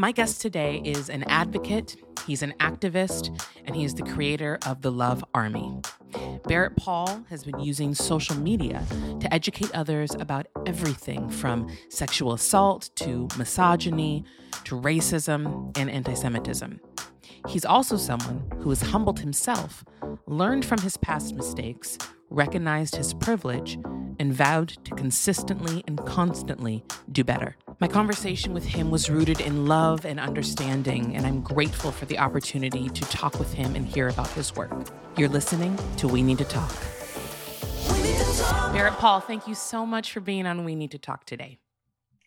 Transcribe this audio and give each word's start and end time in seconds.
My 0.00 0.12
guest 0.12 0.40
today 0.40 0.80
oh. 0.84 0.88
is 0.88 1.10
an 1.10 1.24
advocate, 1.24 1.96
he's 2.24 2.42
an 2.42 2.54
activist, 2.60 3.36
and 3.64 3.74
he 3.74 3.82
is 3.82 3.94
the 3.94 4.04
creator 4.04 4.56
of 4.64 4.80
the 4.80 4.92
Love 4.92 5.24
Army. 5.34 5.80
Barrett 6.44 6.76
Pall 6.76 7.24
has 7.28 7.42
been 7.42 7.58
using 7.58 7.96
social 7.96 8.36
media 8.36 8.86
to 9.18 9.34
educate 9.34 9.74
others 9.74 10.14
about 10.14 10.46
everything 10.66 11.28
from 11.28 11.68
sexual 11.88 12.32
assault 12.32 12.90
to 12.94 13.26
misogyny 13.36 14.22
to 14.62 14.80
racism 14.80 15.76
and 15.76 15.90
anti 15.90 16.14
Semitism. 16.14 16.78
He's 17.48 17.64
also 17.64 17.96
someone 17.96 18.48
who 18.60 18.68
has 18.68 18.80
humbled 18.82 19.18
himself, 19.18 19.84
learned 20.28 20.64
from 20.64 20.80
his 20.80 20.96
past 20.96 21.34
mistakes, 21.34 21.98
recognized 22.30 22.94
his 22.94 23.14
privilege, 23.14 23.80
and 24.20 24.32
vowed 24.32 24.68
to 24.84 24.94
consistently 24.94 25.82
and 25.88 25.98
constantly 26.06 26.84
do 27.10 27.24
better. 27.24 27.56
My 27.80 27.86
conversation 27.86 28.54
with 28.54 28.64
him 28.64 28.90
was 28.90 29.08
rooted 29.08 29.40
in 29.40 29.66
love 29.66 30.04
and 30.04 30.18
understanding, 30.18 31.14
and 31.14 31.24
I'm 31.24 31.40
grateful 31.40 31.92
for 31.92 32.06
the 32.06 32.18
opportunity 32.18 32.88
to 32.88 33.00
talk 33.02 33.38
with 33.38 33.54
him 33.54 33.76
and 33.76 33.86
hear 33.86 34.08
about 34.08 34.26
his 34.30 34.56
work. 34.56 34.72
You're 35.16 35.28
listening 35.28 35.78
to 35.98 36.08
We 36.08 36.24
Need 36.24 36.38
to 36.38 36.44
Talk. 36.44 36.74
Need 38.02 38.18
to 38.18 38.42
talk. 38.42 38.72
Barrett 38.72 38.94
Pall, 38.94 39.20
thank 39.20 39.46
you 39.46 39.54
so 39.54 39.86
much 39.86 40.12
for 40.12 40.18
being 40.18 40.44
on 40.44 40.64
We 40.64 40.74
Need 40.74 40.90
to 40.90 40.98
Talk 40.98 41.24
today. 41.24 41.60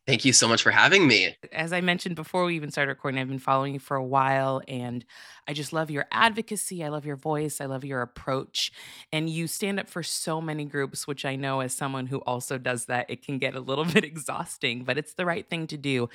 Thank 0.07 0.25
you 0.25 0.33
so 0.33 0.47
much 0.47 0.63
for 0.63 0.71
having 0.71 1.07
me. 1.07 1.37
As 1.51 1.71
I 1.71 1.79
mentioned 1.79 2.15
before 2.15 2.45
we 2.45 2.55
even 2.55 2.71
started 2.71 2.89
recording, 2.89 3.21
I've 3.21 3.29
been 3.29 3.37
following 3.37 3.75
you 3.75 3.79
for 3.79 3.95
a 3.95 4.03
while 4.03 4.61
and 4.67 5.05
I 5.47 5.53
just 5.53 5.73
love 5.73 5.91
your 5.91 6.05
advocacy. 6.11 6.83
I 6.83 6.89
love 6.89 7.05
your 7.05 7.15
voice. 7.15 7.61
I 7.61 7.65
love 7.65 7.85
your 7.85 8.01
approach. 8.01 8.71
And 9.13 9.29
you 9.29 9.45
stand 9.45 9.79
up 9.79 9.87
for 9.87 10.01
so 10.01 10.41
many 10.41 10.65
groups, 10.65 11.07
which 11.07 11.23
I 11.23 11.35
know 11.35 11.59
as 11.59 11.73
someone 11.75 12.07
who 12.07 12.17
also 12.21 12.57
does 12.57 12.85
that, 12.85 13.09
it 13.09 13.23
can 13.23 13.37
get 13.37 13.55
a 13.55 13.59
little 13.59 13.85
bit 13.93 14.03
exhausting, 14.03 14.83
but 14.83 14.97
it's 14.97 15.13
the 15.13 15.25
right 15.25 15.47
thing 15.47 15.67
to 15.67 15.77
do. 15.77 16.09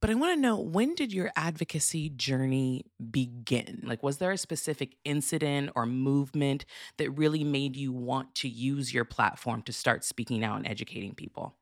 But 0.00 0.10
I 0.10 0.14
want 0.14 0.34
to 0.34 0.40
know 0.40 0.58
when 0.58 0.94
did 0.94 1.12
your 1.12 1.30
advocacy 1.36 2.10
journey 2.10 2.86
begin? 3.10 3.82
Like, 3.84 4.02
was 4.02 4.18
there 4.18 4.30
a 4.30 4.38
specific 4.38 4.96
incident 5.04 5.70
or 5.74 5.86
movement 5.86 6.64
that 6.98 7.10
really 7.10 7.42
made 7.42 7.76
you 7.76 7.92
want 7.92 8.34
to 8.36 8.48
use 8.48 8.94
your 8.94 9.04
platform 9.04 9.62
to 9.62 9.72
start 9.72 10.04
speaking 10.04 10.44
out 10.44 10.56
and 10.56 10.68
educating 10.68 11.14
people? 11.14 11.56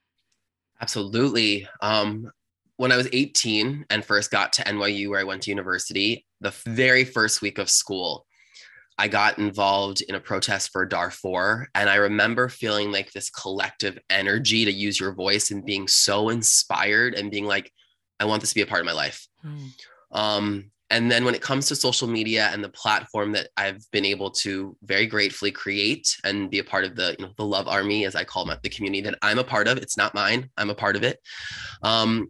Absolutely. 0.80 1.68
Um, 1.80 2.30
when 2.76 2.92
I 2.92 2.96
was 2.96 3.08
18 3.12 3.86
and 3.88 4.04
first 4.04 4.30
got 4.30 4.52
to 4.54 4.62
NYU, 4.64 5.08
where 5.10 5.20
I 5.20 5.24
went 5.24 5.42
to 5.42 5.50
university, 5.50 6.26
the 6.40 6.54
very 6.66 7.04
first 7.04 7.40
week 7.40 7.58
of 7.58 7.70
school, 7.70 8.26
I 8.98 9.08
got 9.08 9.38
involved 9.38 10.02
in 10.02 10.14
a 10.14 10.20
protest 10.20 10.70
for 10.72 10.86
Darfur. 10.86 11.68
And 11.74 11.88
I 11.88 11.96
remember 11.96 12.48
feeling 12.48 12.92
like 12.92 13.12
this 13.12 13.30
collective 13.30 13.98
energy 14.08 14.64
to 14.64 14.72
use 14.72 14.98
your 14.98 15.12
voice 15.12 15.50
and 15.50 15.64
being 15.64 15.86
so 15.88 16.30
inspired 16.30 17.14
and 17.14 17.30
being 17.30 17.44
like, 17.44 17.72
I 18.18 18.24
want 18.24 18.40
this 18.40 18.50
to 18.50 18.54
be 18.54 18.62
a 18.62 18.66
part 18.66 18.80
of 18.80 18.86
my 18.86 18.92
life. 18.92 19.26
Mm. 19.44 19.68
Um, 20.12 20.70
and 20.90 21.10
then 21.10 21.24
when 21.24 21.34
it 21.34 21.42
comes 21.42 21.66
to 21.66 21.76
social 21.76 22.06
media 22.06 22.48
and 22.52 22.62
the 22.62 22.68
platform 22.68 23.32
that 23.32 23.48
I've 23.56 23.84
been 23.90 24.04
able 24.04 24.30
to 24.32 24.76
very 24.82 25.06
gratefully 25.06 25.50
create 25.50 26.16
and 26.22 26.48
be 26.48 26.60
a 26.60 26.64
part 26.64 26.84
of 26.84 26.94
the, 26.94 27.16
you 27.18 27.26
know, 27.26 27.32
the 27.36 27.44
love 27.44 27.66
army, 27.66 28.04
as 28.04 28.14
I 28.14 28.22
call 28.22 28.46
my, 28.46 28.56
the 28.62 28.68
community 28.68 29.00
that 29.02 29.18
I'm 29.20 29.40
a 29.40 29.44
part 29.44 29.66
of, 29.66 29.78
it's 29.78 29.96
not 29.96 30.14
mine, 30.14 30.48
I'm 30.56 30.70
a 30.70 30.74
part 30.74 30.94
of 30.94 31.02
it. 31.02 31.18
Um, 31.82 32.28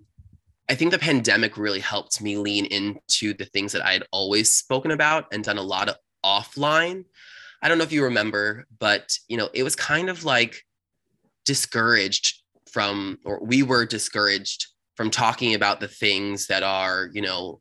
I 0.71 0.75
think 0.75 0.91
the 0.91 0.99
pandemic 0.99 1.59
really 1.59 1.81
helped 1.81 2.21
me 2.23 2.39
lean 2.39 2.65
into 2.67 3.35
the 3.35 3.45
things 3.45 3.73
that 3.73 3.85
I 3.85 3.93
had 3.93 4.05
always 4.11 4.55
spoken 4.55 4.91
about 4.91 5.27
and 5.33 5.45
done 5.45 5.59
a 5.59 5.63
lot 5.63 5.91
of 5.91 5.97
offline. 6.25 7.05
I 7.63 7.69
don't 7.69 7.77
know 7.77 7.85
if 7.85 7.93
you 7.93 8.05
remember, 8.05 8.67
but 8.79 9.19
you 9.29 9.37
know, 9.37 9.51
it 9.53 9.65
was 9.65 9.77
kind 9.77 10.09
of 10.09 10.25
like 10.25 10.65
discouraged 11.45 12.43
from, 12.73 13.19
or 13.25 13.45
we 13.45 13.63
were 13.63 13.85
discouraged 13.85 14.67
from 14.97 15.11
talking 15.11 15.55
about 15.55 15.79
the 15.79 15.89
things 15.89 16.47
that 16.47 16.63
are, 16.63 17.11
you 17.13 17.21
know, 17.21 17.61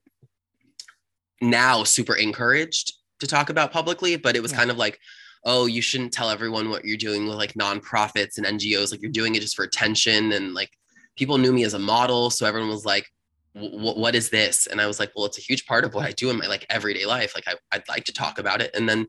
now 1.45 1.83
super 1.83 2.15
encouraged 2.15 2.93
to 3.19 3.27
talk 3.27 3.49
about 3.49 3.71
publicly, 3.71 4.15
but 4.15 4.35
it 4.35 4.41
was 4.41 4.51
yeah. 4.51 4.57
kind 4.59 4.71
of 4.71 4.77
like, 4.77 4.99
oh, 5.45 5.67
you 5.67 5.81
shouldn't 5.81 6.11
tell 6.11 6.29
everyone 6.29 6.69
what 6.69 6.83
you're 6.85 6.97
doing 6.97 7.27
with 7.27 7.37
like 7.37 7.53
nonprofits 7.53 8.37
and 8.37 8.45
NGOs. 8.45 8.91
Like 8.91 9.01
you're 9.01 9.11
doing 9.11 9.35
it 9.35 9.41
just 9.41 9.55
for 9.55 9.63
attention. 9.63 10.31
And 10.33 10.53
like 10.53 10.71
people 11.15 11.37
knew 11.37 11.53
me 11.53 11.63
as 11.63 11.75
a 11.75 11.79
model. 11.79 12.29
So 12.29 12.45
everyone 12.45 12.69
was 12.69 12.85
like, 12.85 13.05
what 13.53 14.15
is 14.15 14.29
this? 14.29 14.67
And 14.67 14.81
I 14.81 14.87
was 14.87 14.99
like, 14.99 15.11
well, 15.15 15.25
it's 15.25 15.37
a 15.37 15.41
huge 15.41 15.65
part 15.65 15.85
of 15.85 15.93
what 15.93 16.05
I 16.05 16.11
do 16.11 16.29
in 16.29 16.37
my 16.37 16.47
like 16.47 16.65
everyday 16.69 17.05
life. 17.05 17.33
Like 17.35 17.47
I, 17.47 17.53
I'd 17.71 17.87
like 17.87 18.03
to 18.05 18.13
talk 18.13 18.37
about 18.37 18.61
it. 18.61 18.75
And 18.75 18.89
then 18.89 19.07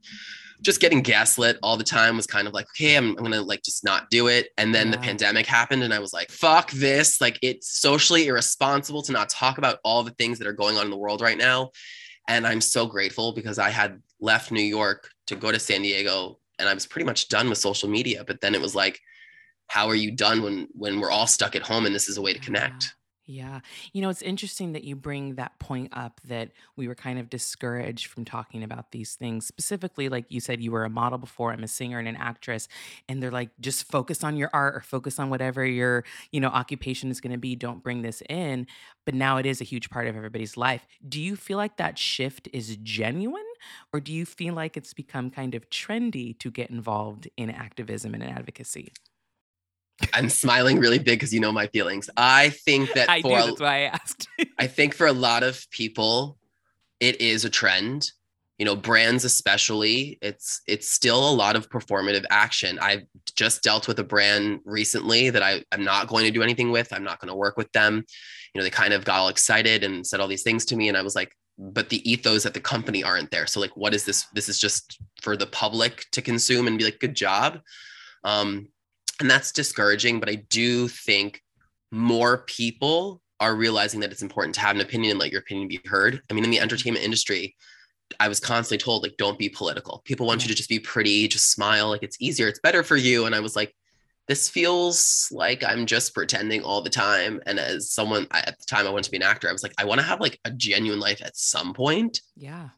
just 0.62 0.80
getting 0.80 1.02
gaslit 1.02 1.58
all 1.62 1.76
the 1.76 1.84
time 1.84 2.16
was 2.16 2.26
kind 2.26 2.46
of 2.46 2.54
like, 2.54 2.66
okay, 2.70 2.96
I'm, 2.96 3.10
I'm 3.10 3.24
gonna 3.24 3.42
like 3.42 3.62
just 3.62 3.84
not 3.84 4.08
do 4.10 4.28
it. 4.28 4.48
And 4.56 4.74
then 4.74 4.86
yeah. 4.86 4.92
the 4.92 4.98
pandemic 4.98 5.46
happened, 5.46 5.82
and 5.82 5.92
I 5.92 5.98
was 5.98 6.12
like, 6.12 6.30
fuck 6.30 6.70
this. 6.70 7.20
Like 7.20 7.38
it's 7.42 7.78
socially 7.78 8.26
irresponsible 8.26 9.02
to 9.02 9.12
not 9.12 9.28
talk 9.28 9.58
about 9.58 9.78
all 9.84 10.02
the 10.02 10.12
things 10.12 10.38
that 10.38 10.48
are 10.48 10.52
going 10.52 10.76
on 10.76 10.84
in 10.84 10.90
the 10.90 10.96
world 10.96 11.20
right 11.20 11.38
now. 11.38 11.72
And 12.28 12.46
I'm 12.46 12.60
so 12.60 12.86
grateful 12.86 13.32
because 13.32 13.58
I 13.58 13.70
had 13.70 14.02
left 14.20 14.50
New 14.50 14.62
York 14.62 15.10
to 15.26 15.36
go 15.36 15.52
to 15.52 15.58
San 15.58 15.82
Diego 15.82 16.38
and 16.58 16.68
I 16.68 16.74
was 16.74 16.86
pretty 16.86 17.06
much 17.06 17.28
done 17.28 17.48
with 17.48 17.58
social 17.58 17.88
media. 17.88 18.24
But 18.26 18.40
then 18.40 18.54
it 18.54 18.60
was 18.60 18.74
like, 18.74 19.00
how 19.68 19.88
are 19.88 19.94
you 19.94 20.10
done 20.12 20.42
when 20.42 20.68
when 20.72 21.00
we're 21.00 21.10
all 21.10 21.26
stuck 21.26 21.56
at 21.56 21.62
home 21.62 21.86
and 21.86 21.94
this 21.94 22.08
is 22.08 22.16
a 22.16 22.22
way 22.22 22.32
to 22.32 22.38
connect? 22.38 22.94
Yeah. 23.28 23.58
You 23.92 24.02
know, 24.02 24.08
it's 24.08 24.22
interesting 24.22 24.72
that 24.74 24.84
you 24.84 24.94
bring 24.94 25.34
that 25.34 25.58
point 25.58 25.88
up 25.92 26.20
that 26.26 26.52
we 26.76 26.86
were 26.86 26.94
kind 26.94 27.18
of 27.18 27.28
discouraged 27.28 28.06
from 28.06 28.24
talking 28.24 28.62
about 28.62 28.92
these 28.92 29.16
things. 29.16 29.46
Specifically, 29.46 30.08
like 30.08 30.26
you 30.28 30.38
said, 30.38 30.62
you 30.62 30.70
were 30.70 30.84
a 30.84 30.90
model 30.90 31.18
before, 31.18 31.52
I'm 31.52 31.64
a 31.64 31.68
singer 31.68 31.98
and 31.98 32.06
an 32.06 32.14
actress, 32.14 32.68
and 33.08 33.20
they're 33.20 33.32
like, 33.32 33.50
just 33.60 33.90
focus 33.90 34.22
on 34.22 34.36
your 34.36 34.48
art 34.52 34.76
or 34.76 34.80
focus 34.80 35.18
on 35.18 35.28
whatever 35.28 35.64
your, 35.66 36.04
you 36.30 36.38
know, 36.40 36.48
occupation 36.48 37.10
is 37.10 37.20
going 37.20 37.32
to 37.32 37.38
be. 37.38 37.56
Don't 37.56 37.82
bring 37.82 38.02
this 38.02 38.22
in. 38.28 38.68
But 39.04 39.14
now 39.14 39.38
it 39.38 39.46
is 39.46 39.60
a 39.60 39.64
huge 39.64 39.90
part 39.90 40.06
of 40.06 40.14
everybody's 40.16 40.56
life. 40.56 40.86
Do 41.08 41.20
you 41.20 41.34
feel 41.34 41.56
like 41.56 41.78
that 41.78 41.98
shift 41.98 42.48
is 42.52 42.76
genuine? 42.84 43.42
Or 43.92 43.98
do 43.98 44.12
you 44.12 44.24
feel 44.24 44.54
like 44.54 44.76
it's 44.76 44.94
become 44.94 45.30
kind 45.30 45.56
of 45.56 45.68
trendy 45.68 46.38
to 46.38 46.50
get 46.52 46.70
involved 46.70 47.28
in 47.36 47.50
activism 47.50 48.14
and 48.14 48.22
advocacy? 48.22 48.92
I'm 50.12 50.28
smiling 50.28 50.78
really 50.78 50.98
big 50.98 51.18
because 51.18 51.32
you 51.32 51.40
know 51.40 51.52
my 51.52 51.66
feelings. 51.68 52.10
I 52.16 52.50
think 52.50 52.92
that 52.94 53.08
I 53.08 53.22
for 53.22 53.40
do, 53.40 53.46
that's 53.46 53.60
why 53.60 53.76
I 53.76 53.80
asked. 53.82 54.28
I 54.58 54.66
think 54.66 54.94
for 54.94 55.06
a 55.06 55.12
lot 55.12 55.42
of 55.42 55.68
people, 55.70 56.36
it 57.00 57.20
is 57.20 57.44
a 57.44 57.50
trend. 57.50 58.10
You 58.58 58.64
know, 58.64 58.76
brands 58.76 59.24
especially, 59.24 60.18
it's 60.22 60.62
it's 60.66 60.90
still 60.90 61.28
a 61.28 61.32
lot 61.32 61.56
of 61.56 61.68
performative 61.68 62.24
action. 62.30 62.78
I've 62.80 63.02
just 63.34 63.62
dealt 63.62 63.86
with 63.86 63.98
a 63.98 64.04
brand 64.04 64.60
recently 64.64 65.28
that 65.28 65.42
I, 65.42 65.62
I'm 65.72 65.84
not 65.84 66.08
going 66.08 66.24
to 66.24 66.30
do 66.30 66.42
anything 66.42 66.70
with. 66.70 66.92
I'm 66.92 67.04
not 67.04 67.20
going 67.20 67.28
to 67.28 67.34
work 67.34 67.58
with 67.58 67.70
them. 67.72 68.04
You 68.54 68.58
know, 68.58 68.64
they 68.64 68.70
kind 68.70 68.94
of 68.94 69.04
got 69.04 69.18
all 69.18 69.28
excited 69.28 69.84
and 69.84 70.06
said 70.06 70.20
all 70.20 70.28
these 70.28 70.42
things 70.42 70.64
to 70.66 70.76
me. 70.76 70.88
And 70.88 70.96
I 70.96 71.02
was 71.02 71.14
like, 71.14 71.36
but 71.58 71.90
the 71.90 72.10
ethos 72.10 72.46
at 72.46 72.54
the 72.54 72.60
company 72.60 73.04
aren't 73.04 73.30
there. 73.30 73.46
So 73.46 73.60
like, 73.60 73.76
what 73.76 73.94
is 73.94 74.04
this? 74.04 74.26
This 74.34 74.48
is 74.48 74.58
just 74.58 74.98
for 75.20 75.36
the 75.36 75.46
public 75.46 76.06
to 76.12 76.22
consume 76.22 76.66
and 76.66 76.78
be 76.78 76.84
like, 76.84 76.98
good 76.98 77.14
job. 77.14 77.60
Um, 78.24 78.68
and 79.20 79.30
that's 79.30 79.52
discouraging 79.52 80.20
but 80.20 80.28
i 80.28 80.34
do 80.34 80.88
think 80.88 81.42
more 81.92 82.38
people 82.38 83.22
are 83.40 83.54
realizing 83.54 84.00
that 84.00 84.10
it's 84.10 84.22
important 84.22 84.54
to 84.54 84.60
have 84.60 84.74
an 84.74 84.82
opinion 84.82 85.12
and 85.12 85.20
let 85.20 85.30
your 85.30 85.40
opinion 85.40 85.68
be 85.68 85.80
heard. 85.84 86.22
I 86.30 86.34
mean 86.34 86.44
in 86.44 86.50
the 86.50 86.60
entertainment 86.60 87.04
industry 87.04 87.54
i 88.20 88.28
was 88.28 88.38
constantly 88.38 88.82
told 88.82 89.02
like 89.02 89.16
don't 89.16 89.38
be 89.38 89.48
political. 89.48 90.02
People 90.04 90.26
want 90.26 90.42
you 90.42 90.48
to 90.48 90.54
just 90.54 90.68
be 90.68 90.78
pretty 90.78 91.28
just 91.28 91.50
smile 91.50 91.88
like 91.88 92.02
it's 92.02 92.16
easier 92.20 92.48
it's 92.48 92.60
better 92.60 92.82
for 92.82 92.96
you. 92.96 93.26
And 93.26 93.34
i 93.34 93.40
was 93.40 93.56
like 93.56 93.74
this 94.28 94.48
feels 94.48 95.28
like 95.30 95.62
i'm 95.64 95.86
just 95.86 96.14
pretending 96.14 96.62
all 96.62 96.82
the 96.82 96.90
time. 96.90 97.40
And 97.46 97.58
as 97.58 97.90
someone 97.90 98.26
at 98.30 98.58
the 98.58 98.64
time 98.66 98.86
i 98.86 98.90
wanted 98.90 99.04
to 99.04 99.10
be 99.10 99.16
an 99.18 99.22
actor 99.22 99.48
i 99.48 99.52
was 99.52 99.62
like 99.62 99.74
i 99.78 99.84
want 99.84 100.00
to 100.00 100.06
have 100.06 100.20
like 100.20 100.38
a 100.44 100.50
genuine 100.50 101.00
life 101.00 101.22
at 101.22 101.36
some 101.36 101.74
point. 101.74 102.20
Yeah. 102.36 102.68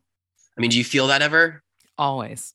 I 0.56 0.60
mean 0.60 0.70
do 0.70 0.78
you 0.78 0.84
feel 0.84 1.06
that 1.08 1.22
ever? 1.22 1.62
Always. 1.98 2.52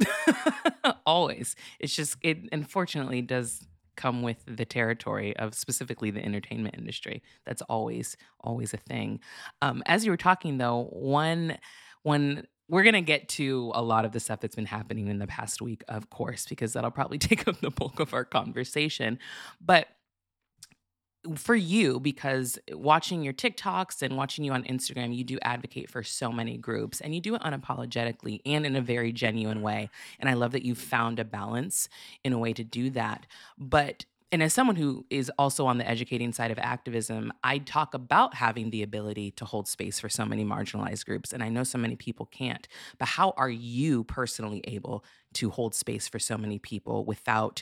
Always. 1.06 1.56
It's 1.80 1.96
just 1.96 2.18
it 2.22 2.38
unfortunately 2.52 3.22
does 3.22 3.66
come 3.96 4.22
with 4.22 4.44
the 4.48 4.66
territory 4.66 5.36
of 5.38 5.54
specifically 5.54 6.12
the 6.12 6.24
entertainment 6.24 6.76
industry. 6.78 7.22
That's 7.46 7.62
always 7.64 8.18
always 8.42 8.74
a 8.74 8.78
thing. 8.78 9.20
Um, 9.62 9.84
as 9.86 10.06
you 10.06 10.12
were 10.12 10.18
talking 10.18 10.58
though, 10.58 10.88
one 10.92 11.58
one 12.04 12.48
we're 12.70 12.84
going 12.84 12.94
to 12.94 13.02
get 13.02 13.28
to 13.30 13.72
a 13.76 13.82
lot 13.82 14.06
of 14.06 14.14
the 14.14 14.20
stuff 14.20 14.40
that's 14.40 14.56
been 14.56 14.66
happening 14.66 15.08
in 15.08 15.20
the 15.20 15.28
past 15.28 15.62
week, 15.62 15.84
of 15.90 16.10
course, 16.10 16.46
because 16.46 16.74
that'll 16.74 16.92
probably 16.92 17.18
take 17.20 17.48
up 17.48 17.60
the 17.60 17.70
bulk 17.70 18.00
of 18.00 18.14
our 18.14 18.26
conversation. 18.26 19.20
But 19.62 19.88
for 21.36 21.56
you 21.56 22.00
because 22.00 22.60
watching 22.72 23.24
your 23.24 23.34
TikToks 23.34 24.02
and 24.02 24.18
watching 24.18 24.44
you 24.44 24.52
on 24.52 24.64
Instagram, 24.64 25.16
you 25.16 25.24
do 25.24 25.40
advocate 25.42 25.90
for 25.90 26.04
so 26.04 26.32
many 26.32 26.58
groups 26.58 27.02
and 27.02 27.16
you 27.16 27.22
do 27.22 27.36
it 27.36 27.42
unapologetically 27.42 28.42
and 28.46 28.66
in 28.66 28.76
a 28.76 28.82
very 28.82 29.12
genuine 29.12 29.62
way. 29.62 29.90
And 30.20 30.30
I 30.30 30.34
love 30.34 30.52
that 30.52 30.64
you've 30.64 30.78
found 30.78 31.20
a 31.20 31.26
balance 31.26 31.90
in 32.24 32.34
a 32.34 32.38
way 32.38 32.54
to 32.54 32.64
do 32.64 32.90
that. 32.92 33.26
But 33.58 34.06
and 34.34 34.42
as 34.42 34.52
someone 34.52 34.76
who 34.76 35.06
is 35.12 35.32
also 35.38 35.68
on 35.68 35.78
the 35.78 35.88
educating 35.88 36.34
side 36.34 36.50
of 36.50 36.58
activism, 36.58 37.32
I 37.44 37.60
talk 37.60 37.94
about 37.94 38.34
having 38.34 38.72
the 38.72 38.82
ability 38.82 39.30
to 39.32 39.46
hold 39.46 39.68
space 39.68 40.00
for 40.00 40.10
so 40.10 40.26
many 40.26 40.44
marginalized 40.44 41.06
groups. 41.06 41.34
And 41.34 41.44
I 41.44 41.50
know 41.50 41.64
so 41.64 41.78
many 41.78 41.96
people 41.96 42.26
can't. 42.26 42.68
But 42.98 43.10
how 43.10 43.36
are 43.38 43.50
you 43.50 44.04
personally 44.06 44.62
able 44.64 45.06
to 45.34 45.52
hold 45.52 45.76
space 45.76 46.08
for 46.08 46.18
so 46.18 46.36
many 46.36 46.58
people 46.58 47.06
without 47.06 47.62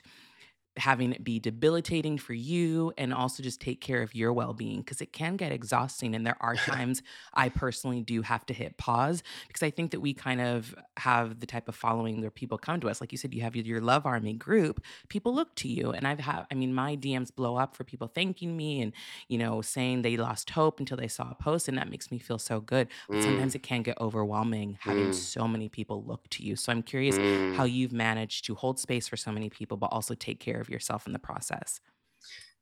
having 0.77 1.11
it 1.11 1.23
be 1.23 1.39
debilitating 1.39 2.17
for 2.17 2.33
you 2.33 2.93
and 2.97 3.13
also 3.13 3.43
just 3.43 3.59
take 3.59 3.81
care 3.81 4.01
of 4.01 4.15
your 4.15 4.31
well-being 4.31 4.79
because 4.79 5.01
it 5.01 5.11
can 5.11 5.35
get 5.35 5.51
exhausting 5.51 6.15
and 6.15 6.25
there 6.25 6.37
are 6.39 6.55
times 6.67 7.01
I 7.33 7.49
personally 7.49 8.01
do 8.01 8.21
have 8.21 8.45
to 8.45 8.53
hit 8.53 8.77
pause 8.77 9.21
because 9.47 9.63
I 9.63 9.69
think 9.69 9.91
that 9.91 9.99
we 9.99 10.13
kind 10.13 10.39
of 10.39 10.73
have 10.97 11.39
the 11.39 11.45
type 11.45 11.67
of 11.67 11.75
following 11.75 12.21
where 12.21 12.31
people 12.31 12.57
come 12.57 12.79
to 12.81 12.89
us 12.89 13.01
like 13.01 13.11
you 13.11 13.17
said 13.17 13.33
you 13.33 13.41
have 13.41 13.55
your 13.55 13.81
love 13.81 14.05
army 14.05 14.33
group 14.33 14.83
people 15.09 15.33
look 15.33 15.53
to 15.55 15.67
you 15.67 15.91
and 15.91 16.07
I've 16.07 16.19
had 16.19 16.45
I 16.49 16.55
mean 16.55 16.73
my 16.73 16.95
DMs 16.95 17.35
blow 17.35 17.57
up 17.57 17.75
for 17.75 17.83
people 17.83 18.07
thanking 18.07 18.55
me 18.55 18.81
and 18.81 18.93
you 19.27 19.37
know 19.37 19.61
saying 19.61 20.03
they 20.03 20.15
lost 20.17 20.51
hope 20.51 20.79
until 20.79 20.97
they 20.97 21.07
saw 21.09 21.31
a 21.31 21.35
post 21.35 21.67
and 21.67 21.77
that 21.77 21.89
makes 21.89 22.11
me 22.11 22.17
feel 22.17 22.39
so 22.39 22.61
good 22.61 22.87
but 23.09 23.21
Mm, 23.21 23.23
sometimes 23.23 23.55
it 23.55 23.63
can 23.63 23.81
get 23.81 23.99
overwhelming 23.99 24.77
having 24.81 25.09
mm, 25.09 25.13
so 25.13 25.47
many 25.47 25.67
people 25.67 26.03
look 26.03 26.29
to 26.29 26.43
you 26.43 26.55
so 26.55 26.71
I'm 26.71 26.81
curious 26.81 27.17
mm. 27.17 27.55
how 27.57 27.65
you've 27.65 27.91
managed 27.91 28.45
to 28.45 28.55
hold 28.55 28.79
space 28.79 29.07
for 29.07 29.17
so 29.17 29.31
many 29.31 29.49
people 29.49 29.77
but 29.77 29.87
also 29.87 30.13
take 30.15 30.39
care 30.39 30.60
of 30.61 30.69
yourself 30.69 31.07
in 31.07 31.13
the 31.13 31.19
process. 31.19 31.79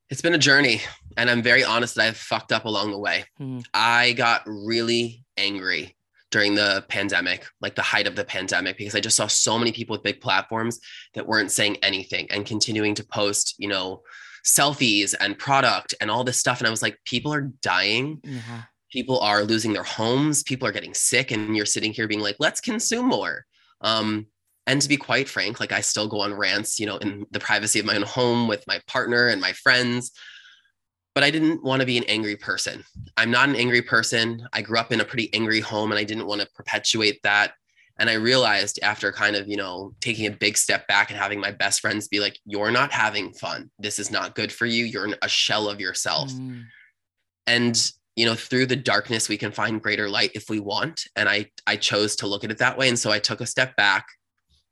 It's 0.10 0.22
been 0.22 0.34
a 0.34 0.40
journey, 0.40 0.81
and 1.18 1.30
I'm 1.30 1.44
very 1.44 1.63
honest 1.63 1.96
that 1.96 2.07
I've 2.07 2.18
fucked 2.18 2.51
up 2.51 2.66
along 2.66 2.92
the 2.92 2.98
way. 2.98 3.25
Hmm. 3.38 3.60
I 3.74 4.13
got 4.13 4.42
really 4.48 5.24
angry 5.38 5.96
during 6.31 6.56
the 6.56 6.86
pandemic, 6.90 7.46
like 7.62 7.75
the 7.75 7.81
height 7.81 8.07
of 8.07 8.16
the 8.16 8.24
pandemic, 8.24 8.78
because 8.78 8.96
I 8.96 9.00
just 9.00 9.16
saw 9.16 9.28
so 9.28 9.57
many 9.57 9.72
people 9.72 9.96
with 9.96 10.04
big 10.04 10.22
platforms 10.22 10.80
that 11.13 11.28
weren't 11.28 11.51
saying 11.51 11.78
anything 11.84 12.28
and 12.31 12.46
continuing 12.46 12.96
to 12.96 13.06
post, 13.06 13.56
you 13.57 13.68
know, 13.68 14.02
selfies 14.45 15.13
and 15.19 15.38
product 15.38 15.95
and 16.02 16.10
all 16.10 16.24
this 16.24 16.38
stuff. 16.38 16.60
And 16.60 16.68
I 16.68 16.72
was 16.72 16.81
like, 16.81 16.98
people 17.06 17.34
are 17.34 17.52
dying. 17.62 18.19
Yeah. 18.24 18.63
People 18.92 19.19
are 19.19 19.44
losing 19.44 19.74
their 19.74 19.84
homes. 19.84 20.44
People 20.44 20.68
are 20.68 20.72
getting 20.72 20.94
sick. 20.94 21.31
And 21.31 21.56
you're 21.56 21.66
sitting 21.66 21.94
here 21.94 22.07
being 22.07 22.22
like, 22.22 22.38
let's 22.40 22.62
consume 22.62 23.07
more. 23.07 23.45
Um, 23.81 24.28
and 24.69 24.80
to 24.83 24.88
be 24.88 24.98
quite 24.98 25.27
frank, 25.27 25.60
like 25.60 25.71
I 25.71 25.81
still 25.81 26.07
go 26.07 26.21
on 26.21 26.31
rants, 26.31 26.80
you 26.80 26.86
know, 26.86 26.98
in 26.98 27.25
the 27.31 27.39
privacy 27.39 27.80
of 27.80 27.88
my 27.88 27.95
own 27.95 28.04
home 28.04 28.48
with 28.48 28.68
my 28.68 28.80
partner 28.86 29.30
and 29.30 29.42
my 29.42 29.51
friends. 29.51 30.12
But 31.16 31.24
I 31.24 31.31
didn't 31.31 31.63
want 31.63 31.80
to 31.80 31.88
be 31.88 31.98
an 31.98 32.04
angry 32.04 32.36
person. 32.36 32.83
I'm 33.18 33.31
not 33.31 33.50
an 33.50 33.56
angry 33.56 33.81
person. 33.81 34.48
I 34.54 34.62
grew 34.62 34.77
up 34.77 34.92
in 34.92 35.01
a 35.01 35.06
pretty 35.06 35.33
angry 35.33 35.60
home 35.60 35.92
and 35.92 35.98
I 35.98 36.04
didn't 36.04 36.27
want 36.27 36.42
to 36.42 36.48
perpetuate 36.54 37.19
that. 37.24 37.54
And 37.98 38.12
I 38.12 38.13
realized 38.13 38.80
after 38.83 39.12
kind 39.12 39.36
of, 39.36 39.48
you 39.48 39.57
know, 39.57 39.95
taking 40.01 40.27
a 40.27 40.31
big 40.31 40.56
step 40.56 40.88
back 40.88 41.10
and 41.10 41.19
having 41.19 41.39
my 41.39 41.51
best 41.51 41.81
friends 41.81 42.07
be 42.07 42.19
like, 42.19 42.38
you're 42.45 42.69
not 42.69 42.92
having 42.92 43.33
fun. 43.33 43.71
This 43.80 43.98
is 43.98 44.12
not 44.12 44.36
good 44.36 44.51
for 44.51 44.68
you. 44.68 44.86
You're 44.86 45.16
a 45.24 45.27
shell 45.27 45.68
of 45.68 45.81
yourself. 45.81 46.31
Mm. 46.31 46.66
And, 47.48 47.92
you 48.16 48.27
know, 48.27 48.36
through 48.36 48.68
the 48.68 48.75
darkness, 48.75 49.30
we 49.30 49.38
can 49.38 49.51
find 49.51 49.81
greater 49.81 50.07
light 50.07 50.31
if 50.36 50.48
we 50.48 50.60
want. 50.60 51.06
And 51.16 51.27
I, 51.27 51.48
I 51.66 51.75
chose 51.75 52.16
to 52.18 52.27
look 52.27 52.44
at 52.44 52.51
it 52.51 52.60
that 52.60 52.77
way. 52.77 52.88
And 52.88 53.00
so 53.00 53.12
I 53.12 53.18
took 53.18 53.42
a 53.42 53.48
step 53.48 53.75
back, 53.75 54.06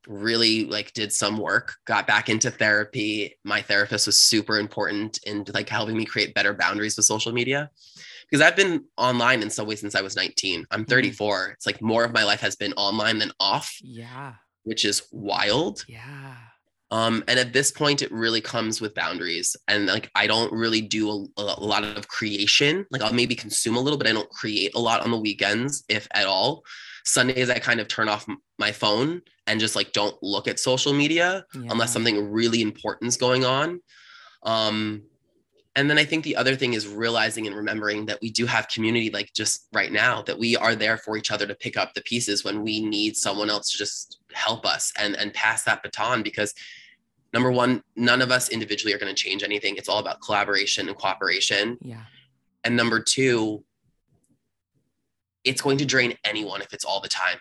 really 0.07 0.65
like 0.65 0.93
did 0.93 1.11
some 1.11 1.37
work, 1.37 1.75
got 1.85 2.07
back 2.07 2.29
into 2.29 2.49
therapy. 2.49 3.37
My 3.43 3.61
therapist 3.61 4.05
was 4.07 4.17
super 4.17 4.57
important 4.59 5.19
in 5.25 5.45
like 5.53 5.69
helping 5.69 5.97
me 5.97 6.05
create 6.05 6.33
better 6.33 6.53
boundaries 6.53 6.95
with 6.97 7.05
social 7.05 7.31
media 7.31 7.69
because 8.29 8.45
I've 8.45 8.55
been 8.55 8.85
online 8.97 9.41
in 9.41 9.49
some 9.49 9.67
way 9.67 9.75
since 9.75 9.95
I 9.95 10.01
was 10.01 10.15
19. 10.15 10.65
I'm 10.71 10.85
34. 10.85 11.51
It's 11.51 11.65
like 11.65 11.81
more 11.81 12.03
of 12.03 12.13
my 12.13 12.23
life 12.23 12.41
has 12.41 12.55
been 12.55 12.73
online 12.73 13.19
than 13.19 13.31
off, 13.39 13.73
Yeah. 13.81 14.33
which 14.63 14.83
is 14.85 15.03
wild. 15.11 15.85
Yeah. 15.87 16.35
Um, 16.89 17.23
and 17.27 17.37
at 17.37 17.51
this 17.51 17.69
point, 17.71 18.01
it 18.01 18.11
really 18.13 18.39
comes 18.39 18.79
with 18.79 18.95
boundaries. 18.95 19.57
And 19.67 19.87
like, 19.87 20.09
I 20.15 20.25
don't 20.25 20.51
really 20.53 20.79
do 20.81 21.09
a, 21.09 21.25
a 21.41 21.59
lot 21.59 21.83
of 21.83 22.07
creation. 22.07 22.85
Like, 22.91 23.01
I'll 23.01 23.13
maybe 23.13 23.35
consume 23.35 23.75
a 23.75 23.79
little, 23.81 23.97
but 23.97 24.07
I 24.07 24.13
don't 24.13 24.29
create 24.29 24.73
a 24.73 24.79
lot 24.79 25.01
on 25.01 25.11
the 25.11 25.17
weekends, 25.19 25.83
if 25.89 26.07
at 26.11 26.27
all. 26.27 26.63
Sundays, 27.07 27.49
I 27.49 27.59
kind 27.59 27.79
of 27.79 27.87
turn 27.87 28.09
off 28.09 28.27
my 28.59 28.71
phone 28.71 29.21
and 29.47 29.59
just 29.59 29.75
like 29.75 29.93
don't 29.93 30.15
look 30.21 30.47
at 30.47 30.59
social 30.59 30.93
media 30.93 31.45
Yeah. 31.53 31.69
unless 31.71 31.93
something 31.93 32.31
really 32.31 32.61
important 32.61 33.07
is 33.09 33.17
going 33.17 33.45
on. 33.45 33.81
Um, 34.43 35.03
and 35.75 35.89
then 35.89 35.99
I 35.99 36.05
think 36.05 36.23
the 36.23 36.35
other 36.35 36.55
thing 36.55 36.73
is 36.73 36.87
realizing 36.87 37.45
and 37.45 37.55
remembering 37.55 38.07
that 38.07 38.19
we 38.21 38.31
do 38.31 38.47
have 38.47 38.67
community, 38.67 39.11
like 39.11 39.31
just 39.33 39.67
right 39.71 39.91
now, 39.91 40.23
that 40.23 40.37
we 40.39 40.57
are 40.57 40.75
there 40.75 40.97
for 40.97 41.17
each 41.17 41.29
other 41.31 41.45
to 41.45 41.53
pick 41.53 41.77
up 41.77 41.93
the 41.93 42.01
pieces 42.01 42.43
when 42.43 42.63
we 42.63 42.81
need 42.83 43.15
someone 43.15 43.49
else 43.49 43.69
to 43.71 43.77
just 43.77 44.19
help 44.33 44.65
us 44.65 44.91
and 44.97 45.15
and 45.15 45.33
pass 45.35 45.63
that 45.63 45.83
baton. 45.83 46.23
Because 46.23 46.55
number 47.31 47.51
one, 47.51 47.83
none 47.95 48.23
of 48.23 48.31
us 48.31 48.49
individually 48.49 48.93
are 48.93 48.97
going 48.97 49.13
to 49.13 49.23
change 49.23 49.43
anything. 49.43 49.77
It's 49.77 49.87
all 49.89 49.99
about 49.99 50.19
collaboration 50.21 50.87
and 50.87 50.97
cooperation. 50.97 51.77
Yeah. 51.81 52.01
And 52.63 52.75
number 52.75 52.99
two, 52.99 53.63
it's 55.47 55.61
going 55.61 55.77
to 55.77 55.85
drain 55.85 56.15
anyone 56.23 56.61
if 56.61 56.73
it's 56.73 56.85
all 56.85 57.01
the 57.01 57.09
time. 57.09 57.37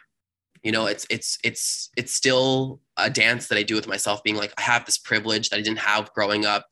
You 0.63 0.73
know, 0.73 0.87
it's 0.87 1.07
it's 1.11 1.39
it's 1.45 1.91
it's 1.97 2.13
still 2.13 2.81
a 2.97 3.11
dance 3.11 3.49
that 3.49 3.59
I 3.59 3.63
do 3.63 3.75
with 3.75 3.87
myself, 3.87 4.23
being 4.23 4.37
like, 4.37 4.53
I 4.59 4.63
have 4.63 4.85
this 4.85 4.99
privilege 4.99 5.51
that 5.51 5.59
I 5.59 5.63
didn't 5.63 5.79
have 5.81 6.13
growing 6.13 6.47
up, 6.47 6.67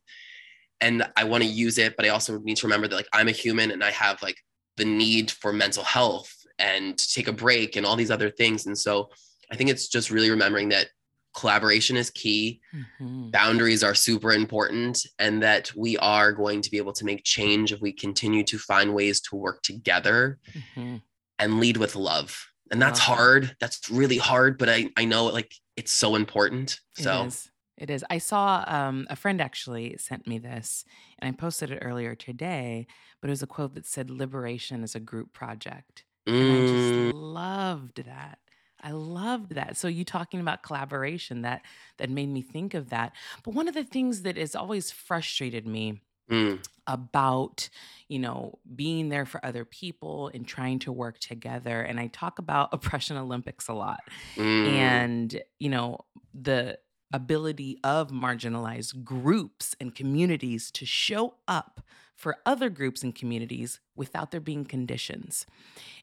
and 0.80 1.06
I 1.16 1.24
want 1.24 1.42
to 1.44 1.48
use 1.48 1.78
it, 1.78 1.96
but 1.96 2.04
I 2.04 2.08
also 2.08 2.38
need 2.40 2.56
to 2.58 2.66
remember 2.66 2.88
that 2.88 2.96
like 2.96 3.08
I'm 3.12 3.28
a 3.28 3.32
human 3.32 3.70
and 3.70 3.84
I 3.84 3.90
have 3.90 4.22
like 4.22 4.36
the 4.76 4.84
need 4.84 5.30
for 5.30 5.52
mental 5.52 5.84
health 5.84 6.32
and 6.58 6.96
to 6.98 7.12
take 7.12 7.28
a 7.28 7.32
break 7.32 7.76
and 7.76 7.86
all 7.86 7.96
these 7.96 8.10
other 8.10 8.30
things. 8.30 8.66
And 8.66 8.76
so 8.76 9.10
I 9.50 9.56
think 9.56 9.70
it's 9.70 9.88
just 9.88 10.10
really 10.10 10.30
remembering 10.30 10.70
that 10.70 10.88
collaboration 11.36 11.96
is 11.96 12.10
key 12.10 12.60
Mhm. 12.74 13.30
boundaries 13.30 13.82
are 13.84 13.94
super 13.94 14.32
important 14.32 15.06
and 15.18 15.42
that 15.42 15.72
we 15.76 15.96
are 15.98 16.32
going 16.32 16.60
to 16.62 16.70
be 16.70 16.76
able 16.78 16.92
to 16.92 17.04
make 17.04 17.24
change 17.24 17.72
if 17.72 17.80
we 17.80 17.92
continue 17.92 18.42
to 18.44 18.58
find 18.58 18.94
ways 18.94 19.20
to 19.20 19.36
work 19.36 19.62
together 19.62 20.38
Mhm. 20.76 21.02
And 21.38 21.60
lead 21.60 21.76
with 21.76 21.96
love 21.96 22.46
and 22.70 22.80
that's 22.80 23.00
that. 23.00 23.16
hard 23.16 23.56
that's 23.60 23.90
really 23.90 24.18
hard 24.18 24.58
but 24.58 24.68
i 24.68 24.88
i 24.96 25.04
know 25.04 25.26
like 25.26 25.54
it's 25.76 25.92
so 25.92 26.14
important 26.14 26.80
so 26.94 27.22
It 27.22 27.26
is. 27.26 27.50
It 27.76 27.90
is. 27.90 28.04
I 28.08 28.18
saw 28.18 28.62
um, 28.68 29.06
a 29.10 29.16
friend 29.16 29.40
actually 29.40 29.96
sent 29.98 30.28
me 30.28 30.38
this, 30.38 30.84
and 31.18 31.28
I 31.28 31.32
posted 31.36 31.72
it 31.72 31.80
earlier 31.82 32.14
today. 32.14 32.86
But 33.20 33.30
it 33.30 33.32
was 33.32 33.42
a 33.42 33.48
quote 33.48 33.74
that 33.74 33.84
said, 33.84 34.10
"Liberation 34.10 34.84
is 34.84 34.94
a 34.94 35.00
group 35.00 35.32
project," 35.32 36.04
and 36.38 36.52
I 36.52 36.60
mm, 36.60 36.68
just 36.68 36.94
loved 36.96 38.04
that. 38.04 38.38
I 38.80 38.92
loved 38.92 39.54
that. 39.56 39.76
So 39.76 39.88
you 39.88 40.04
talking 40.04 40.40
about 40.40 40.62
collaboration 40.62 41.42
that 41.42 41.62
that 41.98 42.10
made 42.10 42.28
me 42.28 42.42
think 42.42 42.74
of 42.74 42.90
that. 42.90 43.12
But 43.42 43.54
one 43.54 43.66
of 43.66 43.74
the 43.74 43.84
things 43.84 44.22
that 44.22 44.36
has 44.36 44.54
always 44.54 44.90
frustrated 44.92 45.66
me 45.66 46.00
mm, 46.30 46.64
about 46.86 47.68
you 48.08 48.18
know 48.18 48.58
being 48.74 49.08
there 49.08 49.26
for 49.26 49.44
other 49.44 49.64
people 49.64 50.30
and 50.34 50.46
trying 50.46 50.78
to 50.78 50.92
work 50.92 51.18
together 51.18 51.80
and 51.80 51.98
i 51.98 52.06
talk 52.08 52.38
about 52.38 52.68
oppression 52.72 53.16
olympics 53.16 53.68
a 53.68 53.72
lot 53.72 54.00
mm, 54.36 54.68
and 54.68 55.42
you 55.58 55.68
know 55.68 55.98
the 56.34 56.78
ability 57.12 57.78
of 57.84 58.10
marginalized 58.10 59.04
groups 59.04 59.76
and 59.80 59.94
communities 59.94 60.70
to 60.70 60.84
show 60.84 61.34
up 61.46 61.80
for 62.16 62.36
other 62.44 62.68
groups 62.68 63.02
and 63.02 63.14
communities 63.14 63.80
without 63.94 64.30
there 64.30 64.40
being 64.40 64.64
conditions 64.64 65.46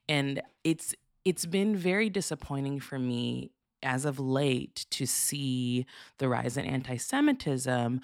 and 0.07 0.41
it's 0.63 0.95
it's 1.23 1.45
been 1.45 1.75
very 1.75 2.09
disappointing 2.09 2.79
for 2.79 2.97
me 2.97 3.51
as 3.83 4.05
of 4.05 4.19
late 4.19 4.85
to 4.91 5.05
see 5.05 5.85
the 6.17 6.29
rise 6.29 6.57
in 6.57 6.65
anti-semitism 6.65 8.01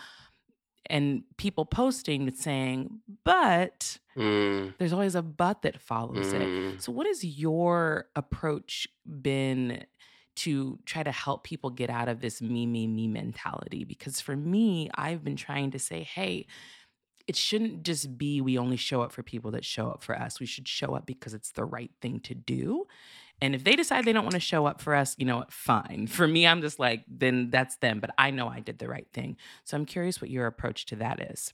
and 0.89 1.24
people 1.38 1.65
posting 1.65 2.34
saying 2.34 3.00
but 3.24 4.00
mm, 4.15 4.74
there's 4.77 4.94
always 4.94 5.15
a 5.15 5.22
but 5.22 5.62
that 5.62 5.79
follows 5.82 6.34
it 6.34 6.41
mm. 6.41 6.82
so, 6.82 6.91
what 6.91 7.08
has 7.08 7.24
your 7.24 8.08
approach 8.15 8.88
been 9.06 9.86
to 10.38 10.77
try 10.86 11.01
to 11.01 11.12
help 11.12 11.44
people 11.44 11.72
get 11.72 11.89
out 11.89 12.08
of 12.08 12.22
this 12.22 12.41
me, 12.41 12.67
me, 12.67 12.86
me 12.88 13.08
mentality? 13.08 13.84
Because 13.84 14.22
for 14.22 14.36
me, 14.36 14.88
I've 14.94 15.24
been 15.24 15.36
trying 15.36 15.72
to 15.72 15.79
say, 15.79 16.03
hey, 16.03 16.46
it 17.27 17.36
shouldn't 17.36 17.84
just 17.84 18.17
be 18.17 18.39
we 18.39 18.58
only 18.58 18.77
show 18.77 19.01
up 19.01 19.12
for 19.12 19.24
people 19.24 19.51
that 19.51 19.65
show 19.65 19.89
up 19.89 20.03
for 20.03 20.15
us. 20.17 20.39
We 20.39 20.46
should 20.46 20.67
show 20.67 20.96
up 20.96 21.08
because 21.08 21.34
it's 21.34 21.51
the 21.51 21.65
right 21.65 21.91
thing 22.01 22.20
to 22.22 22.36
do. 22.36 22.86
And 23.41 23.53
if 23.53 23.63
they 23.63 23.75
decide 23.75 24.06
they 24.06 24.13
don't 24.13 24.24
want 24.24 24.34
to 24.34 24.39
show 24.39 24.65
up 24.65 24.82
for 24.82 24.96
us, 24.96 25.15
you 25.17 25.25
know, 25.25 25.38
what, 25.38 25.51
fine. 25.51 26.08
For 26.08 26.27
me, 26.27 26.48
I'm 26.48 26.62
just 26.62 26.79
like, 26.79 27.03
then 27.08 27.50
that's 27.51 27.77
them. 27.77 28.00
But 28.00 28.12
I 28.17 28.32
know 28.32 28.48
I 28.48 28.60
did 28.60 28.79
the 28.79 28.88
right 28.88 29.08
thing. 29.13 29.38
So 29.63 29.77
I'm 29.77 29.86
curious 29.86 30.20
what 30.20 30.32
your 30.32 30.48
approach 30.48 30.88
to 30.88 30.96
that 30.98 31.22
is. 31.32 31.53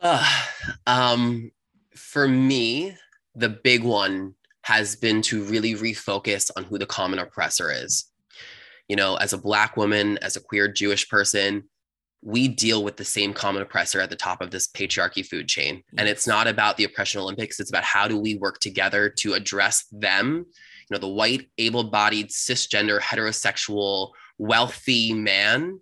Uh, 0.00 0.24
um, 0.86 1.50
for 1.94 2.28
me, 2.28 2.96
the 3.34 3.48
big 3.48 3.82
one 3.82 4.34
has 4.62 4.96
been 4.96 5.20
to 5.20 5.44
really 5.44 5.74
refocus 5.74 6.50
on 6.56 6.64
who 6.64 6.78
the 6.78 6.86
common 6.86 7.18
oppressor 7.18 7.70
is. 7.70 8.06
You 8.88 8.96
know, 8.96 9.16
as 9.16 9.32
a 9.32 9.38
Black 9.38 9.76
woman, 9.76 10.18
as 10.18 10.36
a 10.36 10.40
queer 10.40 10.68
Jewish 10.68 11.08
person, 11.08 11.64
we 12.22 12.48
deal 12.48 12.82
with 12.82 12.96
the 12.96 13.04
same 13.04 13.34
common 13.34 13.60
oppressor 13.60 14.00
at 14.00 14.08
the 14.08 14.16
top 14.16 14.40
of 14.40 14.50
this 14.50 14.66
patriarchy 14.68 15.24
food 15.24 15.46
chain. 15.46 15.82
And 15.98 16.08
it's 16.08 16.26
not 16.26 16.46
about 16.46 16.78
the 16.78 16.84
oppression 16.84 17.20
Olympics, 17.20 17.60
it's 17.60 17.70
about 17.70 17.84
how 17.84 18.08
do 18.08 18.18
we 18.18 18.36
work 18.36 18.60
together 18.60 19.10
to 19.18 19.34
address 19.34 19.84
them. 19.92 20.46
You 20.88 20.94
know, 20.94 21.00
the 21.00 21.08
white, 21.08 21.48
able 21.58 21.84
bodied, 21.84 22.28
cisgender, 22.28 23.00
heterosexual, 23.00 24.10
wealthy 24.38 25.12
man 25.12 25.80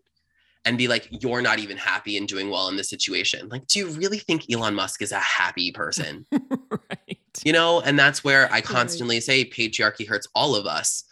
and 0.64 0.78
be 0.78 0.86
like, 0.86 1.08
you're 1.10 1.42
not 1.42 1.58
even 1.58 1.76
happy 1.76 2.16
and 2.16 2.28
doing 2.28 2.48
well 2.48 2.68
in 2.68 2.76
this 2.76 2.88
situation. 2.88 3.48
Like, 3.48 3.66
do 3.66 3.80
you 3.80 3.88
really 3.88 4.18
think 4.18 4.44
Elon 4.52 4.74
Musk 4.74 5.02
is 5.02 5.12
a 5.12 5.18
happy 5.18 5.72
person? 5.72 6.24
right. 6.70 7.18
you 7.44 7.52
know, 7.52 7.80
and 7.80 7.98
that's 7.98 8.22
where 8.22 8.52
I 8.52 8.60
constantly 8.60 9.20
say 9.20 9.44
patriarchy 9.44 10.06
hurts 10.06 10.28
all 10.34 10.54
of 10.54 10.66
us. 10.66 11.04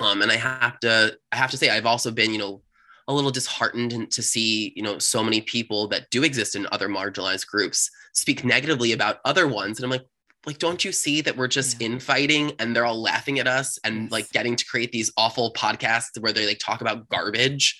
Um, 0.00 0.22
and 0.22 0.30
I 0.30 0.36
have 0.36 0.78
to, 0.80 1.18
I 1.32 1.36
have 1.36 1.50
to 1.50 1.56
say, 1.56 1.70
I've 1.70 1.86
also 1.86 2.10
been, 2.10 2.32
you 2.32 2.38
know, 2.38 2.62
a 3.08 3.12
little 3.12 3.30
disheartened 3.30 4.10
to 4.12 4.22
see, 4.22 4.72
you 4.76 4.82
know, 4.82 4.98
so 4.98 5.24
many 5.24 5.40
people 5.40 5.88
that 5.88 6.08
do 6.10 6.22
exist 6.22 6.54
in 6.54 6.66
other 6.72 6.88
marginalized 6.88 7.46
groups 7.46 7.90
speak 8.12 8.44
negatively 8.44 8.92
about 8.92 9.18
other 9.24 9.48
ones. 9.48 9.78
And 9.78 9.84
I'm 9.84 9.90
like, 9.90 10.06
like, 10.46 10.58
don't 10.58 10.84
you 10.84 10.92
see 10.92 11.20
that 11.22 11.36
we're 11.36 11.48
just 11.48 11.80
yeah. 11.80 11.86
infighting 11.86 12.52
and 12.58 12.74
they're 12.74 12.84
all 12.84 13.00
laughing 13.00 13.38
at 13.38 13.46
us 13.46 13.78
and 13.84 14.04
yes. 14.04 14.12
like 14.12 14.30
getting 14.30 14.56
to 14.56 14.64
create 14.64 14.92
these 14.92 15.12
awful 15.16 15.52
podcasts 15.52 16.18
where 16.20 16.32
they 16.32 16.46
like 16.46 16.58
talk 16.58 16.80
about 16.80 17.08
garbage? 17.08 17.78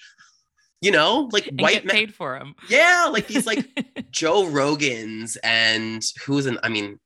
You 0.80 0.92
know, 0.92 1.28
like 1.32 1.48
and 1.48 1.60
white 1.60 1.84
men 1.84 1.94
paid 1.94 2.14
for 2.14 2.38
them. 2.38 2.54
Yeah, 2.68 3.08
like 3.10 3.26
these 3.26 3.46
like 3.46 3.66
Joe 4.10 4.44
Rogans 4.44 5.36
and 5.42 6.02
who's 6.24 6.46
an 6.46 6.58
I 6.62 6.68
mean, 6.68 7.00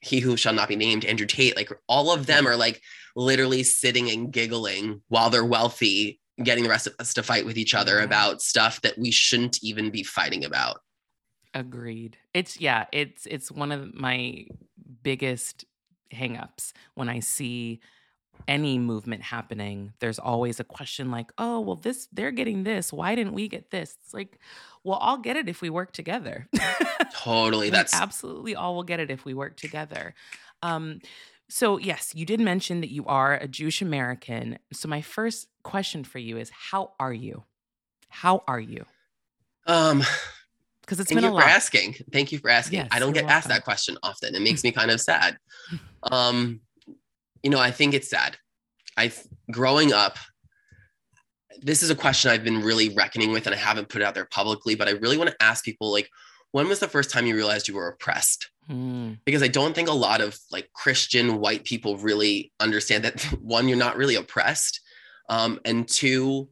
he 0.00 0.20
who 0.20 0.36
shall 0.36 0.54
not 0.54 0.68
be 0.68 0.76
named, 0.76 1.04
Andrew 1.04 1.26
Tate, 1.26 1.56
like 1.56 1.70
all 1.88 2.10
of 2.10 2.26
them 2.26 2.46
are 2.46 2.56
like 2.56 2.80
literally 3.16 3.62
sitting 3.62 4.10
and 4.10 4.32
giggling 4.32 5.02
while 5.08 5.28
they're 5.28 5.44
wealthy, 5.44 6.20
getting 6.42 6.64
the 6.64 6.70
rest 6.70 6.86
of 6.86 6.94
us 6.98 7.12
to 7.14 7.22
fight 7.22 7.44
with 7.44 7.58
each 7.58 7.74
other 7.74 7.98
yeah. 7.98 8.04
about 8.04 8.40
stuff 8.40 8.80
that 8.82 8.96
we 8.96 9.10
shouldn't 9.10 9.58
even 9.62 9.90
be 9.90 10.02
fighting 10.02 10.44
about. 10.44 10.80
Agreed. 11.54 12.16
It's 12.34 12.60
yeah, 12.60 12.86
it's 12.92 13.26
it's 13.26 13.50
one 13.50 13.72
of 13.72 13.94
my 13.94 14.46
biggest 15.02 15.64
hangups 16.12 16.72
when 16.94 17.08
I 17.08 17.20
see 17.20 17.80
any 18.46 18.78
movement 18.78 19.22
happening, 19.22 19.92
there's 19.98 20.18
always 20.18 20.60
a 20.60 20.64
question 20.64 21.10
like, 21.10 21.32
oh, 21.38 21.60
well, 21.60 21.76
this, 21.76 22.08
they're 22.12 22.30
getting 22.30 22.62
this. 22.62 22.92
Why 22.92 23.14
didn't 23.14 23.32
we 23.32 23.48
get 23.48 23.70
this? 23.70 23.96
It's 24.04 24.14
like, 24.14 24.38
well, 24.84 24.98
I'll 25.02 25.18
get 25.18 25.36
it 25.36 25.48
if 25.48 25.60
we 25.60 25.70
work 25.70 25.92
together. 25.92 26.48
totally. 27.12 27.70
That's 27.70 27.94
absolutely 27.94 28.54
all 28.54 28.74
we'll 28.74 28.84
get 28.84 29.00
it 29.00 29.10
if 29.10 29.24
we 29.24 29.34
work 29.34 29.56
together. 29.56 30.14
Um, 30.62 31.00
so, 31.48 31.78
yes, 31.78 32.12
you 32.14 32.26
did 32.26 32.40
mention 32.40 32.80
that 32.82 32.92
you 32.92 33.06
are 33.06 33.34
a 33.34 33.48
Jewish 33.48 33.80
American. 33.80 34.58
So, 34.72 34.86
my 34.86 35.00
first 35.00 35.48
question 35.62 36.04
for 36.04 36.18
you 36.18 36.36
is 36.36 36.50
How 36.50 36.92
are 37.00 37.12
you? 37.12 37.44
How 38.08 38.42
are 38.46 38.60
you? 38.60 38.84
Um, 39.66 40.02
because 40.88 41.00
it's 41.00 41.10
Thank 41.10 41.18
been 41.20 41.24
you 41.24 41.32
a 41.32 41.36
lot. 41.36 41.42
for 41.42 41.48
asking. 41.50 41.96
Thank 42.10 42.32
you 42.32 42.38
for 42.38 42.48
asking. 42.48 42.78
Yes, 42.78 42.88
I 42.90 42.98
don't 42.98 43.12
get 43.12 43.26
asked 43.26 43.48
that 43.48 43.62
question 43.62 43.98
often. 44.02 44.34
It 44.34 44.40
makes 44.40 44.64
me 44.64 44.72
kind 44.72 44.90
of 44.90 45.00
sad. 45.00 45.36
Um, 46.04 46.60
you 47.42 47.50
know, 47.50 47.58
I 47.58 47.72
think 47.72 47.92
it's 47.92 48.08
sad. 48.08 48.36
I 48.96 49.12
growing 49.50 49.92
up, 49.92 50.16
this 51.60 51.82
is 51.82 51.90
a 51.90 51.96
question 51.96 52.30
I've 52.30 52.44
been 52.44 52.62
really 52.62 52.90
reckoning 52.94 53.32
with, 53.32 53.46
and 53.46 53.54
I 53.54 53.58
haven't 53.58 53.88
put 53.88 54.00
it 54.00 54.04
out 54.04 54.14
there 54.14 54.24
publicly. 54.30 54.76
But 54.76 54.86
I 54.86 54.92
really 54.92 55.18
want 55.18 55.28
to 55.30 55.36
ask 55.42 55.64
people, 55.64 55.90
like, 55.90 56.08
when 56.52 56.68
was 56.68 56.78
the 56.78 56.86
first 56.88 57.10
time 57.10 57.26
you 57.26 57.34
realized 57.34 57.66
you 57.66 57.74
were 57.74 57.88
oppressed? 57.88 58.48
Mm, 58.70 59.18
Because 59.24 59.42
I 59.42 59.48
don't 59.48 59.74
think 59.74 59.88
a 59.88 59.92
lot 59.92 60.20
of 60.20 60.38
like 60.52 60.70
Christian 60.72 61.40
white 61.40 61.64
people 61.64 61.98
really 61.98 62.52
understand 62.60 63.04
that 63.04 63.20
one, 63.42 63.66
you're 63.66 63.76
not 63.76 63.96
really 63.96 64.14
oppressed, 64.14 64.80
um, 65.28 65.58
and 65.64 65.86
two, 65.88 66.48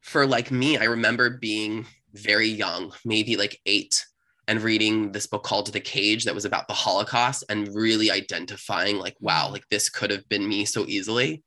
for 0.00 0.26
like 0.26 0.50
me, 0.50 0.78
I 0.78 0.84
remember 0.84 1.28
being 1.30 1.86
very 2.16 2.48
young, 2.48 2.92
maybe 3.04 3.36
like 3.36 3.60
eight, 3.66 4.04
and 4.48 4.62
reading 4.62 5.12
this 5.12 5.26
book 5.26 5.42
called 5.42 5.72
The 5.72 5.80
Cage 5.80 6.24
that 6.24 6.34
was 6.34 6.44
about 6.44 6.68
the 6.68 6.74
Holocaust 6.74 7.44
and 7.48 7.74
really 7.74 8.10
identifying 8.10 8.98
like, 8.98 9.16
wow, 9.20 9.50
like 9.50 9.64
this 9.70 9.88
could 9.88 10.10
have 10.10 10.28
been 10.28 10.48
me 10.48 10.64
so 10.64 10.84
easily. 10.86 11.42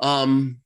Um, 0.00 0.58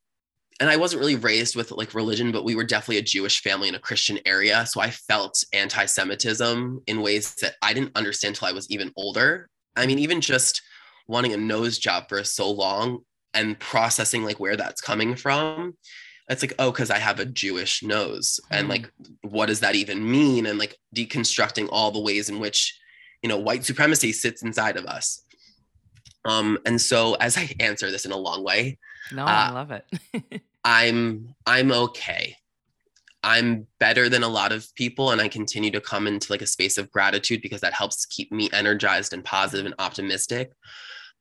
and 0.61 0.69
I 0.69 0.76
wasn't 0.76 1.00
really 1.00 1.16
raised 1.16 1.57
with 1.57 1.71
like 1.71 1.95
religion, 1.95 2.33
but 2.33 2.45
we 2.45 2.54
were 2.54 2.64
definitely 2.64 2.99
a 2.99 3.02
Jewish 3.02 3.40
family 3.40 3.69
in 3.69 3.75
a 3.75 3.81
Christian 3.81 4.19
area. 4.26 4.66
So 4.66 4.81
I 4.81 4.90
felt 4.90 5.42
anti 5.52 5.87
Semitism 5.87 6.83
in 6.87 7.02
ways 7.02 7.35
that 7.37 7.54
I 7.62 7.73
didn't 7.73 7.97
understand 7.97 8.37
until 8.37 8.49
I 8.49 8.52
was 8.52 8.71
even 8.71 8.92
older. 8.97 9.49
I 9.76 9.87
mean, 9.87 9.99
even 9.99 10.21
just 10.21 10.61
wanting 11.09 11.33
a 11.33 11.37
nose 11.37 11.78
job 11.78 12.09
for 12.09 12.23
so 12.25 12.50
long 12.50 13.00
and 13.35 13.59
processing 13.59 14.25
like 14.25 14.38
where 14.38 14.57
that's 14.57 14.81
coming 14.81 15.16
from 15.16 15.75
it's 16.29 16.43
like 16.43 16.55
oh 16.59 16.71
because 16.71 16.91
i 16.91 16.99
have 16.99 17.19
a 17.21 17.25
jewish 17.25 17.83
nose. 17.83 18.41
And 18.50 18.69
like 18.69 18.91
what 19.23 19.47
does 19.47 19.61
that 19.61 19.75
even 19.75 20.09
mean? 20.11 20.47
And 20.47 20.59
like 20.59 20.76
deconstructing 20.95 21.69
all 21.71 21.91
the 21.91 22.00
ways 22.00 22.29
in 22.29 22.38
which 22.41 22.79
you 23.23 23.29
know 23.29 23.37
white 23.37 23.64
supremacy 23.64 24.12
sits 24.12 24.43
inside 24.43 24.76
of 24.76 24.87
us. 24.87 25.25
Um 26.25 26.59
and 26.64 26.81
so 26.81 27.14
as 27.14 27.37
i 27.37 27.50
answer 27.61 27.91
this 27.91 28.05
in 28.07 28.12
a 28.12 28.17
long 28.17 28.45
way 28.45 28.79
no, 29.12 29.25
Uh, 29.25 29.26
I 29.29 29.50
love 29.50 29.71
it. 29.73 29.85
i'm 30.64 31.35
i'm 31.47 31.73
okay. 31.73 32.37
I'm 33.25 33.69
better 33.79 34.09
than 34.09 34.23
a 34.25 34.29
lot 34.29 34.52
of 34.52 34.67
people 34.75 35.11
and 35.11 35.21
i 35.21 35.29
continue 35.29 35.71
to 35.73 35.81
come 35.81 36.07
into 36.07 36.33
like 36.33 36.43
a 36.43 36.47
space 36.47 36.79
of 36.79 36.91
gratitude 36.91 37.43
because 37.43 37.61
that 37.61 37.73
helps 37.73 38.07
keep 38.07 38.31
me 38.33 38.49
energized 38.52 39.12
and 39.12 39.25
positive 39.25 39.67
and 39.67 39.75
optimistic. 39.79 40.52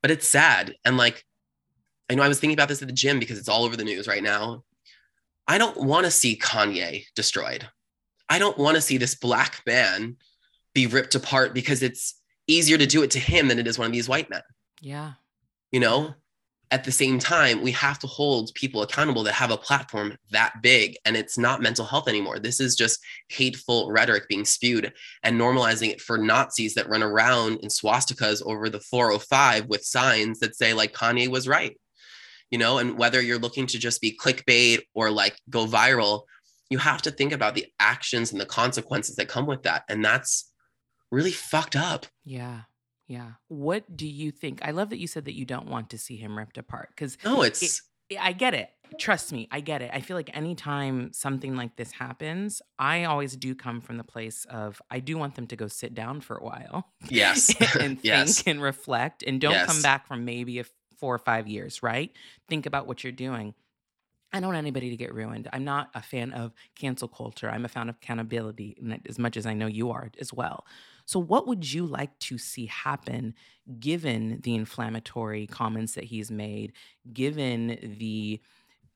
But 0.00 0.10
it's 0.10 0.26
sad. 0.28 0.74
And 0.84 0.96
like 0.96 1.24
i 2.10 2.14
know 2.14 2.22
i 2.22 2.28
was 2.28 2.38
thinking 2.40 2.56
about 2.56 2.68
this 2.68 2.82
at 2.82 2.88
the 2.88 2.94
gym 2.94 3.18
because 3.18 3.38
it's 3.38 3.48
all 3.48 3.64
over 3.64 3.76
the 3.76 3.84
news 3.84 4.06
right 4.08 4.22
now 4.22 4.62
i 5.46 5.58
don't 5.58 5.76
want 5.76 6.04
to 6.04 6.10
see 6.10 6.36
kanye 6.36 7.04
destroyed. 7.14 7.68
I 8.32 8.38
don't 8.38 8.56
want 8.56 8.76
to 8.76 8.80
see 8.80 8.96
this 8.96 9.14
black 9.14 9.60
man 9.66 10.16
be 10.74 10.86
ripped 10.86 11.14
apart 11.14 11.52
because 11.52 11.82
it's 11.82 12.14
easier 12.46 12.78
to 12.78 12.86
do 12.86 13.02
it 13.02 13.10
to 13.10 13.18
him 13.18 13.48
than 13.48 13.58
it 13.58 13.66
is 13.66 13.78
one 13.78 13.88
of 13.88 13.92
these 13.92 14.08
white 14.08 14.30
men. 14.30 14.40
Yeah. 14.80 15.12
you 15.70 15.80
know? 15.80 16.14
At 16.70 16.84
the 16.84 16.92
same 16.92 17.18
time 17.18 17.60
we 17.60 17.72
have 17.72 17.98
to 17.98 18.06
hold 18.06 18.54
people 18.54 18.80
accountable 18.80 19.22
that 19.24 19.34
have 19.34 19.50
a 19.50 19.58
platform 19.58 20.16
that 20.30 20.62
big 20.62 20.96
and 21.04 21.14
it's 21.14 21.36
not 21.36 21.60
mental 21.60 21.84
health 21.84 22.08
anymore. 22.08 22.38
This 22.38 22.58
is 22.58 22.74
just 22.74 23.00
hateful 23.28 23.92
rhetoric 23.92 24.26
being 24.26 24.46
spewed 24.46 24.90
and 25.22 25.38
normalizing 25.38 25.90
it 25.90 26.00
for 26.00 26.16
nazis 26.16 26.72
that 26.72 26.88
run 26.88 27.02
around 27.02 27.58
in 27.58 27.68
swastikas 27.68 28.40
over 28.46 28.70
the 28.70 28.80
405 28.80 29.66
with 29.66 29.84
signs 29.84 30.38
that 30.38 30.56
say 30.56 30.72
like 30.72 30.94
kanye 30.94 31.28
was 31.28 31.46
right 31.46 31.76
you 32.52 32.58
know 32.58 32.78
and 32.78 32.96
whether 32.96 33.20
you're 33.20 33.38
looking 33.38 33.66
to 33.66 33.78
just 33.78 34.00
be 34.00 34.16
clickbait 34.16 34.82
or 34.94 35.10
like 35.10 35.36
go 35.50 35.66
viral 35.66 36.22
you 36.70 36.78
have 36.78 37.02
to 37.02 37.10
think 37.10 37.32
about 37.32 37.54
the 37.56 37.66
actions 37.80 38.30
and 38.30 38.40
the 38.40 38.46
consequences 38.46 39.16
that 39.16 39.26
come 39.26 39.46
with 39.46 39.64
that 39.64 39.82
and 39.88 40.04
that's 40.04 40.52
really 41.10 41.32
fucked 41.32 41.74
up 41.74 42.06
Yeah. 42.24 42.62
Yeah. 43.08 43.32
What 43.48 43.94
do 43.94 44.06
you 44.06 44.30
think? 44.30 44.60
I 44.62 44.70
love 44.70 44.88
that 44.90 44.98
you 44.98 45.06
said 45.06 45.26
that 45.26 45.36
you 45.36 45.44
don't 45.44 45.68
want 45.68 45.90
to 45.90 45.98
see 45.98 46.16
him 46.16 46.38
ripped 46.38 46.56
apart 46.56 46.88
because 46.90 47.18
no 47.24 47.42
it's 47.42 47.82
I 48.18 48.32
get 48.32 48.54
it. 48.54 48.70
Trust 48.98 49.32
me, 49.32 49.48
I 49.50 49.60
get 49.60 49.80
it. 49.80 49.90
I 49.92 50.00
feel 50.00 50.16
like 50.16 50.30
anytime 50.34 51.12
something 51.12 51.56
like 51.56 51.76
this 51.76 51.92
happens, 51.92 52.60
I 52.78 53.04
always 53.04 53.36
do 53.36 53.54
come 53.54 53.80
from 53.80 53.96
the 53.96 54.04
place 54.04 54.46
of 54.50 54.80
I 54.90 55.00
do 55.00 55.18
want 55.18 55.34
them 55.34 55.46
to 55.48 55.56
go 55.56 55.66
sit 55.66 55.94
down 55.94 56.20
for 56.20 56.36
a 56.36 56.44
while 56.44 56.92
yes 57.08 57.54
and 57.80 57.98
yes 58.02 58.42
think 58.42 58.56
and 58.56 58.62
reflect 58.62 59.22
and 59.26 59.40
don't 59.40 59.66
come 59.66 59.82
back 59.82 60.06
from 60.06 60.24
maybe 60.24 60.58
a 60.58 60.64
four 61.02 61.12
or 61.12 61.18
five 61.18 61.48
years, 61.48 61.82
right? 61.82 62.12
Think 62.48 62.64
about 62.64 62.86
what 62.86 63.02
you're 63.02 63.12
doing. 63.12 63.54
I 64.32 64.38
don't 64.38 64.50
want 64.50 64.58
anybody 64.58 64.88
to 64.88 64.96
get 64.96 65.12
ruined. 65.12 65.48
I'm 65.52 65.64
not 65.64 65.90
a 65.94 66.00
fan 66.00 66.32
of 66.32 66.52
cancel 66.76 67.08
culture. 67.08 67.50
I'm 67.50 67.64
a 67.64 67.68
fan 67.68 67.88
of 67.88 67.96
accountability, 67.96 68.78
as 69.08 69.18
much 69.18 69.36
as 69.36 69.46
I 69.46 69.52
know 69.52 69.66
you 69.66 69.90
are 69.90 70.12
as 70.20 70.32
well. 70.32 70.64
So, 71.04 71.18
what 71.18 71.48
would 71.48 71.70
you 71.70 71.84
like 71.84 72.16
to 72.20 72.38
see 72.38 72.66
happen 72.66 73.34
given 73.80 74.40
the 74.44 74.54
inflammatory 74.54 75.48
comments 75.48 75.94
that 75.96 76.04
he's 76.04 76.30
made, 76.30 76.72
given 77.12 77.96
the, 77.98 78.40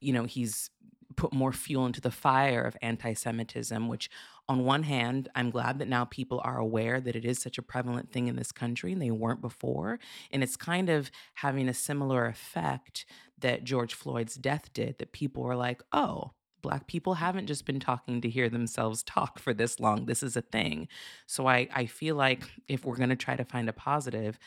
you 0.01 0.13
know, 0.13 0.25
he's 0.25 0.71
put 1.17 1.33
more 1.33 1.53
fuel 1.53 1.87
into 1.87 2.01
the 2.01 2.11
fire 2.11 2.63
of 2.63 2.77
anti 2.83 3.13
Semitism, 3.15 3.89
which, 3.89 4.11
on 4.49 4.65
one 4.65 4.85
hand, 4.85 5.29
I'm 5.35 5.51
glad 5.51 5.79
that 5.79 5.89
now 5.89 6.05
people 6.05 6.41
are 6.45 6.59
aware 6.59 7.01
that 7.01 7.17
it 7.17 7.25
is 7.25 7.39
such 7.39 7.59
a 7.59 7.63
prevalent 7.63 8.13
thing 8.13 8.29
in 8.29 8.37
this 8.37 8.53
country 8.53 8.93
and 8.93 9.03
they 9.03 9.11
weren't 9.11 9.41
before. 9.41 9.99
And 10.31 10.43
it's 10.43 10.57
kind 10.57 10.89
of 10.89 11.11
having 11.35 11.69
a 11.69 11.75
similar 11.75 12.27
effect 12.27 13.07
that 13.39 13.65
George 13.65 13.95
Floyd's 13.95 14.37
death 14.37 14.73
did, 14.73 14.99
that 14.99 15.13
people 15.13 15.43
were 15.43 15.57
like, 15.57 15.83
oh, 15.93 16.33
Black 16.63 16.89
people 16.89 17.15
haven't 17.15 17.47
just 17.47 17.65
been 17.65 17.79
talking 17.79 18.21
to 18.21 18.29
hear 18.29 18.49
themselves 18.49 19.03
talk 19.05 19.39
for 19.39 19.55
this 19.55 19.79
long. 19.79 20.07
This 20.07 20.23
is 20.23 20.37
a 20.37 20.43
thing. 20.43 20.89
So 21.27 21.47
I, 21.47 21.69
I 21.73 21.87
feel 21.87 22.17
like 22.17 22.43
if 22.67 22.85
we're 22.85 22.97
going 22.97 23.11
to 23.11 23.17
try 23.17 23.37
to 23.37 23.45
find 23.45 23.69
a 23.69 23.73
positive, 23.73 24.39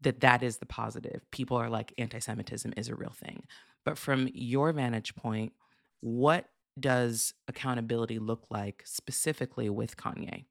that 0.00 0.20
that 0.20 0.42
is 0.42 0.56
the 0.56 0.66
positive. 0.66 1.20
People 1.30 1.58
are 1.58 1.68
like 1.68 1.92
anti-Semitism 1.98 2.72
is 2.76 2.88
a 2.88 2.94
real 2.94 3.10
thing. 3.10 3.44
But 3.84 3.98
from 3.98 4.28
your 4.32 4.72
vantage 4.72 5.14
point, 5.14 5.52
what 6.00 6.46
does 6.78 7.34
accountability 7.48 8.18
look 8.18 8.46
like 8.50 8.82
specifically 8.84 9.68
with 9.68 9.96
Kanye? 9.96 10.44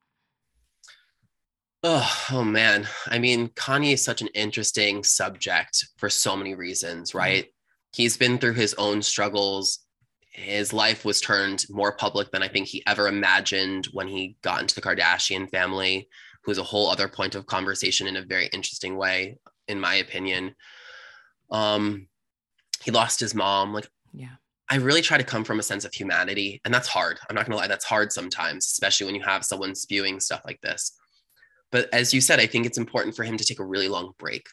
Oh, 1.84 2.28
oh 2.32 2.44
man. 2.44 2.88
I 3.08 3.20
mean, 3.20 3.50
Kanye 3.50 3.94
is 3.94 4.04
such 4.04 4.22
an 4.22 4.28
interesting 4.34 5.04
subject 5.04 5.88
for 5.98 6.10
so 6.10 6.36
many 6.36 6.56
reasons, 6.56 7.16
right? 7.16 7.46
He's 7.94 8.18
been 8.18 8.38
through 8.38 8.54
his 8.54 8.74
own 8.76 9.02
struggles. 9.02 9.80
His 10.32 10.74
life 10.74 11.06
was 11.06 11.22
turned 11.22 11.66
more 11.70 11.96
public 11.96 12.32
than 12.32 12.44
I 12.44 12.48
think 12.48 12.68
he 12.68 12.84
ever 12.86 13.08
imagined 13.08 13.88
when 13.94 14.08
he 14.08 14.36
got 14.42 14.62
into 14.62 14.76
the 14.76 14.82
Kardashian 14.82 15.50
family, 15.50 16.10
who's 16.44 16.58
a 16.58 16.64
whole 16.64 16.90
other 16.90 17.08
point 17.08 17.36
of 17.36 17.46
conversation 17.46 18.08
in 18.08 18.18
a 18.18 18.26
very 18.26 18.48
interesting 18.48 18.98
way, 18.98 19.38
in 19.68 19.80
my 19.80 19.96
opinion. 19.96 20.56
Um, 21.50 22.08
he 22.84 22.92
lost 22.92 23.20
his 23.20 23.34
mom. 23.34 23.74
Like, 23.74 23.90
Yeah. 24.14 24.36
I 24.70 24.76
really 24.76 25.02
try 25.02 25.18
to 25.18 25.24
come 25.24 25.44
from 25.44 25.60
a 25.60 25.64
sense 25.64 25.84
of 25.84 25.94
humanity, 25.94 26.62
and 26.64 26.74
that's 26.74 26.88
hard. 26.88 27.20
I'm 27.30 27.36
not 27.36 27.46
gonna 27.46 27.58
lie, 27.58 27.68
that's 27.68 27.86
hard 27.86 28.12
sometimes, 28.12 28.66
especially 28.66 29.06
when 29.06 29.16
you 29.16 29.24
have 29.24 29.44
someone 29.44 29.74
spewing 29.76 30.20
stuff 30.20 30.42
like 30.46 30.62
this. 30.62 30.96
But 31.72 31.92
as 31.94 32.14
you 32.14 32.22
said, 32.22 32.40
I 32.40 32.48
think 32.48 32.66
it's 32.66 32.78
important 32.78 33.16
for 33.16 33.24
him 33.24 33.38
to 33.38 33.44
take 33.44 33.60
a 33.60 33.66
really 33.66 33.88
long 33.88 34.14
break. 34.20 34.48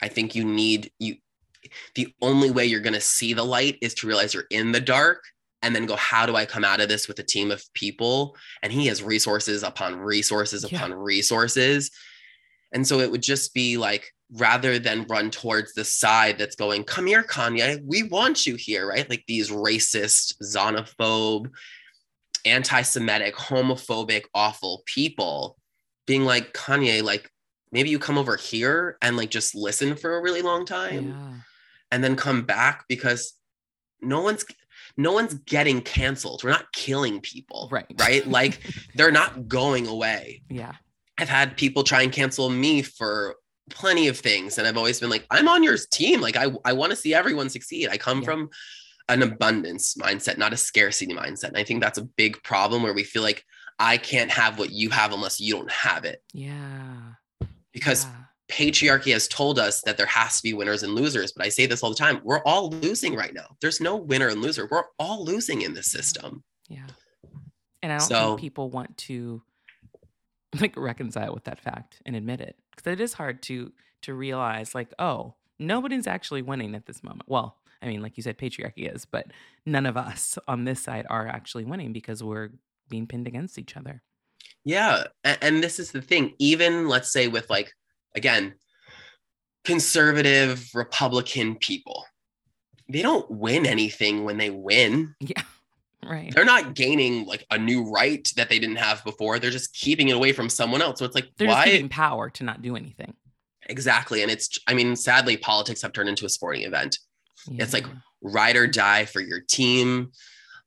I 0.00 0.08
think 0.08 0.34
you 0.34 0.44
need 0.44 0.90
you. 0.98 1.16
The 1.96 2.14
only 2.22 2.50
way 2.50 2.66
you're 2.66 2.80
gonna 2.80 3.00
see 3.00 3.32
the 3.32 3.44
light 3.44 3.78
is 3.82 3.94
to 3.94 4.06
realize 4.06 4.32
you're 4.32 4.44
in 4.50 4.72
the 4.72 4.80
dark, 4.80 5.22
and 5.62 5.74
then 5.74 5.86
go, 5.86 5.96
how 5.96 6.24
do 6.24 6.36
I 6.36 6.46
come 6.46 6.64
out 6.64 6.80
of 6.80 6.88
this 6.88 7.08
with 7.08 7.18
a 7.18 7.24
team 7.24 7.50
of 7.50 7.64
people? 7.74 8.36
And 8.62 8.72
he 8.72 8.86
has 8.86 9.02
resources 9.02 9.64
upon 9.64 9.96
resources 9.96 10.64
Yeah. 10.70 10.78
upon 10.78 10.94
resources. 10.94 11.90
And 12.72 12.86
so 12.86 13.00
it 13.00 13.10
would 13.10 13.22
just 13.22 13.54
be 13.54 13.76
like, 13.76 14.14
rather 14.32 14.78
than 14.78 15.06
run 15.08 15.30
towards 15.30 15.72
the 15.74 15.84
side 15.84 16.38
that's 16.38 16.56
going, 16.56 16.84
come 16.84 17.06
here, 17.06 17.22
Kanye, 17.22 17.82
we 17.86 18.02
want 18.02 18.46
you 18.46 18.56
here, 18.56 18.86
right? 18.88 19.08
Like 19.08 19.24
these 19.26 19.50
racist, 19.50 20.34
xenophobe, 20.42 21.50
anti 22.44 22.82
Semitic, 22.82 23.34
homophobic, 23.34 24.24
awful 24.34 24.82
people 24.86 25.56
being 26.06 26.24
like, 26.24 26.52
Kanye, 26.52 27.02
like 27.02 27.30
maybe 27.72 27.90
you 27.90 27.98
come 27.98 28.18
over 28.18 28.36
here 28.36 28.96
and 29.02 29.16
like 29.16 29.30
just 29.30 29.54
listen 29.54 29.96
for 29.96 30.16
a 30.16 30.22
really 30.22 30.42
long 30.42 30.64
time 30.64 31.08
Yeah. 31.08 31.34
and 31.90 32.02
then 32.04 32.16
come 32.16 32.42
back 32.42 32.84
because 32.88 33.34
no 34.00 34.20
one's 34.22 34.44
no 34.96 35.12
one's 35.12 35.34
getting 35.34 35.80
canceled. 35.80 36.42
We're 36.42 36.50
not 36.50 36.72
killing 36.72 37.20
people. 37.20 37.68
Right. 37.70 37.86
Right. 37.98 38.26
Like 38.26 38.60
they're 38.94 39.10
not 39.12 39.48
going 39.48 39.86
away. 39.86 40.42
Yeah. 40.50 40.72
I've 41.18 41.28
had 41.28 41.56
people 41.56 41.82
try 41.84 42.02
and 42.02 42.12
cancel 42.12 42.48
me 42.50 42.82
for 42.82 43.36
plenty 43.68 44.08
of 44.08 44.18
things. 44.18 44.58
And 44.58 44.66
I've 44.66 44.76
always 44.76 45.00
been 45.00 45.10
like, 45.10 45.26
I'm 45.30 45.48
on 45.48 45.62
your 45.62 45.76
team. 45.90 46.20
Like 46.20 46.36
I, 46.36 46.46
I 46.64 46.72
want 46.72 46.90
to 46.90 46.96
see 46.96 47.14
everyone 47.14 47.48
succeed. 47.48 47.88
I 47.88 47.96
come 47.96 48.18
Yeah. 48.20 48.24
from 48.24 48.50
an 49.08 49.22
abundance 49.22 49.94
mindset, 49.94 50.36
not 50.38 50.52
a 50.52 50.56
scarcity 50.56 51.14
mindset. 51.14 51.48
And 51.48 51.56
I 51.56 51.64
think 51.64 51.80
that's 51.80 51.98
a 51.98 52.04
big 52.04 52.42
problem 52.42 52.82
where 52.82 52.92
we 52.92 53.04
feel 53.04 53.22
like 53.22 53.44
I 53.78 53.96
can't 53.96 54.30
have 54.30 54.58
what 54.58 54.70
you 54.70 54.90
have 54.90 55.12
unless 55.12 55.40
you 55.40 55.54
don't 55.54 55.70
have 55.70 56.04
it. 56.04 56.22
Yeah. 56.34 57.12
Because 57.72 58.04
yeah. 58.04 58.12
patriarchy 58.50 59.12
has 59.12 59.28
told 59.28 59.58
us 59.58 59.82
that 59.82 59.96
there 59.96 60.06
has 60.06 60.38
to 60.38 60.42
be 60.42 60.52
winners 60.52 60.82
and 60.82 60.94
losers. 60.94 61.32
But 61.32 61.46
I 61.46 61.48
say 61.48 61.66
this 61.66 61.82
all 61.82 61.90
the 61.90 61.96
time. 61.96 62.20
We're 62.24 62.42
all 62.42 62.70
losing 62.70 63.14
right 63.14 63.32
now. 63.32 63.56
There's 63.60 63.80
no 63.80 63.96
winner 63.96 64.28
and 64.28 64.42
loser. 64.42 64.68
We're 64.70 64.84
all 64.98 65.24
losing 65.24 65.62
in 65.62 65.74
this 65.74 65.90
system. 65.90 66.42
Yeah. 66.68 66.86
And 67.82 67.92
I 67.92 67.98
don't 67.98 68.08
So- 68.08 68.26
think 68.30 68.40
people 68.40 68.70
want 68.70 68.96
to 68.98 69.42
like 70.60 70.76
reconcile 70.76 71.34
with 71.34 71.44
that 71.44 71.60
fact 71.60 72.00
and 72.06 72.16
admit 72.16 72.40
it 72.40 72.56
because 72.74 72.90
it 72.92 73.00
is 73.00 73.12
hard 73.12 73.42
to 73.42 73.72
to 74.02 74.14
realize 74.14 74.74
like 74.74 74.92
oh 74.98 75.34
nobody's 75.58 76.06
actually 76.06 76.42
winning 76.42 76.74
at 76.74 76.86
this 76.86 77.02
moment. 77.02 77.28
Well, 77.28 77.56
I 77.82 77.86
mean 77.86 78.02
like 78.02 78.16
you 78.16 78.22
said 78.22 78.38
patriarchy 78.38 78.92
is, 78.92 79.04
but 79.04 79.26
none 79.66 79.86
of 79.86 79.96
us 79.96 80.38
on 80.48 80.64
this 80.64 80.82
side 80.82 81.06
are 81.10 81.26
actually 81.26 81.64
winning 81.64 81.92
because 81.92 82.22
we're 82.22 82.50
being 82.88 83.06
pinned 83.06 83.26
against 83.26 83.58
each 83.58 83.76
other. 83.76 84.02
Yeah. 84.64 85.04
And, 85.24 85.38
and 85.40 85.64
this 85.64 85.78
is 85.78 85.92
the 85.92 86.02
thing. 86.02 86.34
Even 86.38 86.88
let's 86.88 87.12
say 87.12 87.28
with 87.28 87.48
like, 87.50 87.72
again, 88.14 88.54
conservative 89.64 90.68
Republican 90.74 91.56
people, 91.56 92.04
they 92.88 93.02
don't 93.02 93.30
win 93.30 93.66
anything 93.66 94.24
when 94.24 94.38
they 94.38 94.50
win. 94.50 95.14
Yeah. 95.20 95.42
Right. 96.08 96.32
They're 96.34 96.44
not 96.44 96.74
gaining 96.74 97.26
like 97.26 97.44
a 97.50 97.58
new 97.58 97.90
right 97.90 98.26
that 98.36 98.48
they 98.48 98.58
didn't 98.58 98.76
have 98.76 99.04
before. 99.04 99.38
They're 99.38 99.50
just 99.50 99.74
keeping 99.74 100.08
it 100.08 100.16
away 100.16 100.32
from 100.32 100.48
someone 100.48 100.80
else. 100.80 100.98
So 100.98 101.04
it's 101.04 101.14
like, 101.14 101.28
They're 101.36 101.48
just 101.48 101.58
why? 101.58 101.64
giving 101.66 101.88
power 101.88 102.30
to 102.30 102.44
not 102.44 102.62
do 102.62 102.76
anything. 102.76 103.14
exactly. 103.68 104.22
And 104.22 104.30
it's, 104.30 104.58
I 104.66 104.74
mean, 104.74 104.96
sadly, 104.96 105.36
politics 105.36 105.82
have 105.82 105.92
turned 105.92 106.08
into 106.08 106.24
a 106.24 106.28
sporting 106.30 106.62
event. 106.62 106.98
It's 107.50 107.72
like 107.72 107.86
ride 108.22 108.56
or 108.56 108.66
die 108.66 109.04
for 109.04 109.20
your 109.20 109.40
team. 109.40 110.12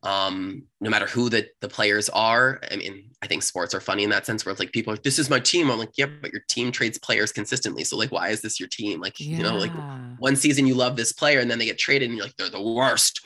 Um, 0.04 0.64
no 0.80 0.90
matter 0.90 1.06
who 1.06 1.30
the, 1.30 1.48
the 1.60 1.68
players 1.70 2.10
are. 2.10 2.60
I 2.72 2.76
mean, 2.76 3.12
I 3.22 3.28
think 3.28 3.44
sports 3.44 3.76
are 3.76 3.80
funny 3.80 4.04
in 4.04 4.10
that 4.10 4.26
sense 4.26 4.44
where 4.44 4.52
it's 4.52 4.60
like 4.60 4.72
people 4.72 4.92
are 4.94 4.98
this 4.98 5.20
is 5.20 5.30
my 5.30 5.40
team. 5.40 5.70
I'm 5.70 5.78
like, 5.78 5.96
yeah, 5.96 6.08
but 6.08 6.32
your 6.32 6.42
team 6.48 6.72
trades 6.72 6.98
players 6.98 7.32
consistently. 7.32 7.84
So 7.84 7.98
like, 7.98 8.12
why 8.12 8.30
is 8.30 8.42
this 8.42 8.60
your 8.60 8.68
team? 8.68 9.00
Like, 9.00 9.20
you 9.20 9.44
know, 9.44 9.56
like 9.58 9.72
one 10.18 10.36
season 10.36 10.66
you 10.66 10.74
love 10.74 10.96
this 10.96 11.14
player 11.14 11.40
and 11.40 11.52
then 11.52 11.60
they 11.60 11.66
get 11.66 11.78
traded 11.78 12.10
and 12.10 12.18
you're 12.18 12.26
like, 12.26 12.36
they're 12.36 12.50
the 12.50 12.60
worst. 12.62 13.22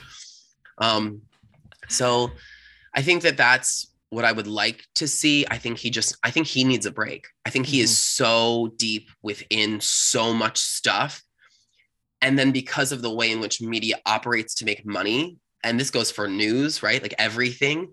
Um, 0.80 1.22
so 1.88 2.32
I 2.94 3.02
think 3.02 3.24
that 3.24 3.38
that's 3.38 3.92
what 4.10 4.26
I 4.26 4.32
would 4.32 4.48
like 4.48 4.86
to 4.96 5.08
see. 5.08 5.46
I 5.50 5.58
think 5.58 5.78
he 5.78 5.90
just, 5.90 6.18
I 6.24 6.32
think 6.32 6.48
he 6.48 6.64
needs 6.64 6.86
a 6.86 6.92
break. 6.92 7.28
I 7.46 7.50
think 7.50 7.66
he 7.66 7.82
is 7.82 7.92
mm-hmm. 7.92 8.24
so 8.24 8.74
deep 8.78 9.10
within 9.22 9.82
so 9.82 10.34
much 10.34 10.58
stuff. 10.58 11.22
And 12.22 12.40
then 12.40 12.52
because 12.52 12.92
of 12.92 13.02
the 13.02 13.14
way 13.14 13.32
in 13.32 13.40
which 13.40 13.62
media 13.62 13.98
operates 14.06 14.56
to 14.56 14.66
make 14.66 14.86
money, 14.86 15.38
and 15.64 15.80
this 15.80 15.92
goes 15.92 16.12
for 16.12 16.28
news, 16.28 16.82
right? 16.82 17.02
Like 17.02 17.16
everything, 17.18 17.92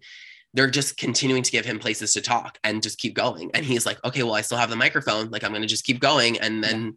they're 0.55 0.71
just 0.71 0.97
continuing 0.97 1.43
to 1.43 1.51
give 1.51 1.65
him 1.65 1.79
places 1.79 2.13
to 2.13 2.21
talk 2.21 2.59
and 2.63 2.83
just 2.83 2.99
keep 2.99 3.15
going. 3.15 3.51
And 3.55 3.65
he's 3.65 3.87
like, 3.87 4.03
okay, 4.05 4.23
well, 4.23 4.35
I 4.35 4.43
still 4.43 4.59
have 4.59 4.71
the 4.71 4.77
microphone. 4.77 5.31
Like 5.31 5.43
I'm 5.43 5.51
going 5.51 5.63
to 5.63 5.69
just 5.69 5.85
keep 5.85 5.99
going. 5.99 6.39
And 6.39 6.63
then 6.63 6.97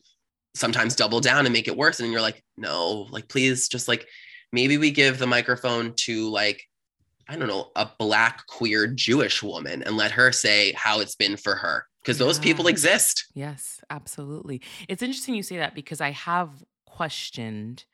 sometimes 0.54 0.96
double 0.96 1.20
down 1.20 1.46
and 1.46 1.54
make 1.54 1.68
it 1.68 1.78
worse. 1.78 2.00
And 2.00 2.12
you're 2.12 2.22
like, 2.22 2.44
no, 2.58 3.08
like, 3.10 3.28
please 3.28 3.70
just 3.70 3.88
like, 3.88 4.08
maybe 4.52 4.78
we 4.78 4.92
give 4.92 5.18
the 5.18 5.28
microphone 5.28 5.94
to 5.96 6.30
like, 6.30 6.64
I 7.28 7.36
don't 7.36 7.48
know, 7.48 7.72
a 7.76 7.90
black 7.98 8.46
queer 8.48 8.88
Jewish 8.88 9.42
woman 9.42 9.82
and 9.84 9.98
let 9.98 10.12
her 10.12 10.32
say 10.32 10.74
how 10.74 11.00
it's 11.00 11.16
been 11.16 11.38
for 11.38 11.56
her. 11.56 11.88
Because 12.02 12.20
those 12.20 12.38
people 12.38 12.68
exist. 12.68 13.26
Yes, 13.34 13.82
absolutely. 13.90 14.62
It's 14.88 15.02
interesting 15.02 15.34
you 15.34 15.42
say 15.42 15.58
that 15.58 15.74
because 15.74 16.02
I 16.02 16.12
have 16.12 16.64
questioned 16.86 17.86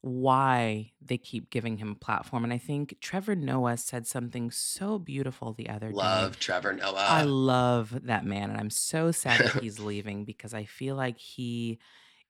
why 0.00 0.90
they 1.00 1.16
keep 1.16 1.48
giving 1.48 1.78
him 1.78 1.92
a 1.92 1.94
platform. 2.04 2.42
And 2.42 2.52
I 2.52 2.58
think 2.58 2.96
Trevor 3.00 3.36
Noah 3.36 3.76
said 3.76 4.04
something 4.06 4.50
so 4.50 4.98
beautiful 4.98 5.52
the 5.52 5.68
other 5.68 5.88
day. 5.90 5.94
Love 5.94 6.40
Trevor 6.40 6.72
Noah. 6.72 6.94
I 6.96 7.22
love 7.22 7.96
that 8.06 8.26
man. 8.26 8.50
And 8.50 8.58
I'm 8.58 8.70
so 8.70 9.12
sad 9.12 9.38
that 9.38 9.62
he's 9.62 9.78
leaving 9.92 10.24
because 10.24 10.54
I 10.54 10.64
feel 10.64 10.96
like 10.96 11.18
he 11.18 11.78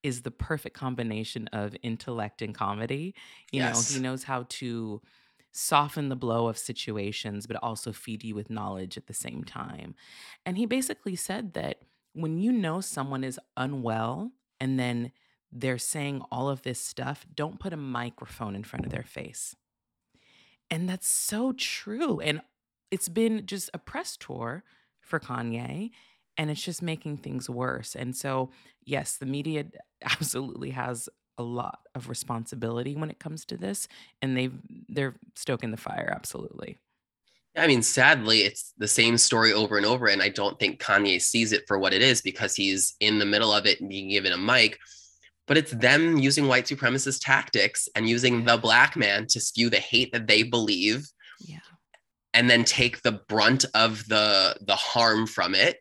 is 0.02 0.20
the 0.20 0.30
perfect 0.30 0.76
combination 0.76 1.48
of 1.48 1.74
intellect 1.82 2.42
and 2.42 2.54
comedy. 2.54 3.14
You 3.52 3.62
Yes. 3.62 3.90
know, 3.90 3.96
he 3.96 4.02
knows 4.02 4.24
how 4.24 4.44
to 4.50 5.00
soften 5.52 6.08
the 6.08 6.16
blow 6.16 6.48
of 6.48 6.58
situations, 6.58 7.46
but 7.46 7.56
also 7.62 7.92
feed 7.92 8.24
you 8.24 8.34
with 8.34 8.50
knowledge 8.50 8.96
at 8.96 9.06
the 9.06 9.14
same 9.14 9.44
time. 9.44 9.94
And 10.44 10.56
he 10.56 10.66
basically 10.66 11.14
said 11.14 11.52
that 11.52 11.82
when 12.14 12.38
you 12.38 12.52
know 12.52 12.80
someone 12.80 13.22
is 13.22 13.38
unwell 13.56 14.32
and 14.58 14.78
then 14.78 15.12
they're 15.52 15.78
saying 15.78 16.22
all 16.32 16.48
of 16.48 16.62
this 16.62 16.80
stuff, 16.80 17.26
don't 17.34 17.60
put 17.60 17.74
a 17.74 17.76
microphone 17.76 18.56
in 18.56 18.64
front 18.64 18.86
of 18.86 18.90
their 18.90 19.02
face. 19.02 19.54
And 20.70 20.88
that's 20.88 21.06
so 21.06 21.52
true. 21.52 22.18
And 22.20 22.40
it's 22.90 23.10
been 23.10 23.44
just 23.44 23.68
a 23.74 23.78
press 23.78 24.16
tour 24.16 24.64
for 25.00 25.20
Kanye, 25.20 25.90
and 26.38 26.50
it's 26.50 26.62
just 26.62 26.80
making 26.80 27.18
things 27.18 27.50
worse. 27.50 27.94
And 27.94 28.16
so, 28.16 28.50
yes, 28.82 29.16
the 29.16 29.26
media 29.26 29.66
absolutely 30.02 30.70
has 30.70 31.10
a 31.38 31.42
lot 31.42 31.80
of 31.94 32.08
responsibility 32.08 32.94
when 32.94 33.10
it 33.10 33.18
comes 33.18 33.44
to 33.46 33.56
this, 33.56 33.88
and 34.20 34.36
they've 34.36 34.54
they're 34.88 35.14
stoking 35.34 35.70
the 35.70 35.76
fire. 35.76 36.12
Absolutely. 36.14 36.78
I 37.56 37.66
mean, 37.66 37.82
sadly, 37.82 38.40
it's 38.42 38.72
the 38.78 38.88
same 38.88 39.18
story 39.18 39.52
over 39.52 39.76
and 39.76 39.84
over. 39.84 40.06
And 40.06 40.22
I 40.22 40.30
don't 40.30 40.58
think 40.58 40.80
Kanye 40.80 41.20
sees 41.20 41.52
it 41.52 41.64
for 41.68 41.78
what 41.78 41.92
it 41.92 42.00
is 42.00 42.22
because 42.22 42.54
he's 42.56 42.94
in 43.00 43.18
the 43.18 43.26
middle 43.26 43.52
of 43.52 43.66
it 43.66 43.78
and 43.80 43.90
being 43.90 44.08
given 44.08 44.32
a 44.32 44.38
mic. 44.38 44.78
But 45.46 45.58
it's 45.58 45.72
them 45.72 46.16
using 46.16 46.48
white 46.48 46.64
supremacist 46.64 47.20
tactics 47.22 47.90
and 47.94 48.08
using 48.08 48.44
the 48.46 48.56
black 48.56 48.96
man 48.96 49.26
to 49.26 49.40
spew 49.40 49.68
the 49.68 49.76
hate 49.80 50.12
that 50.12 50.26
they 50.26 50.44
believe 50.44 51.06
Yeah. 51.40 51.58
and 52.32 52.48
then 52.48 52.64
take 52.64 53.02
the 53.02 53.20
brunt 53.28 53.66
of 53.74 54.08
the 54.08 54.56
the 54.62 54.76
harm 54.76 55.26
from 55.26 55.54
it. 55.54 55.76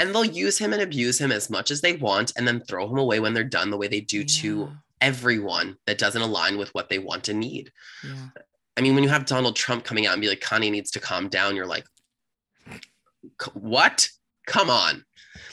And 0.00 0.14
they'll 0.14 0.24
use 0.24 0.56
him 0.56 0.72
and 0.72 0.80
abuse 0.80 1.20
him 1.20 1.30
as 1.30 1.50
much 1.50 1.70
as 1.70 1.82
they 1.82 1.92
want 1.92 2.32
and 2.34 2.48
then 2.48 2.60
throw 2.60 2.88
him 2.88 2.96
away 2.96 3.20
when 3.20 3.34
they're 3.34 3.44
done 3.44 3.68
the 3.68 3.76
way 3.76 3.86
they 3.86 4.00
do 4.00 4.24
to 4.24 4.72
everyone 5.02 5.76
that 5.86 5.98
doesn't 5.98 6.22
align 6.22 6.56
with 6.56 6.74
what 6.74 6.88
they 6.88 6.98
want 6.98 7.28
and 7.28 7.38
need. 7.38 7.70
Yeah. 8.02 8.14
yeah. 8.14 8.42
I 8.78 8.80
mean, 8.80 8.94
when 8.94 9.04
you 9.04 9.10
have 9.10 9.26
Donald 9.26 9.56
Trump 9.56 9.84
coming 9.84 10.06
out 10.06 10.14
and 10.14 10.22
be 10.22 10.28
like, 10.28 10.40
Kanye 10.40 10.70
needs 10.70 10.90
to 10.92 11.00
calm 11.00 11.28
down, 11.28 11.54
you're 11.54 11.66
like, 11.66 11.84
what? 13.52 14.08
Come 14.46 14.70
on. 14.70 15.04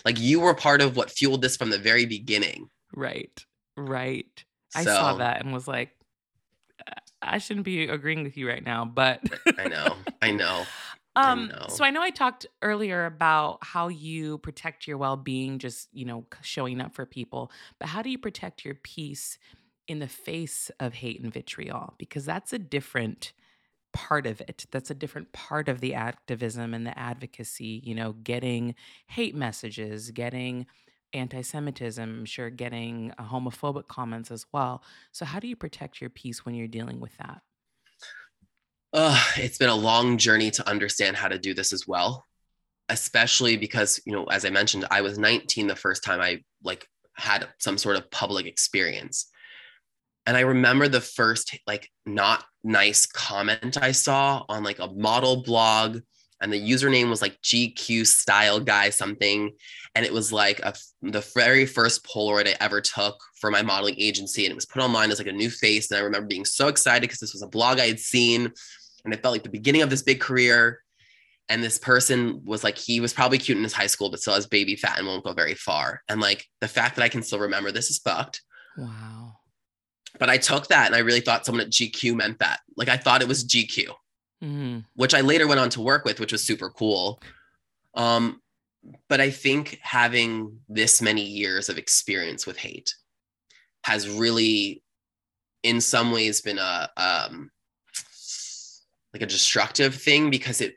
Like, 0.06 0.18
you 0.18 0.40
were 0.40 0.54
part 0.54 0.82
of 0.82 0.96
what 0.96 1.12
fueled 1.12 1.42
this 1.42 1.58
from 1.58 1.70
the 1.70 1.78
very 1.78 2.06
beginning. 2.06 2.70
Right. 2.96 3.46
Right. 3.76 4.46
I 4.74 4.86
saw 4.86 5.16
that 5.16 5.42
and 5.42 5.52
was 5.52 5.68
like, 5.68 5.90
"Uh, 6.88 6.94
I 7.22 7.40
shouldn't 7.40 7.66
be 7.66 7.90
agreeing 7.90 8.24
with 8.24 8.38
you 8.38 8.48
right 8.48 8.64
now, 8.64 8.86
but 8.86 9.20
I 9.58 9.68
know. 9.68 9.98
I 10.22 10.32
know. 10.32 10.66
I 11.24 11.34
Um, 11.34 11.48
know. 11.48 11.66
so 11.68 11.84
I 11.84 11.90
know 11.90 12.02
I 12.02 12.10
talked 12.12 12.46
earlier 12.62 13.06
about 13.06 13.60
how 13.62 13.88
you 13.88 14.38
protect 14.40 14.88
your 14.88 14.98
well-being, 14.98 15.60
just 15.60 15.90
you 15.94 16.06
know, 16.06 16.26
showing 16.42 16.80
up 16.82 16.94
for 16.94 17.06
people. 17.06 17.52
But 17.80 17.90
how 17.90 18.02
do 18.02 18.10
you 18.10 18.18
protect 18.18 18.64
your 18.66 18.76
peace 18.76 19.38
in 19.88 20.00
the 20.00 20.08
face 20.08 20.70
of 20.80 20.94
hate 20.94 21.22
and 21.22 21.34
vitriol? 21.34 21.96
Because 21.98 22.26
that's 22.26 22.54
a 22.54 22.60
different 22.60 23.34
part 23.94 24.28
of 24.28 24.42
it. 24.42 24.66
That's 24.72 24.92
a 24.92 24.96
different 24.96 25.32
part 25.34 25.70
of 25.70 25.80
the 25.82 25.96
activism 25.96 26.74
and 26.74 26.86
the 26.86 26.98
advocacy. 26.98 27.82
You 27.84 27.96
know, 27.96 28.14
getting 28.14 28.76
hate 29.08 29.36
messages, 29.36 30.12
getting 30.12 30.68
anti-Semitism, 31.14 32.04
I'm 32.04 32.26
sure 32.26 32.50
getting 32.50 33.14
uh, 33.18 33.24
homophobic 33.24 33.88
comments 33.88 34.30
as 34.30 34.46
well. 34.52 34.84
So 35.14 35.26
how 35.26 35.40
do 35.40 35.48
you 35.48 35.56
protect 35.56 36.02
your 36.02 36.10
peace 36.10 36.46
when 36.46 36.54
you're 36.54 36.68
dealing 36.68 37.00
with 37.00 37.18
that? 37.18 37.42
Ugh, 39.00 39.28
it's 39.38 39.60
been 39.60 39.70
a 39.70 39.76
long 39.76 40.18
journey 40.18 40.50
to 40.50 40.68
understand 40.68 41.16
how 41.16 41.28
to 41.28 41.38
do 41.38 41.54
this 41.54 41.72
as 41.72 41.88
well, 41.88 42.26
especially 42.90 43.56
because, 43.56 44.02
you 44.08 44.12
know, 44.12 44.24
as 44.24 44.44
I 44.44 44.50
mentioned, 44.50 44.88
I 44.90 45.02
was 45.02 45.20
19 45.20 45.68
the 45.68 45.76
first 45.76 46.04
time 46.04 46.20
I 46.20 46.44
like 46.64 46.88
had 47.14 47.48
some 47.60 47.78
sort 47.78 47.98
of 47.98 48.10
public 48.10 48.48
experience. 48.48 49.30
And 50.26 50.36
I 50.36 50.40
remember 50.40 50.88
the 50.88 51.00
first 51.00 51.60
like 51.68 51.92
not 52.08 52.44
nice 52.64 53.06
comment 53.06 53.78
I 53.80 53.92
saw 53.92 54.44
on 54.50 54.64
like 54.64 54.80
a 54.80 54.88
model 54.88 55.44
blog 55.44 56.00
and 56.42 56.52
the 56.52 56.60
username 56.60 57.10
was 57.10 57.22
like 57.22 57.40
GQ 57.42 58.06
style 58.06 58.60
guy 58.60 58.90
something. 58.90 59.52
And 59.96 60.06
it 60.06 60.14
was 60.14 60.32
like 60.32 60.60
a, 60.60 60.74
the 61.02 61.26
very 61.36 61.66
first 61.66 62.06
Polaroid 62.06 62.48
I 62.48 62.56
ever 62.60 62.82
took 62.82 63.16
for 63.40 63.50
my 63.50 63.62
modeling 63.62 63.96
agency. 63.98 64.46
And 64.46 64.52
it 64.52 64.56
was 64.56 64.66
put 64.66 64.82
online 64.82 65.12
as 65.12 65.20
like 65.20 65.28
a 65.28 65.32
new 65.32 65.50
face. 65.50 65.90
And 65.90 66.00
I 66.00 66.04
remember 66.04 66.28
being 66.28 66.46
so 66.46 66.68
excited 66.68 67.02
because 67.02 67.20
this 67.20 67.34
was 67.34 67.42
a 67.42 67.48
blog 67.48 67.80
I 67.80 67.88
had 67.88 68.00
seen 68.00 68.52
and 69.08 69.14
it 69.14 69.22
felt 69.22 69.32
like 69.32 69.44
the 69.44 69.50
beginning 69.50 69.82
of 69.82 69.90
this 69.90 70.04
big 70.04 70.20
career 70.20 70.82
and 71.50 71.64
this 71.64 71.80
person 71.80 72.42
was 72.44 72.62
like 72.64 72.78
he 72.78 73.00
was 73.00 73.14
probably 73.14 73.38
cute 73.38 73.58
in 73.58 73.64
his 73.64 73.72
high 73.74 73.88
school 73.88 74.12
but 74.12 74.20
still 74.20 74.34
has 74.34 74.46
baby 74.46 74.76
fat 74.76 74.98
and 75.00 75.08
won't 75.08 75.24
go 75.24 75.32
very 75.34 75.56
far 75.56 76.02
and 76.10 76.20
like 76.20 76.46
the 76.62 76.68
fact 76.68 76.96
that 76.98 77.04
I 77.04 77.10
can 77.10 77.24
still 77.24 77.40
remember 77.40 77.72
this 77.72 77.90
is 77.90 78.00
fucked 78.00 78.42
Wow. 78.78 79.38
but 80.20 80.30
I 80.30 80.38
took 80.38 80.68
that 80.68 80.88
and 80.88 80.96
I 80.96 81.00
really 81.00 81.22
thought 81.22 81.46
someone 81.46 81.66
at 81.66 81.72
GQ 81.72 82.16
meant 82.18 82.40
that 82.40 82.60
like 82.76 82.90
I 82.90 82.98
thought 82.98 83.22
it 83.22 83.28
was 83.28 83.46
GQ 83.46 83.94
Mhm. 84.44 84.84
which 84.96 85.14
I 85.16 85.22
later 85.22 85.48
went 85.48 85.60
on 85.62 85.70
to 85.72 85.82
work 85.82 86.06
with, 86.06 86.20
which 86.20 86.32
was 86.32 86.44
super 86.44 86.70
cool. 86.70 87.20
Um, 87.96 88.40
but 89.10 89.20
I 89.20 89.32
think 89.32 89.80
having 89.82 90.60
this 90.70 91.02
many 91.02 91.24
years 91.24 91.70
of 91.70 91.80
experience 91.80 92.46
with 92.46 92.56
hate 92.58 92.94
has 93.84 94.08
really, 94.08 94.84
in 95.64 95.82
some 95.82 96.12
ways, 96.12 96.42
been 96.42 96.60
a 96.60 96.88
um, 96.98 97.50
like 99.18 99.24
a 99.24 99.32
destructive 99.32 99.96
thing 99.96 100.30
because 100.30 100.62
it, 100.62 100.76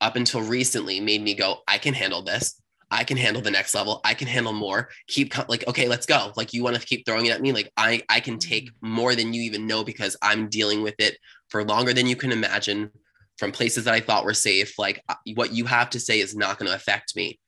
up 0.00 0.16
until 0.16 0.40
recently, 0.40 1.00
made 1.00 1.22
me 1.22 1.34
go, 1.34 1.58
I 1.68 1.78
can 1.78 1.92
handle 1.92 2.22
this. 2.22 2.60
I 2.90 3.04
can 3.04 3.16
handle 3.16 3.42
the 3.42 3.50
next 3.50 3.74
level. 3.74 4.00
I 4.04 4.14
can 4.14 4.26
handle 4.26 4.52
more. 4.52 4.88
Keep 5.06 5.32
co- 5.32 5.44
like, 5.48 5.66
okay, 5.68 5.86
let's 5.86 6.06
go. 6.06 6.32
Like, 6.36 6.52
you 6.52 6.64
want 6.64 6.76
to 6.76 6.84
keep 6.84 7.04
throwing 7.06 7.26
it 7.26 7.32
at 7.32 7.40
me? 7.40 7.52
Like, 7.52 7.70
I 7.76 8.02
I 8.08 8.20
can 8.20 8.38
take 8.38 8.70
more 8.80 9.14
than 9.14 9.32
you 9.32 9.42
even 9.42 9.66
know 9.66 9.84
because 9.84 10.16
I'm 10.22 10.48
dealing 10.48 10.82
with 10.82 10.96
it 10.98 11.16
for 11.50 11.64
longer 11.64 11.92
than 11.92 12.06
you 12.06 12.16
can 12.16 12.32
imagine 12.32 12.90
from 13.38 13.52
places 13.52 13.84
that 13.84 13.94
I 13.94 14.00
thought 14.00 14.24
were 14.24 14.34
safe. 14.34 14.78
Like 14.78 15.02
uh, 15.08 15.14
what 15.34 15.52
you 15.52 15.66
have 15.66 15.90
to 15.90 16.00
say 16.00 16.20
is 16.20 16.34
not 16.34 16.58
going 16.58 16.68
to 16.68 16.76
affect 16.76 17.14
me. 17.16 17.38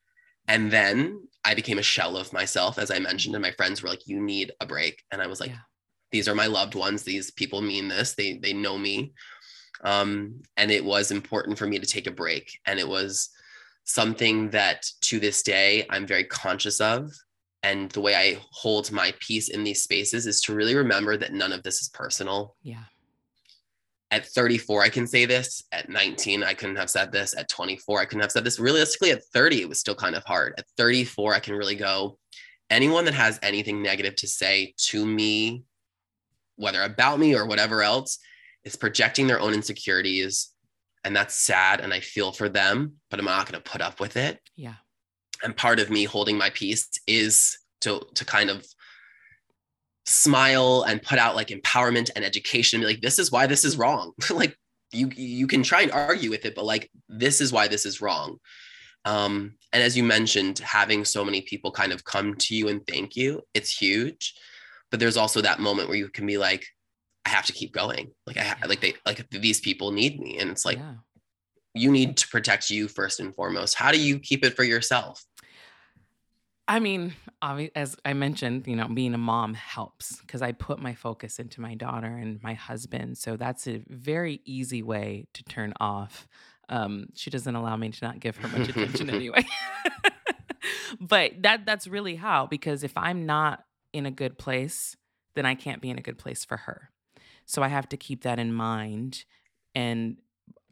And 0.49 0.71
then 0.71 1.29
I 1.45 1.55
became 1.55 1.79
a 1.79 1.83
shell 1.83 2.17
of 2.17 2.33
myself, 2.33 2.79
as 2.79 2.91
I 2.91 2.99
mentioned, 2.99 3.35
and 3.35 3.43
my 3.43 3.53
friends 3.53 3.83
were 3.83 3.89
like, 3.89 4.07
"You 4.07 4.21
need 4.21 4.53
a 4.61 4.67
break," 4.67 5.03
and 5.11 5.21
I 5.21 5.27
was 5.27 5.41
like, 5.41 5.51
Yeah. 5.51 5.59
"These 6.13 6.29
are 6.29 6.35
my 6.35 6.47
loved 6.47 6.75
ones. 6.75 7.03
These 7.03 7.31
people 7.33 7.63
mean 7.63 7.89
this. 7.89 8.15
They 8.15 8.39
they 8.39 8.53
know 8.53 8.79
me." 8.79 9.13
Um, 9.83 10.43
and 10.57 10.71
it 10.71 10.85
was 10.85 11.11
important 11.11 11.59
for 11.59 11.67
me 11.67 11.79
to 11.79 11.87
take 11.87 12.07
a 12.07 12.13
break, 12.13 12.59
and 12.67 12.79
it 12.79 12.87
was 12.89 13.31
something 13.85 14.51
that 14.51 14.87
to 15.03 15.19
this 15.19 15.43
day 15.43 15.87
I'm 15.91 16.07
very 16.07 16.25
conscious 16.25 16.81
of. 16.81 17.11
And 17.65 17.91
the 17.93 18.01
way 18.01 18.15
I 18.17 18.39
hold 18.51 18.91
my 18.91 19.15
peace 19.21 19.49
in 19.49 19.63
these 19.63 19.83
spaces 19.83 20.27
is 20.27 20.41
to 20.43 20.55
really 20.55 20.75
remember 20.75 21.17
that 21.17 21.33
none 21.33 21.53
of 21.53 21.63
this 21.63 21.81
is 21.81 21.89
personal. 21.89 22.57
Yeah. 22.63 22.85
at 24.11 24.27
34 24.27 24.83
i 24.83 24.89
can 24.89 25.07
say 25.07 25.25
this. 25.25 25.63
At 25.73 25.89
19 25.89 26.43
i 26.43 26.55
couldn't 26.55 26.77
have 26.77 26.91
said 26.91 27.13
this. 27.13 27.37
At 27.37 27.49
24 27.49 28.01
i 28.01 28.05
couldn't 28.05 28.23
have 28.23 28.33
said 28.33 28.45
this. 28.45 28.59
Realistically 28.59 29.11
at 29.11 29.25
30 29.33 29.63
it 29.63 29.69
was 29.69 29.81
still 29.81 29.95
kind 29.95 30.15
of 30.15 30.25
hard. 30.25 30.55
At 30.59 30.67
34 30.77 31.35
i 31.35 31.41
can 31.41 31.55
really 31.55 31.77
go. 31.77 32.19
Anyone 32.71 33.05
that 33.05 33.15
has 33.15 33.39
anything 33.43 33.83
negative 33.83 34.17
to 34.17 34.29
say 34.29 34.75
to 34.89 35.05
me 35.07 35.65
whether 36.57 36.83
about 36.83 37.19
me 37.19 37.35
or 37.35 37.47
whatever 37.47 37.83
else 37.83 38.19
is 38.65 38.77
projecting 38.77 39.27
their 39.27 39.41
own 39.41 39.55
insecurities 39.55 40.51
and 41.05 41.15
that's 41.17 41.35
sad 41.35 41.81
and 41.81 41.93
i 41.93 42.01
feel 42.01 42.33
for 42.33 42.49
them 42.49 42.95
but 43.11 43.19
i'm 43.19 43.27
not 43.27 43.51
going 43.51 43.61
to 43.61 43.71
put 43.71 43.81
up 43.81 44.01
with 44.01 44.17
it. 44.17 44.39
Yeah. 44.57 44.75
and 45.43 45.57
part 45.57 45.81
of 45.81 45.91
me 45.91 46.05
holding 46.05 46.39
my 46.39 46.51
peace 46.51 46.89
is 47.07 47.59
to 47.81 48.01
to 48.15 48.25
kind 48.25 48.51
of 48.51 48.65
smile 50.07 50.85
and 50.89 51.03
put 51.03 51.19
out 51.19 51.37
like 51.37 51.49
empowerment 51.49 52.11
and 52.17 52.25
education 52.25 52.77
and 52.77 52.83
be 52.83 52.93
like 52.93 53.03
this 53.03 53.19
is 53.19 53.31
why 53.31 53.47
this 53.47 53.65
is 53.65 53.77
wrong. 53.79 54.13
Like 54.31 54.57
you 54.93 55.11
you 55.15 55.47
can 55.47 55.63
try 55.63 55.83
and 55.83 55.93
argue 55.93 56.31
with 56.31 56.45
it 56.45 56.55
but 56.55 56.65
like 56.65 56.91
this 57.09 57.41
is 57.41 57.53
why 57.53 57.69
this 57.69 57.87
is 57.87 58.01
wrong. 58.01 58.39
Um 59.05 59.55
and 59.73 59.83
as 59.83 59.97
you 59.97 60.05
mentioned 60.05 60.59
having 60.59 61.05
so 61.05 61.25
many 61.25 61.41
people 61.43 61.71
kind 61.73 61.93
of 61.93 62.05
come 62.05 62.35
to 62.37 62.55
you 62.55 62.69
and 62.69 62.87
thank 62.87 63.17
you 63.17 63.43
it's 63.55 63.77
huge. 63.77 64.35
But 64.91 65.01
there's 65.01 65.17
also 65.17 65.41
that 65.41 65.61
moment 65.61 65.89
where 65.89 65.97
you 65.97 66.09
can 66.09 66.27
be 66.27 66.37
like 66.39 66.67
i 67.25 67.29
have 67.29 67.47
to 67.47 67.53
keep 67.53 67.73
going 67.73 68.11
like 68.27 68.37
i 68.37 68.43
ha- 68.43 68.59
like 68.67 68.81
they 68.81 68.95
like 69.07 69.29
these 69.31 69.61
people 69.61 69.93
need 69.93 70.21
me 70.21 70.39
and 70.39 70.51
it's 70.51 70.65
like 70.65 70.79
yeah. 70.79 70.95
you 71.75 71.91
need 71.91 72.17
to 72.17 72.29
protect 72.29 72.71
you 72.71 72.89
first 72.89 73.21
and 73.21 73.35
foremost 73.35 73.75
how 73.75 73.91
do 73.93 74.01
you 74.01 74.19
keep 74.19 74.45
it 74.45 74.55
for 74.55 74.65
yourself 74.65 75.25
I 76.69 76.79
mean, 76.79 77.15
obvi- 77.43 77.73
as 77.75 77.97
I 78.05 78.13
mentioned, 78.15 78.67
you 78.67 78.77
know, 78.77 78.89
being 78.89 79.15
a 79.15 79.19
mom 79.19 79.55
helps 79.55 80.17
because 80.21 80.43
I 80.43 80.53
put 80.53 80.79
my 80.79 80.95
focus 80.95 81.39
into 81.39 81.61
my 81.61 81.75
daughter 81.75 82.07
and 82.07 82.43
my 82.43 82.55
husband. 82.55 83.19
So 83.19 83.37
that's 83.37 83.67
a 83.67 83.83
very 83.89 84.41
easy 84.45 84.83
way 84.83 85.27
to 85.35 85.45
turn 85.45 85.75
off. 85.81 86.29
Um, 86.69 87.09
she 87.15 87.31
doesn't 87.31 87.55
allow 87.55 87.77
me 87.77 87.91
to 87.91 88.05
not 88.05 88.21
give 88.21 88.37
her 88.37 88.49
much 88.49 88.69
attention 88.69 89.11
anyway. 89.15 89.45
but 91.01 91.33
that 91.43 91.67
that's 91.67 91.87
really 91.87 92.15
how 92.15 92.47
because 92.47 92.85
if 92.85 92.93
I'm 92.97 93.27
not 93.27 93.65
in 93.93 94.07
a 94.07 94.11
good 94.11 94.39
place, 94.39 94.97
then 95.35 95.45
I 95.45 95.55
can't 95.55 95.83
be 95.83 95.91
in 95.91 95.99
a 95.99 96.03
good 96.03 96.19
place 96.19 96.45
for 96.45 96.57
her. 96.59 96.91
So 97.47 97.63
I 97.63 97.69
have 97.69 97.89
to 97.91 97.97
keep 97.97 98.23
that 98.23 98.39
in 98.39 98.53
mind 98.53 99.25
and 99.75 100.19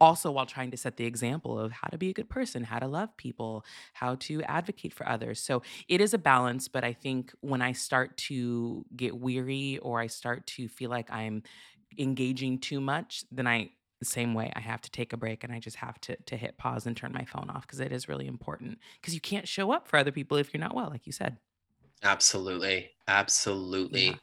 also 0.01 0.31
while 0.31 0.47
trying 0.47 0.71
to 0.71 0.77
set 0.77 0.97
the 0.97 1.05
example 1.05 1.59
of 1.59 1.73
how 1.73 1.89
to 1.89 1.99
be 1.99 2.09
a 2.09 2.13
good 2.15 2.31
person, 2.31 2.65
how 2.65 2.79
to 2.79 2.87
love 2.87 3.15
people, 3.19 3.65
how 3.93 4.15
to 4.17 4.43
advocate 4.45 4.95
for 4.95 5.07
others. 5.07 5.41
So 5.41 5.63
it 5.89 6.01
is 6.01 6.15
a 6.15 6.19
balance, 6.19 6.69
but 6.69 6.85
I 6.85 6.93
think 6.95 7.33
when 7.41 7.61
I 7.61 7.73
start 7.73 8.17
to 8.29 8.85
get 8.97 9.19
weary 9.19 9.79
or 9.79 10.01
I 10.01 10.07
start 10.07 10.47
to 10.49 10.69
feel 10.69 10.89
like 10.91 11.11
I'm 11.11 11.43
engaging 11.99 12.59
too 12.59 12.81
much, 12.81 13.25
then 13.31 13.47
I 13.47 13.73
the 13.99 14.07
same 14.07 14.33
way 14.33 14.51
I 14.57 14.61
have 14.61 14.81
to 14.83 14.91
take 14.91 15.13
a 15.13 15.19
break 15.19 15.45
and 15.45 15.53
I 15.53 15.59
just 15.61 15.77
have 15.77 16.01
to 16.03 16.17
to 16.17 16.37
hit 16.37 16.57
pause 16.57 16.87
and 16.87 16.97
turn 16.97 17.13
my 17.13 17.27
phone 17.27 17.51
off 17.51 17.67
because 17.67 17.81
it 17.81 17.93
is 17.93 18.09
really 18.09 18.27
important 18.27 18.79
because 19.01 19.13
you 19.15 19.21
can't 19.21 19.47
show 19.47 19.73
up 19.73 19.87
for 19.87 19.99
other 19.99 20.13
people 20.13 20.39
if 20.39 20.55
you're 20.55 20.61
not 20.61 20.75
well, 20.75 20.89
like 20.89 21.07
you 21.07 21.13
said. 21.13 21.39
absolutely 22.03 22.91
absolutely 23.07 24.09
Yeah. 24.09 24.21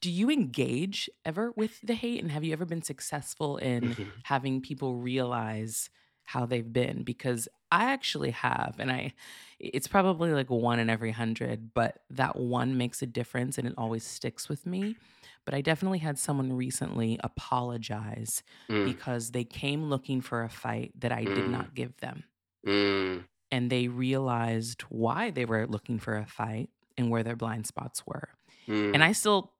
Do 0.00 0.10
you 0.10 0.30
engage 0.30 1.10
ever 1.24 1.52
with 1.52 1.80
the 1.82 1.94
hate? 1.94 2.22
And 2.22 2.30
have 2.32 2.44
you 2.44 2.52
ever 2.52 2.64
been 2.64 2.82
successful 2.82 3.58
in 3.58 3.96
Mhm. 3.98 4.22
having 4.22 4.62
people 4.62 4.96
realize 4.96 5.90
how 6.24 6.46
they've 6.46 6.72
been? 6.72 7.02
Because 7.02 7.48
I 7.70 7.84
actually 7.92 8.30
have 8.30 8.76
and 8.78 8.90
I 8.90 9.12
it's 9.58 9.86
probably 9.86 10.32
like 10.32 10.48
one 10.50 10.78
in 10.80 10.88
every 10.90 11.10
100 11.10 11.74
but 11.74 12.02
that 12.10 12.36
one 12.36 12.76
makes 12.78 13.02
a 13.02 13.06
difference 13.06 13.58
and 13.58 13.68
it 13.68 13.74
always 13.76 14.04
sticks 14.04 14.48
with 14.48 14.64
me. 14.66 14.96
But 15.44 15.54
I 15.54 15.60
definitely 15.60 15.98
had 15.98 16.18
someone 16.18 16.52
recently 16.52 17.18
apologize 17.22 18.42
Mm, 18.70 18.80
because 18.82 19.32
they 19.32 19.44
came 19.44 19.84
looking 19.84 20.20
for 20.22 20.42
a 20.42 20.48
fight 20.48 20.92
that 20.98 21.12
I 21.12 21.26
did 21.26 21.46
Mm. 21.46 21.46
not 21.46 21.74
give 21.74 21.96
them. 21.98 22.24
Mm, 22.66 23.24
and 23.50 23.70
they 23.70 23.88
realized 23.88 24.82
why 24.82 25.30
they 25.30 25.44
were 25.44 25.66
looking 25.66 25.98
for 25.98 26.16
a 26.16 26.26
fight 26.26 26.70
and 26.96 27.10
where 27.10 27.22
their 27.22 27.36
blind 27.36 27.66
spots 27.66 28.06
were. 28.06 28.28
Mm, 28.68 28.94
and 28.94 29.04
I 29.04 29.12
still 29.12 29.54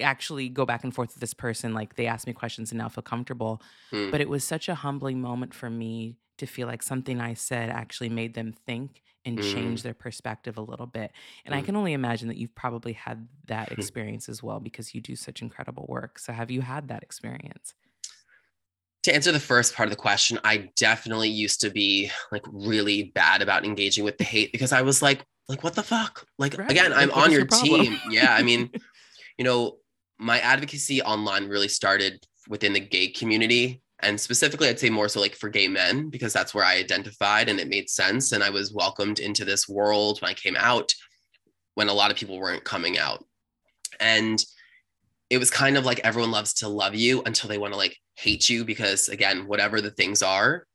actually 0.00 0.48
go 0.48 0.66
back 0.66 0.84
and 0.84 0.94
forth 0.94 1.10
with 1.14 1.20
this 1.20 1.34
person 1.34 1.74
like 1.74 1.96
they 1.96 2.06
ask 2.06 2.26
me 2.26 2.32
questions 2.32 2.70
and 2.72 2.78
now 2.78 2.88
feel 2.88 3.02
comfortable 3.02 3.60
mm, 3.92 4.10
but 4.10 4.20
it 4.20 4.28
was 4.28 4.44
such 4.44 4.68
a 4.68 4.74
humbling 4.74 5.20
moment 5.20 5.54
for 5.54 5.68
me 5.70 6.16
to 6.38 6.46
feel 6.46 6.66
like 6.66 6.82
something 6.82 7.20
I 7.20 7.34
said 7.34 7.70
actually 7.70 8.10
made 8.10 8.34
them 8.34 8.52
think 8.52 9.02
and 9.24 9.40
change 9.40 9.80
Mm. 9.80 9.82
their 9.82 9.94
perspective 9.94 10.56
a 10.58 10.60
little 10.60 10.86
bit. 10.86 11.10
And 11.44 11.54
I 11.54 11.62
Mm. 11.62 11.64
can 11.64 11.76
only 11.76 11.92
imagine 11.94 12.28
that 12.28 12.36
you've 12.36 12.54
probably 12.54 12.92
had 12.92 13.26
that 13.46 13.72
experience 13.72 14.28
as 14.28 14.42
well 14.42 14.60
because 14.60 14.94
you 14.94 15.00
do 15.00 15.16
such 15.16 15.42
incredible 15.42 15.86
work. 15.88 16.18
So 16.18 16.32
have 16.32 16.50
you 16.50 16.60
had 16.60 16.88
that 16.88 17.02
experience? 17.02 17.74
to 19.02 19.14
answer 19.14 19.30
the 19.30 19.38
first 19.40 19.74
part 19.74 19.86
of 19.86 19.90
the 19.90 19.96
question, 19.96 20.38
I 20.42 20.68
definitely 20.76 21.28
used 21.28 21.60
to 21.60 21.70
be 21.70 22.10
like 22.32 22.42
really 22.50 23.04
bad 23.14 23.40
about 23.40 23.64
engaging 23.64 24.04
with 24.04 24.18
the 24.18 24.24
hate 24.24 24.50
because 24.50 24.72
I 24.72 24.82
was 24.82 25.00
like, 25.00 25.24
like 25.48 25.62
what 25.62 25.74
the 25.74 25.82
fuck? 25.84 26.26
Like 26.38 26.58
Right. 26.58 26.68
again, 26.70 26.92
I'm 26.92 27.08
Like, 27.10 27.16
on 27.16 27.30
your 27.30 27.40
your 27.40 27.48
team. 27.48 27.96
Yeah, 28.10 28.34
I 28.34 28.42
mean, 28.42 28.70
you 29.38 29.44
know, 29.44 29.78
my 30.18 30.38
advocacy 30.40 31.02
online 31.02 31.48
really 31.48 31.68
started 31.68 32.24
within 32.48 32.72
the 32.72 32.80
gay 32.80 33.08
community 33.08 33.82
and 34.00 34.20
specifically 34.20 34.68
I'd 34.68 34.78
say 34.78 34.90
more 34.90 35.08
so 35.08 35.20
like 35.20 35.34
for 35.34 35.48
gay 35.48 35.68
men 35.68 36.10
because 36.10 36.32
that's 36.32 36.54
where 36.54 36.64
I 36.64 36.76
identified 36.76 37.48
and 37.48 37.58
it 37.58 37.68
made 37.68 37.88
sense 37.88 38.32
and 38.32 38.42
I 38.44 38.50
was 38.50 38.72
welcomed 38.72 39.18
into 39.18 39.44
this 39.44 39.68
world 39.68 40.20
when 40.20 40.30
I 40.30 40.34
came 40.34 40.56
out 40.56 40.92
when 41.74 41.88
a 41.88 41.94
lot 41.94 42.10
of 42.10 42.16
people 42.16 42.38
weren't 42.38 42.64
coming 42.64 42.98
out. 42.98 43.24
And 44.00 44.42
it 45.28 45.38
was 45.38 45.50
kind 45.50 45.76
of 45.76 45.84
like 45.84 46.00
everyone 46.00 46.30
loves 46.30 46.54
to 46.54 46.68
love 46.68 46.94
you 46.94 47.22
until 47.24 47.48
they 47.48 47.58
want 47.58 47.72
to 47.72 47.78
like 47.78 47.96
hate 48.14 48.48
you 48.48 48.64
because 48.64 49.08
again 49.08 49.46
whatever 49.46 49.80
the 49.80 49.90
things 49.90 50.22
are 50.22 50.66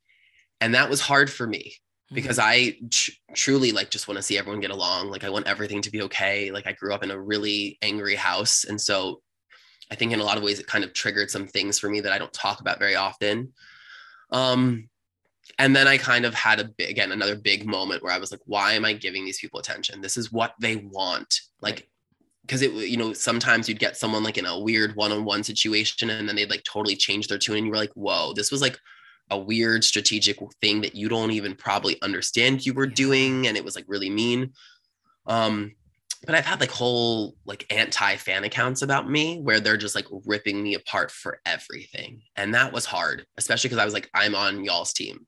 and 0.60 0.75
that 0.75 0.89
was 0.89 1.01
hard 1.01 1.32
for 1.32 1.47
me 1.47 1.73
mm-hmm. 2.12 2.15
because 2.15 2.39
I 2.39 2.75
tr- 2.89 3.12
truly 3.34 3.71
like 3.71 3.89
just 3.89 4.08
want 4.08 4.17
to 4.17 4.23
see 4.23 4.38
everyone 4.38 4.62
get 4.62 4.71
along. 4.71 5.10
Like 5.10 5.23
I 5.23 5.30
want 5.30 5.47
everything 5.47 5.82
to 5.82 5.91
be 5.91 6.04
okay. 6.04 6.51
Like 6.51 6.67
I 6.67 6.73
grew 6.73 6.93
up 6.93 7.04
in 7.04 7.12
a 7.12 7.19
really 7.19 7.77
angry 7.82 8.15
house, 8.15 8.63
and 8.63 8.80
so 8.80 9.21
I 9.91 9.95
think 9.95 10.13
in 10.13 10.19
a 10.19 10.23
lot 10.23 10.38
of 10.38 10.43
ways 10.43 10.60
it 10.60 10.67
kind 10.67 10.84
of 10.84 10.93
triggered 10.93 11.30
some 11.30 11.47
things 11.47 11.77
for 11.77 11.89
me 11.89 11.99
that 11.99 12.13
I 12.13 12.17
don't 12.17 12.34
talk 12.34 12.62
about 12.62 12.80
very 12.80 12.95
often. 12.95 13.54
Um, 14.32 14.89
and 15.60 15.75
then 15.75 15.88
I 15.88 15.97
kind 15.97 16.25
of 16.25 16.34
had 16.34 16.60
a 16.60 16.65
big, 16.65 16.89
again 16.89 17.12
another 17.12 17.36
big 17.36 17.65
moment 17.65 18.01
where 18.01 18.13
I 18.13 18.17
was 18.17 18.32
like, 18.32 18.39
why 18.45 18.73
am 18.73 18.86
I 18.86 18.93
giving 18.93 19.25
these 19.25 19.39
people 19.39 19.60
attention? 19.60 20.01
This 20.01 20.15
is 20.17 20.32
what 20.32 20.54
they 20.60 20.77
want. 20.77 21.41
Like, 21.62 21.89
because 22.41 22.62
it 22.62 22.71
you 22.73 22.97
know 22.97 23.13
sometimes 23.13 23.69
you'd 23.69 23.80
get 23.80 23.97
someone 23.97 24.23
like 24.23 24.38
in 24.38 24.45
a 24.45 24.60
weird 24.60 24.95
one-on-one 24.95 25.43
situation 25.43 26.10
and 26.10 26.27
then 26.27 26.36
they'd 26.36 26.49
like 26.49 26.63
totally 26.63 26.95
change 26.95 27.27
their 27.27 27.38
tune 27.38 27.58
and 27.58 27.65
you 27.65 27.71
were 27.71 27.77
like 27.77 27.93
whoa 27.93 28.34
this 28.34 28.51
was 28.51 28.62
like 28.62 28.77
a 29.30 29.38
weird 29.38 29.84
strategic 29.84 30.38
thing 30.60 30.82
that 30.82 30.95
you 30.95 31.08
don't 31.08 31.32
even 31.32 31.56
probably 31.56 32.01
understand 32.01 32.65
you 32.65 32.73
were 32.73 32.88
doing 32.88 33.47
and 33.47 33.56
it 33.56 33.63
was 33.63 33.75
like 33.75 33.86
really 33.88 34.10
mean 34.10 34.51
um 35.27 35.71
but 36.25 36.36
i've 36.36 36.45
had 36.45 36.60
like 36.60 36.71
whole 36.71 37.36
like 37.45 37.65
anti 37.71 38.15
fan 38.15 38.43
accounts 38.43 38.81
about 38.81 39.10
me 39.10 39.39
where 39.39 39.60
they're 39.60 39.77
just 39.77 39.95
like 39.95 40.07
ripping 40.25 40.62
me 40.62 40.73
apart 40.73 41.12
for 41.12 41.39
everything 41.45 42.21
and 42.36 42.53
that 42.53 42.71
was 42.73 42.86
hard 42.86 43.25
especially 43.38 43.67
because 43.67 43.81
i 43.81 43.86
was 43.86 43.93
like 43.93 44.10
i'm 44.13 44.36
on 44.36 44.63
y'all's 44.63 44.93
team 44.93 45.25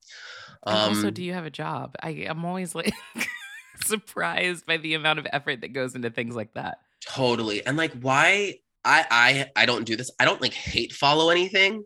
um, 0.66 0.76
also 0.76 1.12
do 1.12 1.24
you 1.24 1.34
have 1.34 1.46
a 1.46 1.52
job 1.52 1.96
i 2.02 2.10
i'm 2.30 2.46
always 2.46 2.74
like 2.74 2.94
surprised 3.86 4.66
by 4.66 4.78
the 4.78 4.94
amount 4.94 5.20
of 5.20 5.28
effort 5.34 5.62
that 5.62 5.74
goes 5.74 5.96
into 5.96 6.10
things 6.10 6.36
like 6.36 6.54
that 6.54 6.78
Totally. 7.06 7.66
And 7.66 7.78
like 7.78 7.94
why 8.02 8.56
I 8.86 9.06
I 9.10 9.52
I 9.56 9.66
don't 9.66 9.86
do 9.86 9.96
this. 9.96 10.12
I 10.20 10.26
don't 10.26 10.42
like 10.42 10.54
hate 10.54 10.94
follow 10.94 11.30
anything. 11.30 11.84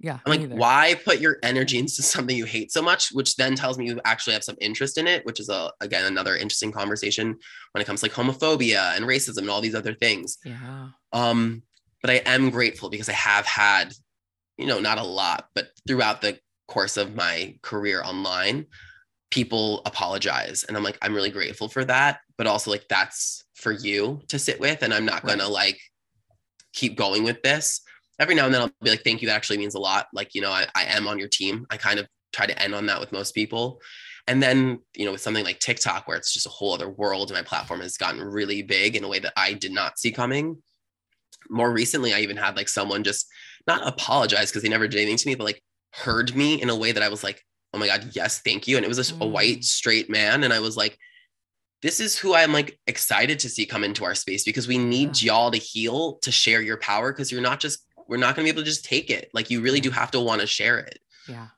Yeah. 0.00 0.18
I'm 0.24 0.30
like, 0.30 0.40
either. 0.42 0.54
why 0.54 0.96
put 1.04 1.18
your 1.18 1.38
energy 1.42 1.78
into 1.78 2.02
something 2.02 2.36
you 2.36 2.44
hate 2.44 2.72
so 2.72 2.82
much, 2.82 3.10
which 3.12 3.36
then 3.36 3.54
tells 3.54 3.78
me 3.78 3.86
you 3.86 4.00
actually 4.04 4.34
have 4.34 4.44
some 4.44 4.56
interest 4.60 4.98
in 4.98 5.06
it, 5.06 5.24
which 5.26 5.40
is 5.40 5.48
a 5.48 5.72
again 5.80 6.04
another 6.04 6.36
interesting 6.36 6.72
conversation 6.72 7.36
when 7.72 7.82
it 7.82 7.84
comes 7.84 8.00
to 8.00 8.06
like 8.06 8.12
homophobia 8.12 8.96
and 8.96 9.04
racism 9.04 9.38
and 9.38 9.50
all 9.50 9.60
these 9.60 9.74
other 9.74 9.94
things. 9.94 10.38
Yeah. 10.44 10.88
Um, 11.12 11.62
but 12.00 12.10
I 12.10 12.14
am 12.26 12.50
grateful 12.50 12.90
because 12.90 13.08
I 13.08 13.14
have 13.14 13.44
had, 13.44 13.92
you 14.56 14.66
know, 14.66 14.78
not 14.78 14.98
a 14.98 15.04
lot, 15.04 15.48
but 15.54 15.68
throughout 15.86 16.20
the 16.20 16.38
course 16.68 16.96
of 16.96 17.16
my 17.16 17.56
career 17.62 18.02
online, 18.04 18.66
people 19.30 19.82
apologize. 19.84 20.64
And 20.64 20.76
I'm 20.76 20.84
like, 20.84 20.98
I'm 21.02 21.14
really 21.14 21.30
grateful 21.30 21.68
for 21.68 21.84
that. 21.86 22.20
But 22.36 22.46
also 22.46 22.70
like 22.70 22.86
that's 22.88 23.44
for 23.58 23.72
you 23.72 24.20
to 24.28 24.38
sit 24.38 24.60
with 24.60 24.82
and 24.82 24.94
i'm 24.94 25.04
not 25.04 25.24
right. 25.24 25.36
gonna 25.36 25.48
like 25.48 25.80
keep 26.72 26.96
going 26.96 27.24
with 27.24 27.42
this 27.42 27.80
every 28.18 28.34
now 28.34 28.46
and 28.46 28.54
then 28.54 28.62
i'll 28.62 28.70
be 28.82 28.90
like 28.90 29.04
thank 29.04 29.22
you 29.22 29.28
that 29.28 29.36
actually 29.36 29.58
means 29.58 29.74
a 29.74 29.80
lot. 29.80 30.06
Like 30.12 30.34
you 30.34 30.40
know 30.40 30.50
I, 30.50 30.66
I 30.74 30.84
am 30.84 31.08
on 31.08 31.18
your 31.18 31.28
team. 31.28 31.66
I 31.70 31.76
kind 31.76 31.98
of 31.98 32.06
try 32.32 32.46
to 32.46 32.62
end 32.62 32.74
on 32.74 32.86
that 32.86 33.00
with 33.00 33.12
most 33.12 33.34
people. 33.34 33.80
And 34.26 34.42
then 34.42 34.80
you 34.94 35.04
know 35.04 35.12
with 35.12 35.20
something 35.20 35.44
like 35.44 35.58
tiktok 35.60 36.06
where 36.06 36.16
it's 36.16 36.32
just 36.32 36.46
a 36.46 36.50
whole 36.50 36.74
other 36.74 36.88
world 36.88 37.30
and 37.30 37.38
my 37.38 37.42
platform 37.42 37.80
has 37.80 37.96
gotten 37.96 38.20
really 38.20 38.62
big 38.62 38.96
in 38.96 39.04
a 39.04 39.08
way 39.08 39.18
that 39.18 39.32
i 39.36 39.52
did 39.52 39.72
not 39.72 39.98
see 39.98 40.10
coming. 40.10 40.58
More 41.48 41.72
recently 41.72 42.12
i 42.12 42.20
even 42.20 42.36
had 42.36 42.56
like 42.56 42.68
someone 42.68 43.04
just 43.04 43.26
not 43.66 43.86
apologize 43.86 44.50
because 44.50 44.62
they 44.62 44.68
never 44.68 44.88
did 44.88 45.00
anything 45.00 45.16
to 45.16 45.28
me 45.28 45.34
but 45.34 45.44
like 45.44 45.62
heard 45.94 46.34
me 46.36 46.60
in 46.60 46.68
a 46.68 46.76
way 46.76 46.92
that 46.92 47.02
i 47.02 47.08
was 47.08 47.24
like 47.24 47.42
oh 47.72 47.78
my 47.78 47.86
god 47.86 48.10
yes 48.12 48.40
thank 48.40 48.68
you. 48.68 48.76
And 48.76 48.84
it 48.84 48.88
was 48.88 48.98
a, 48.98 49.14
mm. 49.14 49.20
a 49.20 49.26
white 49.26 49.64
straight 49.64 50.10
man. 50.10 50.44
And 50.44 50.52
i 50.52 50.60
was 50.60 50.76
like 50.76 50.98
this 51.80 52.00
is 52.00 52.18
who 52.18 52.34
I'm 52.34 52.52
like 52.52 52.78
excited 52.86 53.38
to 53.40 53.48
see 53.48 53.64
come 53.64 53.84
into 53.84 54.04
our 54.04 54.14
space 54.14 54.44
because 54.44 54.66
we 54.66 54.78
need 54.78 55.22
yeah. 55.22 55.32
y'all 55.32 55.50
to 55.50 55.58
heal 55.58 56.18
to 56.22 56.32
share 56.32 56.60
your 56.60 56.76
power 56.76 57.12
because 57.12 57.30
you're 57.30 57.40
not 57.40 57.60
just 57.60 57.87
we're 58.08 58.16
not 58.16 58.34
going 58.34 58.46
to 58.46 58.52
be 58.52 58.56
able 58.56 58.64
to 58.64 58.70
just 58.70 58.84
take 58.84 59.10
it. 59.10 59.30
Like 59.32 59.50
you 59.50 59.60
really 59.60 59.80
do 59.80 59.90
have 59.90 60.10
to 60.12 60.20
want 60.20 60.40
to 60.40 60.46
share 60.46 60.78
it. 60.78 60.98
Yeah. 61.28 61.48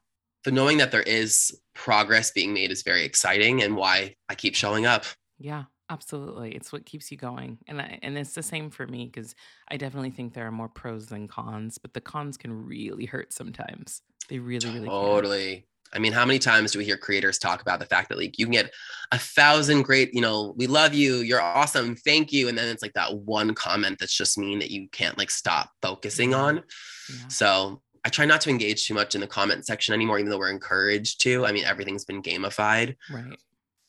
So 0.45 0.51
knowing 0.51 0.79
that 0.79 0.91
there 0.91 1.03
is 1.03 1.59
progress 1.75 2.31
being 2.31 2.53
made 2.53 2.71
is 2.71 2.83
very 2.83 3.05
exciting 3.05 3.63
and 3.63 3.77
why 3.77 4.17
I 4.29 4.35
keep 4.35 4.55
showing 4.55 4.87
up. 4.87 5.05
Yeah, 5.39 5.65
absolutely. 5.89 6.53
It's 6.53 6.73
what 6.73 6.87
keeps 6.87 7.11
you 7.11 7.17
going. 7.17 7.59
And 7.69 7.81
I, 7.81 7.99
and 8.03 8.19
it's 8.19 8.35
the 8.35 8.43
same 8.43 8.71
for 8.71 8.87
me 8.87 9.09
cuz 9.09 9.35
I 9.69 9.77
definitely 9.77 10.11
think 10.11 10.35
there 10.35 10.47
are 10.47 10.53
more 10.53 10.69
pros 10.69 11.07
than 11.07 11.29
cons, 11.29 11.79
but 11.79 11.95
the 11.95 12.01
cons 12.01 12.37
can 12.37 12.53
really 12.53 13.05
hurt 13.05 13.33
sometimes. 13.33 14.03
They 14.29 14.39
really 14.39 14.71
really 14.71 14.89
Totally. 14.89 15.55
Can. 15.57 15.65
I 15.93 15.99
mean, 15.99 16.13
how 16.13 16.25
many 16.25 16.39
times 16.39 16.73
do 16.73 16.79
we 16.79 16.85
hear 16.85 16.97
creators 16.97 17.39
talk 17.39 17.63
about 17.63 17.81
the 17.81 17.87
fact 17.87 18.09
that 18.09 18.19
like 18.19 18.39
you 18.39 18.47
can 18.47 18.53
get 18.53 18.73
a 19.13 19.19
thousand 19.19 19.83
great, 19.83 20.15
you 20.15 20.21
know, 20.21 20.55
we 20.57 20.67
love 20.67 20.95
you, 20.95 21.17
you're 21.17 21.41
awesome, 21.41 21.97
thank 21.97 22.33
you, 22.33 22.49
and 22.49 22.57
then 22.57 22.69
it's 22.69 22.83
like 22.83 22.93
that 22.93 23.17
one 23.19 23.55
comment 23.55 23.99
that's 23.99 24.17
just 24.17 24.39
mean 24.39 24.59
that 24.61 24.71
you 24.71 24.89
can't 24.93 25.19
like 25.19 25.31
stop 25.31 25.71
focusing 25.83 26.35
on. 26.35 26.57
Yeah. 26.57 27.29
So 27.29 27.83
I 28.05 28.09
try 28.09 28.25
not 28.25 28.41
to 28.43 28.51
engage 28.51 28.87
too 28.87 28.95
much 28.95 29.15
in 29.15 29.21
the 29.21 29.27
comment 29.27 29.67
section 29.67 29.95
anymore, 29.95 30.19
even 30.19 30.31
though 30.31 30.39
we're 30.39 30.51
encouraged 30.51 31.21
to. 31.23 31.45
I 31.45 31.53
mean, 31.53 31.65
everything's 31.65 32.05
been 32.05 32.23
gamified. 32.23 32.97
Right. 33.11 33.37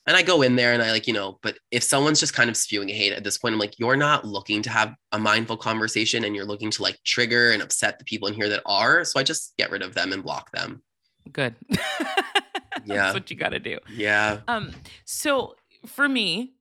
And 0.08 0.18
I 0.18 0.24
go 0.24 0.42
in 0.42 0.56
there 0.56 0.74
and 0.74 0.82
I 0.82 0.92
like, 0.92 1.06
you 1.08 1.14
know, 1.14 1.38
but 1.44 1.58
if 1.70 1.84
someone's 1.84 2.20
just 2.20 2.34
kind 2.34 2.50
of 2.50 2.58
spewing 2.58 2.90
hate 2.90 3.14
at 3.14 3.24
this 3.24 3.38
point, 3.38 3.54
I'm 3.54 3.60
like, 3.60 3.78
you're 3.80 3.96
not 3.96 4.26
looking 4.26 4.64
to 4.64 4.70
have 4.70 4.96
a 5.12 5.20
mindful 5.20 5.58
conversation 5.58 6.24
and 6.24 6.36
you're 6.36 6.46
looking 6.46 6.72
to 6.72 6.82
like 6.82 7.00
trigger 7.06 7.52
and 7.52 7.62
upset 7.62 8.00
the 8.00 8.06
people 8.06 8.28
in 8.28 8.34
here 8.34 8.50
that 8.50 8.64
are. 8.66 9.06
So 9.06 9.20
I 9.20 9.24
just 9.24 9.54
get 9.58 9.70
rid 9.70 9.84
of 9.84 9.94
them 9.94 10.12
and 10.12 10.24
block 10.24 10.52
them. 10.52 10.82
Good. 11.32 11.56
yeah. 11.70 11.78
That's 12.86 13.14
what 13.14 13.32
you 13.32 13.38
got 13.38 13.50
to 13.50 13.60
do. 13.60 13.80
Yeah. 13.94 14.42
Um 14.48 14.72
so 15.06 15.56
for 15.86 16.08
me 16.08 16.54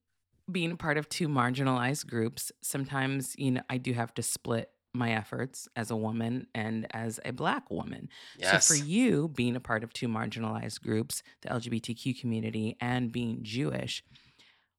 being 0.50 0.72
a 0.72 0.76
part 0.76 0.98
of 0.98 1.08
two 1.08 1.28
marginalized 1.28 2.08
groups, 2.08 2.52
sometimes 2.62 3.34
you 3.38 3.52
know 3.52 3.62
I 3.70 3.78
do 3.78 3.92
have 3.92 4.14
to 4.14 4.22
split 4.22 4.70
my 4.92 5.12
efforts 5.12 5.68
as 5.76 5.90
a 5.90 5.96
woman 5.96 6.46
and 6.54 6.86
as 6.92 7.20
a 7.24 7.32
black 7.32 7.70
woman. 7.70 8.08
Yes. 8.38 8.66
So 8.66 8.74
for 8.74 8.84
you 8.84 9.28
being 9.28 9.56
a 9.56 9.60
part 9.60 9.84
of 9.84 9.92
two 9.92 10.08
marginalized 10.08 10.80
groups, 10.82 11.22
the 11.42 11.48
LGBTQ 11.48 12.20
community 12.20 12.76
and 12.80 13.12
being 13.12 13.38
Jewish, 13.42 14.02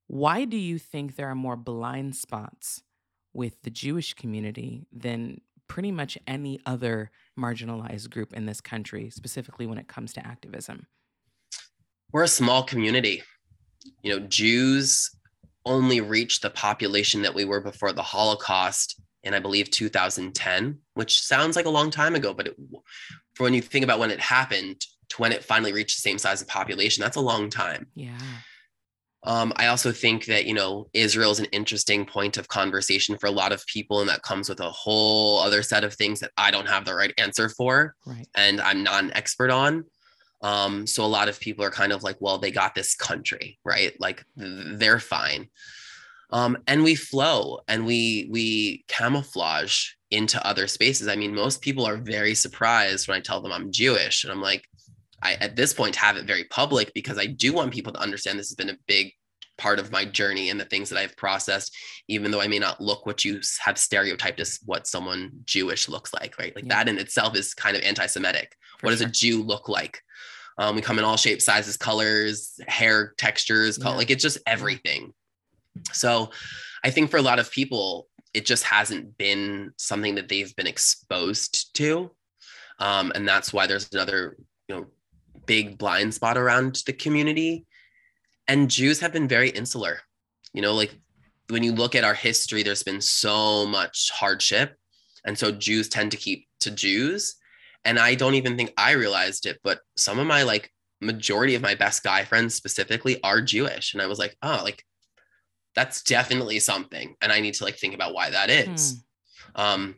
why 0.08 0.46
do 0.46 0.58
you 0.58 0.78
think 0.78 1.16
there 1.16 1.30
are 1.30 1.36
more 1.36 1.56
blind 1.56 2.16
spots 2.16 2.84
with 3.34 3.62
the 3.62 3.70
Jewish 3.70 4.14
community 4.14 4.86
than 4.92 5.40
pretty 5.72 5.90
much 5.90 6.18
any 6.28 6.60
other 6.66 7.10
marginalized 7.40 8.10
group 8.10 8.34
in 8.34 8.46
this 8.46 8.60
country, 8.60 9.10
specifically 9.10 9.66
when 9.66 9.78
it 9.78 9.88
comes 9.88 10.12
to 10.12 10.28
activism? 10.28 10.86
We're 12.12 12.24
a 12.24 12.28
small 12.28 12.64
community. 12.64 13.24
You 14.04 14.12
know, 14.12 14.28
Jews 14.28 15.10
only 15.66 16.02
reached 16.02 16.42
the 16.42 16.50
population 16.50 17.22
that 17.22 17.34
we 17.34 17.46
were 17.46 17.62
before 17.62 17.94
the 17.94 18.02
Holocaust 18.02 19.00
in, 19.24 19.34
I 19.34 19.40
believe, 19.40 19.72
2010, 19.72 20.78
which 20.96 21.22
sounds 21.22 21.56
like 21.56 21.68
a 21.68 21.70
long 21.70 21.90
time 21.90 22.16
ago, 22.16 22.34
but 22.34 22.48
it, 22.48 22.56
for 23.36 23.44
when 23.44 23.54
you 23.54 23.62
think 23.62 23.86
about 23.86 24.00
when 24.00 24.12
it 24.12 24.20
happened 24.20 24.82
to 25.08 25.22
when 25.22 25.32
it 25.32 25.42
finally 25.42 25.72
reached 25.72 25.96
the 25.96 26.02
same 26.02 26.18
size 26.18 26.42
of 26.42 26.50
population, 26.50 27.02
that's 27.02 27.16
a 27.16 27.22
long 27.22 27.50
time. 27.50 27.88
Yeah. 27.96 28.20
Um, 29.24 29.54
I 29.56 29.68
also 29.68 29.92
think 29.92 30.26
that, 30.26 30.46
you 30.46 30.54
know, 30.54 30.88
Israel 30.94 31.32
is 31.32 31.40
an 31.40 31.46
interesting 31.52 32.06
point 32.06 32.38
of 32.38 32.48
conversation 32.48 33.18
for 33.18 33.28
a 33.28 33.32
lot 33.32 33.52
of 33.52 33.66
people, 33.68 34.02
and 34.02 34.10
that 34.10 34.24
comes 34.24 34.50
with 34.50 34.60
a 34.60 34.70
whole 34.70 35.40
other 35.40 35.62
set 35.62 35.84
of 35.84 35.94
things 35.94 36.20
that 36.22 36.32
I 36.38 36.50
don't 36.50 36.68
have 36.68 36.86
the 36.86 36.96
right 36.96 37.14
answer 37.18 37.50
for. 37.50 37.96
Right. 38.06 38.28
And 38.36 38.60
I'm 38.62 38.84
not 38.84 39.04
an 39.04 39.14
expert 39.14 39.52
on. 39.52 39.86
Um, 40.42 40.88
so 40.88 41.06
a 41.06 41.06
lot 41.06 41.30
of 41.30 41.40
people 41.40 41.64
are 41.64 41.70
kind 41.70 41.92
of 41.92 42.02
like, 42.02 42.18
well, 42.20 42.40
they 42.40 42.52
got 42.52 42.74
this 42.74 42.96
country, 42.96 43.60
right? 43.64 43.94
Like 44.00 44.26
they're 44.36 45.00
fine. 45.00 45.50
Um, 46.32 46.58
and 46.66 46.84
we 46.84 46.96
flow 46.96 47.60
and 47.68 47.86
we 47.86 48.28
we 48.32 48.86
camouflage 48.88 49.90
into 50.10 50.46
other 50.46 50.66
spaces. 50.66 51.08
I 51.08 51.16
mean, 51.16 51.36
most 51.36 51.62
people 51.62 51.86
are 51.86 51.98
very 51.98 52.34
surprised 52.36 53.08
when 53.08 53.18
I 53.18 53.22
tell 53.22 53.42
them 53.42 53.52
I'm 53.52 53.72
Jewish, 53.72 54.24
and 54.24 54.32
I'm 54.32 54.42
like, 54.42 54.66
I 55.22 55.34
at 55.36 55.56
this 55.56 55.74
point 55.74 55.96
have 55.96 56.18
it 56.18 56.26
very 56.26 56.46
public 56.46 56.94
because 56.94 57.18
I 57.18 57.26
do 57.26 57.54
want 57.54 57.74
people 57.74 57.94
to 57.94 58.00
understand 58.00 58.40
this 58.40 58.50
has 58.50 58.56
been 58.56 58.70
a 58.70 58.78
big 58.88 59.12
part 59.58 59.80
of 59.80 59.92
my 59.92 60.04
journey 60.04 60.50
and 60.50 60.60
the 60.60 60.66
things 60.66 60.90
that 60.90 60.98
I've 60.98 61.16
processed, 61.16 61.76
even 62.08 62.32
though 62.32 62.42
I 62.42 62.48
may 62.48 62.58
not 62.58 62.82
look 62.82 63.06
what 63.06 63.24
you 63.24 63.42
have 63.60 63.78
stereotyped 63.78 64.40
as 64.40 64.60
what 64.66 64.88
someone 64.88 65.32
Jewish 65.46 65.88
looks 65.88 66.14
like, 66.14 66.40
right? 66.40 66.56
Like 66.56 66.66
yeah. 66.66 66.84
that 66.84 66.90
in 66.90 66.98
itself 66.98 67.36
is 67.36 67.54
kind 67.54 67.78
of 67.78 67.84
anti-Semitic. 67.84 68.56
What 68.80 68.90
sure. 68.90 68.98
does 68.98 69.02
a 69.02 69.12
Jew 69.12 69.44
look 69.44 69.70
like? 69.70 70.02
Um, 70.58 70.76
we 70.76 70.82
come 70.82 70.98
in 70.98 71.06
all 71.06 71.18
shapes, 71.18 71.46
sizes, 71.46 71.78
colors, 71.78 72.60
hair 72.68 73.14
textures, 73.18 73.78
yeah. 73.80 73.90
like 73.90 74.10
it's 74.10 74.24
just 74.24 74.40
everything. 74.48 75.14
So 75.94 76.32
I 76.84 76.90
think 76.90 77.12
for 77.12 77.18
a 77.18 77.22
lot 77.22 77.40
of 77.40 77.52
people, 77.52 78.08
it 78.34 78.46
just 78.46 78.64
hasn't 78.64 79.18
been 79.18 79.74
something 79.78 80.16
that 80.16 80.28
they've 80.28 80.56
been 80.56 80.68
exposed 80.68 81.76
to. 81.76 82.12
Um, 82.80 83.12
and 83.14 83.28
that's 83.28 83.54
why 83.54 83.68
there's 83.68 83.90
another, 83.94 84.38
you 84.68 84.76
know, 84.76 84.86
big 85.46 85.78
blind 85.78 86.14
spot 86.14 86.38
around 86.38 86.82
the 86.86 86.94
community. 86.94 87.66
And 88.48 88.70
Jews 88.70 89.00
have 89.00 89.14
been 89.14 89.28
very 89.28 89.50
insular. 89.50 90.00
You 90.54 90.62
know, 90.62 90.74
like 90.74 90.96
when 91.50 91.64
you 91.64 91.72
look 91.72 91.96
at 91.96 92.04
our 92.04 92.14
history, 92.14 92.64
there's 92.64 92.84
been 92.84 93.02
so 93.02 93.66
much 93.66 94.10
hardship. 94.14 94.76
And 95.26 95.38
so 95.38 95.52
Jews 95.52 95.90
tend 95.90 96.12
to 96.12 96.18
keep 96.18 96.48
to 96.62 96.72
Jews. 96.72 97.36
And 97.86 98.00
I 98.00 98.16
don't 98.16 98.36
even 98.36 98.58
think 98.58 98.74
I 98.78 98.92
realized 98.92 99.46
it, 99.46 99.60
but 99.64 99.80
some 99.98 100.20
of 100.20 100.28
my 100.28 100.44
like 100.44 100.72
majority 101.00 101.56
of 101.56 101.62
my 101.62 101.76
best 101.76 102.04
guy 102.04 102.24
friends 102.24 102.56
specifically 102.56 103.22
are 103.24 103.42
Jewish. 103.42 103.94
And 103.94 104.02
I 104.02 104.08
was 104.08 104.20
like, 104.20 104.36
oh, 104.44 104.62
like 104.64 104.84
that's 105.76 106.04
definitely 106.04 106.60
something. 106.60 107.16
And 107.22 107.32
I 107.32 107.40
need 107.40 107.56
to 107.56 107.64
like 107.64 107.78
think 107.78 107.96
about 107.96 108.14
why 108.14 108.30
that 108.30 108.50
is. 108.50 109.04
Hmm. 109.56 109.62
Um, 109.62 109.96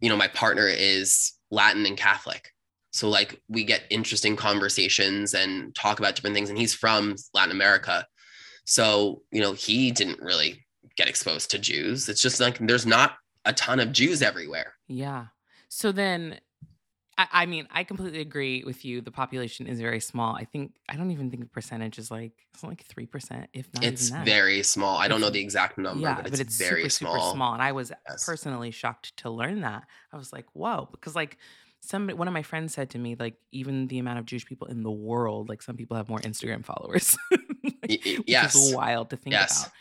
you 0.00 0.08
know, 0.08 0.16
my 0.16 0.28
partner 0.28 0.66
is 0.66 1.32
Latin 1.50 1.86
and 1.86 1.96
Catholic. 1.96 2.50
So 2.94 3.08
like 3.08 3.40
we 3.48 3.64
get 3.64 3.82
interesting 3.90 4.36
conversations 4.36 5.34
and 5.34 5.74
talk 5.74 5.98
about 5.98 6.14
different 6.14 6.36
things. 6.36 6.48
And 6.48 6.56
he's 6.56 6.72
from 6.72 7.16
Latin 7.34 7.50
America. 7.50 8.06
So, 8.66 9.22
you 9.32 9.40
know, 9.40 9.52
he 9.52 9.90
didn't 9.90 10.20
really 10.20 10.64
get 10.96 11.08
exposed 11.08 11.50
to 11.50 11.58
Jews. 11.58 12.08
It's 12.08 12.22
just 12.22 12.38
like 12.38 12.56
there's 12.58 12.86
not 12.86 13.16
a 13.44 13.52
ton 13.52 13.80
of 13.80 13.90
Jews 13.90 14.22
everywhere. 14.22 14.74
Yeah. 14.86 15.26
So 15.68 15.90
then 15.90 16.38
I, 17.18 17.26
I 17.32 17.46
mean, 17.46 17.66
I 17.72 17.82
completely 17.82 18.20
agree 18.20 18.62
with 18.64 18.84
you. 18.84 19.00
The 19.00 19.10
population 19.10 19.66
is 19.66 19.80
very 19.80 19.98
small. 19.98 20.36
I 20.36 20.44
think 20.44 20.76
I 20.88 20.94
don't 20.94 21.10
even 21.10 21.30
think 21.30 21.42
the 21.42 21.48
percentage 21.48 21.98
is 21.98 22.12
like 22.12 22.32
it's 22.52 22.62
like 22.62 22.84
three 22.84 23.06
percent, 23.06 23.48
if 23.52 23.66
not 23.74 23.82
It's 23.82 24.10
very 24.10 24.62
small. 24.62 24.96
I 24.98 25.08
don't 25.08 25.20
know 25.20 25.30
the 25.30 25.40
exact 25.40 25.78
number, 25.78 26.00
yeah, 26.00 26.14
but 26.14 26.24
but 26.24 26.32
it's, 26.34 26.40
it's 26.42 26.58
very 26.58 26.88
super 26.88 27.10
super 27.10 27.18
small. 27.18 27.34
small. 27.34 27.52
And 27.54 27.62
I 27.62 27.72
was 27.72 27.90
Yes. 28.08 28.24
personally 28.24 28.70
shocked 28.70 29.16
to 29.18 29.30
learn 29.30 29.62
that. 29.62 29.82
I 30.12 30.16
was 30.16 30.32
like, 30.32 30.46
whoa, 30.52 30.88
because 30.92 31.16
like 31.16 31.38
somebody, 31.84 32.16
one 32.16 32.28
of 32.28 32.34
my 32.34 32.42
friends 32.42 32.74
said 32.74 32.90
to 32.90 32.98
me, 32.98 33.14
like 33.18 33.36
even 33.52 33.88
the 33.88 33.98
amount 33.98 34.18
of 34.18 34.26
Jewish 34.26 34.46
people 34.46 34.66
in 34.68 34.82
the 34.82 34.90
world, 34.90 35.48
like 35.48 35.62
some 35.62 35.76
people 35.76 35.96
have 35.96 36.08
more 36.08 36.18
Instagram 36.20 36.64
followers, 36.64 37.16
Y- 37.32 37.38
y- 37.88 37.98
which 38.16 38.24
yes. 38.28 38.54
is 38.54 38.74
wild 38.74 39.10
to 39.10 39.16
think 39.16 39.32
Yes. 39.34 39.62
about. 39.64 39.72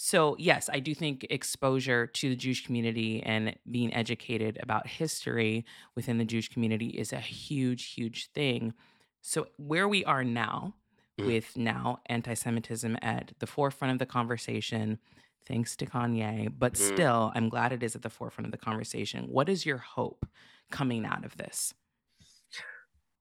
So, 0.00 0.36
yes, 0.38 0.70
I 0.72 0.78
do 0.78 0.94
think 0.94 1.26
exposure 1.28 2.06
to 2.06 2.28
the 2.28 2.36
Jewish 2.36 2.64
community 2.64 3.20
and 3.22 3.56
being 3.68 3.92
educated 3.92 4.56
about 4.62 4.86
history 4.86 5.64
within 5.96 6.18
the 6.18 6.24
Jewish 6.24 6.48
community 6.48 6.88
is 6.90 7.12
a 7.12 7.18
huge, 7.18 7.86
huge 7.94 8.30
thing. 8.30 8.74
So, 9.22 9.48
where 9.56 9.88
we 9.88 10.04
are 10.04 10.22
now, 10.22 10.74
Mhm. 11.18 11.26
with 11.26 11.56
now 11.56 12.00
anti 12.06 12.34
Semitism 12.34 12.96
at 13.02 13.32
the 13.40 13.46
forefront 13.48 13.90
of 13.92 13.98
the 13.98 14.06
conversation, 14.06 15.00
thanks 15.46 15.74
to 15.76 15.86
Kanye, 15.86 16.48
but 16.56 16.74
Mm. 16.74 16.76
still, 16.94 17.32
I'm 17.34 17.48
glad 17.48 17.72
it 17.72 17.82
is 17.82 17.96
at 17.96 18.02
the 18.02 18.10
forefront 18.10 18.46
of 18.46 18.52
the 18.52 18.58
conversation. 18.58 19.24
What 19.26 19.48
is 19.48 19.66
your 19.66 19.78
hope 19.78 20.26
coming 20.70 21.04
out 21.04 21.24
of 21.24 21.36
this? 21.36 21.72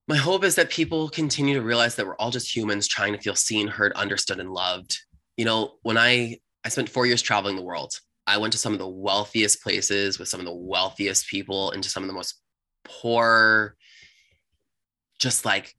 My 0.08 0.16
hope 0.18 0.44
is 0.46 0.56
that 0.56 0.70
people 0.70 1.10
continue 1.10 1.56
to 1.56 1.62
realize 1.62 1.96
that 1.96 2.06
we're 2.06 2.16
all 2.16 2.32
just 2.32 2.56
humans 2.56 2.88
trying 2.88 3.14
to 3.14 3.20
feel 3.20 3.36
seen, 3.36 3.68
heard, 3.68 3.92
understood, 3.94 4.40
and 4.40 4.52
loved. 4.52 4.98
You 5.36 5.46
know, 5.46 5.74
when 5.84 5.98
I 5.98 6.40
I 6.64 6.70
spent 6.70 6.90
four 6.90 7.06
years 7.06 7.22
traveling 7.22 7.56
the 7.56 7.62
world, 7.62 8.00
I 8.26 8.38
went 8.38 8.54
to 8.54 8.60
some 8.60 8.74
of 8.74 8.80
the 8.80 8.88
wealthiest 8.88 9.62
places 9.62 10.18
with 10.18 10.28
some 10.30 10.40
of 10.40 10.46
the 10.46 10.54
wealthiest 10.56 11.28
people, 11.28 11.72
into 11.72 11.90
some 11.90 12.04
of 12.04 12.08
the 12.08 12.14
most 12.14 12.36
poor, 12.86 13.76
just 15.20 15.44
like 15.46 15.76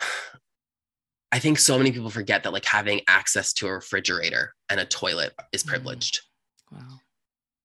I 1.32 1.38
think 1.38 1.58
so 1.58 1.78
many 1.78 1.92
people 1.92 2.10
forget 2.10 2.42
that 2.42 2.52
like 2.52 2.64
having 2.66 3.00
access 3.08 3.52
to 3.54 3.66
a 3.66 3.72
refrigerator 3.74 4.54
and 4.68 4.78
a 4.78 4.84
toilet 4.84 5.32
is 5.52 5.64
Mm. 5.64 5.68
privileged 5.68 6.20
Wow. 6.70 7.00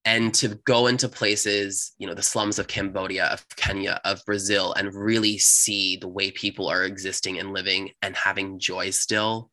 And 0.07 0.33
to 0.33 0.47
go 0.63 0.87
into 0.87 1.09
places, 1.09 1.91
you 1.97 2.07
know, 2.07 2.13
the 2.13 2.21
slums 2.21 2.59
of 2.59 2.69
Cambodia, 2.69 3.25
of 3.25 3.45
Kenya, 3.57 3.99
of 4.05 4.23
Brazil, 4.25 4.71
and 4.71 4.95
really 4.95 5.37
see 5.37 5.97
the 5.97 6.07
way 6.07 6.31
people 6.31 6.69
are 6.69 6.85
existing 6.85 7.37
and 7.37 7.51
living 7.51 7.91
and 8.01 8.15
having 8.15 8.57
joy 8.57 8.89
still 8.89 9.51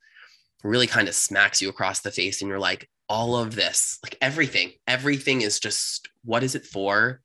really 0.63 0.87
kind 0.87 1.09
of 1.09 1.15
smacks 1.17 1.61
you 1.61 1.69
across 1.69 2.03
the 2.03 2.13
face. 2.13 2.41
And 2.41 2.49
you're 2.49 2.61
like, 2.61 2.89
all 3.09 3.37
of 3.37 3.57
this, 3.57 3.99
like 4.05 4.17
everything, 4.21 4.71
everything 4.87 5.43
is 5.43 5.59
just 5.59 6.09
what 6.23 6.45
is 6.45 6.55
it 6.55 6.65
for? 6.65 7.21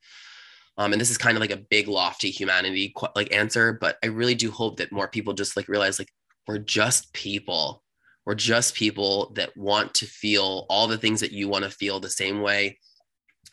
Um, 0.76 0.92
and 0.92 1.00
this 1.00 1.10
is 1.10 1.16
kind 1.16 1.36
of 1.36 1.40
like 1.40 1.52
a 1.52 1.64
big, 1.70 1.86
lofty 1.86 2.32
humanity 2.32 2.92
like 3.14 3.32
answer, 3.32 3.78
but 3.80 3.96
I 4.02 4.08
really 4.08 4.34
do 4.34 4.50
hope 4.50 4.78
that 4.78 4.90
more 4.90 5.06
people 5.06 5.34
just 5.34 5.56
like 5.56 5.68
realize 5.68 6.00
like 6.00 6.10
we're 6.48 6.58
just 6.58 7.12
people. 7.12 7.84
We're 8.26 8.34
just 8.34 8.74
people 8.74 9.30
that 9.36 9.56
want 9.56 9.94
to 9.94 10.06
feel 10.06 10.66
all 10.68 10.88
the 10.88 10.98
things 10.98 11.20
that 11.20 11.30
you 11.30 11.48
want 11.48 11.64
to 11.64 11.70
feel 11.70 12.00
the 12.00 12.10
same 12.10 12.40
way 12.40 12.76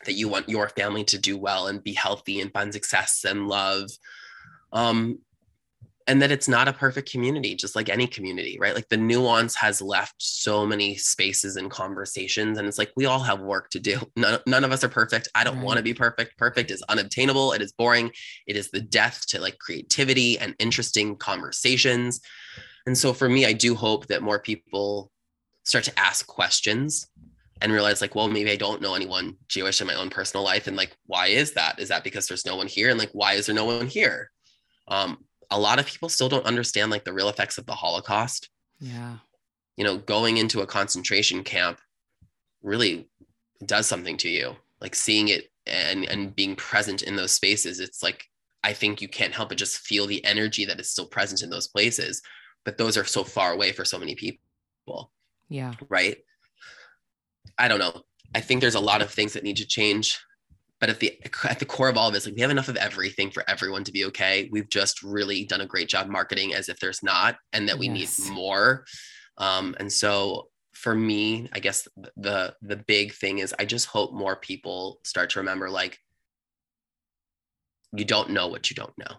that 0.04 0.14
you 0.14 0.28
want 0.28 0.48
your 0.48 0.68
family 0.70 1.04
to 1.04 1.18
do 1.18 1.36
well 1.36 1.66
and 1.66 1.82
be 1.82 1.92
healthy 1.92 2.40
and 2.40 2.52
find 2.52 2.72
success 2.72 3.24
and 3.26 3.48
love 3.48 3.90
um 4.72 5.18
and 6.06 6.22
that 6.22 6.30
it's 6.30 6.48
not 6.48 6.68
a 6.68 6.72
perfect 6.72 7.10
community 7.10 7.54
just 7.54 7.76
like 7.76 7.90
any 7.90 8.06
community 8.06 8.56
right? 8.58 8.74
Like 8.74 8.88
the 8.88 8.96
nuance 8.96 9.54
has 9.56 9.82
left 9.82 10.14
so 10.18 10.64
many 10.64 10.96
spaces 10.96 11.56
and 11.56 11.70
conversations 11.70 12.56
and 12.56 12.66
it's 12.66 12.78
like 12.78 12.90
we 12.96 13.04
all 13.04 13.18
have 13.18 13.40
work 13.40 13.68
to 13.70 13.78
do. 13.78 14.00
None, 14.16 14.40
none 14.46 14.64
of 14.64 14.72
us 14.72 14.82
are 14.82 14.88
perfect. 14.88 15.28
I 15.34 15.44
don't 15.44 15.56
Right. 15.56 15.64
want 15.64 15.76
to 15.76 15.82
be 15.82 15.92
perfect. 15.92 16.38
Perfect 16.38 16.70
is 16.70 16.82
unobtainable. 16.88 17.52
It 17.52 17.60
is 17.60 17.72
boring. 17.72 18.10
It 18.46 18.56
is 18.56 18.70
the 18.70 18.80
death 18.80 19.26
to 19.28 19.40
like 19.40 19.58
creativity 19.58 20.38
and 20.38 20.54
interesting 20.58 21.14
conversations. 21.16 22.20
And 22.86 22.96
so 22.96 23.12
for 23.12 23.28
me 23.28 23.44
i 23.44 23.52
do 23.52 23.74
hope 23.74 24.06
that 24.06 24.22
more 24.22 24.38
people 24.38 25.10
start 25.64 25.84
to 25.84 25.98
ask 25.98 26.26
questions 26.26 27.06
and 27.60 27.72
realize 27.72 28.00
like 28.00 28.14
well 28.14 28.28
maybe 28.28 28.50
i 28.50 28.56
don't 28.56 28.80
know 28.82 28.94
anyone 28.94 29.36
jewish 29.48 29.80
in 29.80 29.86
my 29.86 29.94
own 29.94 30.10
personal 30.10 30.44
life 30.44 30.66
and 30.66 30.76
like 30.76 30.96
why 31.06 31.26
is 31.28 31.52
that 31.52 31.78
is 31.78 31.88
that 31.88 32.04
because 32.04 32.26
there's 32.26 32.46
no 32.46 32.56
one 32.56 32.66
here 32.66 32.90
and 32.90 32.98
like 32.98 33.10
why 33.12 33.32
is 33.34 33.46
there 33.46 33.54
no 33.54 33.64
one 33.64 33.86
here 33.86 34.30
um 34.88 35.24
a 35.50 35.58
lot 35.58 35.78
of 35.78 35.86
people 35.86 36.08
still 36.08 36.28
don't 36.28 36.44
understand 36.46 36.90
like 36.90 37.04
the 37.04 37.12
real 37.12 37.28
effects 37.28 37.58
of 37.58 37.66
the 37.66 37.74
holocaust 37.74 38.48
Yeah. 38.80 39.16
you 39.76 39.84
know 39.84 39.98
going 39.98 40.36
into 40.36 40.60
a 40.60 40.66
concentration 40.66 41.42
camp 41.44 41.80
really 42.62 43.08
does 43.64 43.86
something 43.86 44.16
to 44.18 44.28
you 44.28 44.56
like 44.80 44.94
seeing 44.94 45.28
it 45.28 45.50
and 45.66 46.04
and 46.08 46.34
being 46.34 46.54
present 46.56 47.02
in 47.02 47.16
those 47.16 47.32
spaces 47.32 47.80
it's 47.80 48.02
like 48.02 48.24
i 48.64 48.72
think 48.72 49.00
you 49.02 49.08
can't 49.08 49.34
help 49.34 49.48
but 49.48 49.58
just 49.58 49.78
feel 49.78 50.06
the 50.06 50.24
energy 50.24 50.64
that 50.64 50.80
is 50.80 50.90
still 50.90 51.06
present 51.06 51.42
in 51.42 51.50
those 51.50 51.68
places 51.68 52.22
but 52.64 52.76
those 52.78 52.96
are 52.96 53.04
so 53.04 53.24
far 53.24 53.52
away 53.52 53.72
for 53.72 53.84
so 53.84 53.98
many 53.98 54.14
people 54.14 55.10
Yeah. 55.48 55.72
right? 55.88 56.18
I 57.58 57.68
don't 57.68 57.78
know. 57.78 58.02
I 58.34 58.40
think 58.40 58.60
there's 58.60 58.74
a 58.74 58.80
lot 58.80 59.02
of 59.02 59.10
things 59.10 59.32
that 59.32 59.42
need 59.42 59.56
to 59.56 59.66
change, 59.66 60.18
but 60.80 60.90
at 60.90 61.00
the 61.00 61.18
at 61.48 61.58
the 61.58 61.64
core 61.64 61.88
of 61.88 61.96
all 61.96 62.08
of 62.08 62.14
this, 62.14 62.26
like 62.26 62.34
we 62.34 62.40
have 62.42 62.50
enough 62.50 62.68
of 62.68 62.76
everything 62.76 63.30
for 63.30 63.42
everyone 63.48 63.84
to 63.84 63.92
be 63.92 64.04
okay. 64.06 64.48
We've 64.52 64.68
just 64.68 65.02
really 65.02 65.44
done 65.44 65.60
a 65.62 65.66
great 65.66 65.88
job 65.88 66.08
marketing 66.08 66.54
as 66.54 66.68
if 66.68 66.78
there's 66.78 67.02
not, 67.02 67.36
and 67.52 67.68
that 67.68 67.78
we 67.78 67.88
Yes. 67.88 68.18
need 68.20 68.32
more. 68.32 68.84
Um, 69.38 69.74
and 69.80 69.92
so 69.92 70.48
for 70.74 70.94
me, 70.94 71.48
I 71.52 71.58
guess 71.60 71.88
the 72.16 72.54
the 72.62 72.76
big 72.76 73.12
thing 73.14 73.38
is 73.38 73.54
I 73.58 73.64
just 73.64 73.86
hope 73.86 74.12
more 74.12 74.36
people 74.36 75.00
start 75.04 75.30
to 75.30 75.40
remember 75.40 75.70
like 75.70 75.98
you 77.92 78.04
don't 78.04 78.30
know 78.30 78.48
what 78.48 78.70
you 78.70 78.76
don't 78.76 78.96
know. 78.98 79.16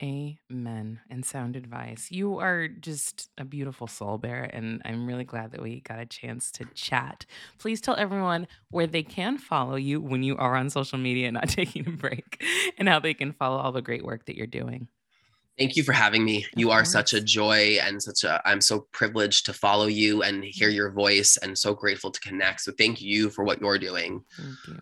Amen. 0.00 1.00
And 1.10 1.24
sound 1.24 1.56
advice. 1.56 2.08
You 2.10 2.38
are 2.38 2.68
just 2.68 3.30
a 3.36 3.44
beautiful 3.44 3.88
soul, 3.88 4.16
Bear, 4.16 4.48
and 4.52 4.80
I'm 4.84 5.06
really 5.06 5.24
glad 5.24 5.50
that 5.52 5.62
we 5.62 5.80
got 5.80 5.98
a 5.98 6.06
chance 6.06 6.52
to 6.52 6.66
chat. 6.74 7.26
Please 7.58 7.80
tell 7.80 7.96
everyone 7.96 8.46
where 8.70 8.86
they 8.86 9.02
can 9.02 9.38
follow 9.38 9.74
you 9.74 10.00
when 10.00 10.22
you 10.22 10.36
are 10.36 10.54
on 10.54 10.70
social 10.70 10.98
media, 10.98 11.32
not 11.32 11.48
taking 11.48 11.86
a 11.88 11.90
break, 11.90 12.44
and 12.78 12.88
how 12.88 13.00
they 13.00 13.12
can 13.14 13.32
follow 13.32 13.56
all 13.56 13.72
the 13.72 13.82
great 13.82 14.04
work 14.04 14.26
that 14.26 14.36
you're 14.36 14.46
doing. 14.46 14.86
Thank 15.58 15.74
you 15.74 15.82
for 15.82 15.92
having 15.92 16.24
me. 16.24 16.46
You 16.54 16.70
are 16.70 16.84
such 16.84 17.12
a 17.12 17.20
joy 17.20 17.78
and 17.82 18.00
such 18.00 18.22
a 18.22 18.40
I'm 18.44 18.60
so 18.60 18.86
privileged 18.92 19.44
to 19.46 19.52
follow 19.52 19.86
you 19.86 20.22
and 20.22 20.44
hear 20.44 20.70
mm. 20.70 20.74
your 20.74 20.92
voice 20.92 21.36
and 21.36 21.58
so 21.58 21.74
grateful 21.74 22.12
to 22.12 22.20
connect. 22.20 22.60
So 22.60 22.70
thank 22.78 23.00
you 23.00 23.28
for 23.28 23.42
what 23.42 23.60
you're 23.60 23.78
doing. 23.78 24.24
Thank 24.36 24.56
you. 24.68 24.78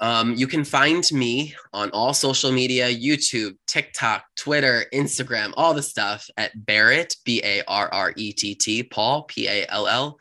Um, 0.00 0.34
you 0.34 0.46
can 0.46 0.64
find 0.64 1.04
me 1.12 1.54
on 1.74 1.90
all 1.90 2.14
social 2.14 2.50
media, 2.50 2.88
YouTube, 2.88 3.56
TikTok, 3.66 4.24
Twitter, 4.36 4.86
Instagram, 4.94 5.52
all 5.56 5.74
the 5.74 5.82
stuff 5.82 6.26
at 6.38 6.52
Barrett, 6.64 7.16
B-A-R-R-E-T-T, 7.26 8.82
Pall, 8.84 9.22
P-A-L-L. 9.24 10.18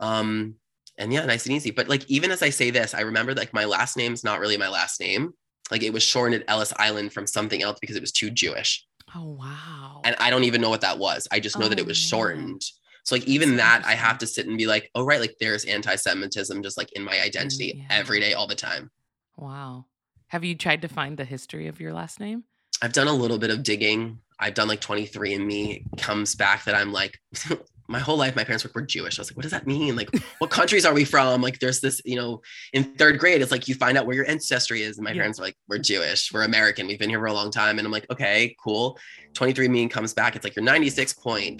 Um, 0.00 0.54
and 0.98 1.12
yeah, 1.12 1.24
nice 1.24 1.46
and 1.46 1.54
easy. 1.54 1.70
But 1.70 1.88
like 1.88 2.08
even 2.10 2.30
as 2.30 2.42
I 2.42 2.50
say 2.50 2.70
this, 2.70 2.92
I 2.94 3.00
remember 3.00 3.34
like 3.34 3.54
my 3.54 3.64
last 3.64 3.96
name's 3.96 4.22
not 4.22 4.40
really 4.40 4.56
my 4.58 4.68
last 4.68 5.00
name. 5.00 5.32
Like 5.70 5.82
it 5.82 5.92
was 5.92 6.02
shortened 6.02 6.44
Ellis 6.48 6.72
Island 6.76 7.12
from 7.12 7.26
something 7.26 7.62
else 7.62 7.78
because 7.80 7.96
it 7.96 8.02
was 8.02 8.12
too 8.12 8.30
Jewish 8.30 8.86
Oh, 9.14 9.36
wow. 9.40 10.00
and 10.04 10.14
I 10.18 10.28
don't 10.30 10.44
even 10.44 10.60
know 10.60 10.70
what 10.70 10.82
that 10.82 10.98
was. 10.98 11.26
I 11.32 11.40
just 11.40 11.58
know 11.58 11.68
that 11.68 11.78
Oh, 11.78 11.82
it 11.82 11.86
was 11.86 11.98
man. 12.02 12.08
shortened. 12.08 12.62
So 13.04 13.14
like 13.14 13.24
even 13.26 13.56
that, 13.56 13.82
I 13.84 13.94
have 13.94 14.18
to 14.18 14.26
sit 14.26 14.46
and 14.46 14.58
be 14.58 14.66
like, 14.66 14.90
oh 14.94 15.04
right, 15.04 15.20
like 15.20 15.36
there's 15.40 15.64
anti-Semitism 15.64 16.62
just 16.62 16.76
like 16.76 16.92
in 16.92 17.02
my 17.02 17.20
identity 17.20 17.74
yeah. 17.78 17.84
every 17.96 18.20
day, 18.20 18.34
all 18.34 18.46
the 18.46 18.54
time. 18.54 18.90
Wow. 19.36 19.86
Have 20.28 20.44
you 20.44 20.54
tried 20.54 20.82
to 20.82 20.88
find 20.88 21.18
the 21.18 21.24
history 21.24 21.68
of 21.68 21.80
your 21.80 21.92
last 21.92 22.20
name? 22.20 22.44
I've 22.80 22.92
done 22.92 23.08
a 23.08 23.12
little 23.12 23.38
bit 23.38 23.50
of 23.50 23.62
digging. 23.62 24.18
I've 24.38 24.54
done 24.54 24.68
like 24.68 24.80
23 24.80 25.34
and 25.34 25.46
me 25.46 25.84
comes 25.98 26.34
back 26.34 26.64
that 26.64 26.74
I'm 26.74 26.92
like, 26.92 27.20
my 27.92 27.98
whole 28.00 28.16
life, 28.16 28.34
my 28.34 28.42
parents 28.44 28.64
were, 28.64 28.70
were 28.74 28.82
Jewish. 28.82 29.18
I 29.18 29.20
was 29.20 29.30
like, 29.30 29.36
what 29.36 29.42
does 29.42 29.52
that 29.52 29.66
mean? 29.66 29.94
Like, 29.94 30.08
what 30.38 30.50
countries 30.50 30.84
are 30.84 30.94
we 30.94 31.04
from? 31.04 31.42
Like, 31.42 31.58
there's 31.60 31.80
this, 31.80 32.00
you 32.04 32.16
know, 32.16 32.40
in 32.72 32.84
third 32.84 33.18
grade, 33.18 33.42
it's 33.42 33.52
like 33.52 33.68
you 33.68 33.74
find 33.74 33.96
out 33.98 34.06
where 34.06 34.16
your 34.16 34.28
ancestry 34.28 34.82
is. 34.82 34.98
And 34.98 35.04
my 35.04 35.10
Yeah. 35.10 35.18
parents 35.18 35.38
are 35.38 35.42
like, 35.42 35.56
we're 35.68 35.78
Jewish, 35.78 36.32
we're 36.32 36.42
American, 36.42 36.86
we've 36.86 36.98
been 36.98 37.10
here 37.10 37.20
for 37.20 37.26
a 37.26 37.32
long 37.32 37.50
time. 37.50 37.78
And 37.78 37.86
I'm 37.86 37.92
like, 37.92 38.06
okay, 38.10 38.56
cool. 38.62 38.98
23 39.34 39.68
me 39.68 39.88
comes 39.88 40.12
back. 40.14 40.34
It's 40.36 40.44
like 40.44 40.56
you're 40.56 40.64
96.1% 40.64 41.58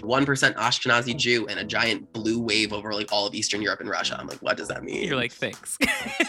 Ashkenazi 0.56 1.16
Jew 1.16 1.46
and 1.48 1.58
a 1.60 1.64
giant 1.64 2.12
blue 2.12 2.40
wave 2.40 2.72
over 2.72 2.92
like 2.92 3.12
all 3.12 3.26
of 3.26 3.34
Eastern 3.34 3.62
Europe 3.62 3.80
and 3.80 3.88
Russia. 3.88 4.16
I'm 4.18 4.26
like, 4.26 4.40
what 4.42 4.56
does 4.56 4.68
that 4.68 4.82
mean? 4.82 5.06
You're 5.08 5.16
like, 5.16 5.32
thanks. 5.32 5.78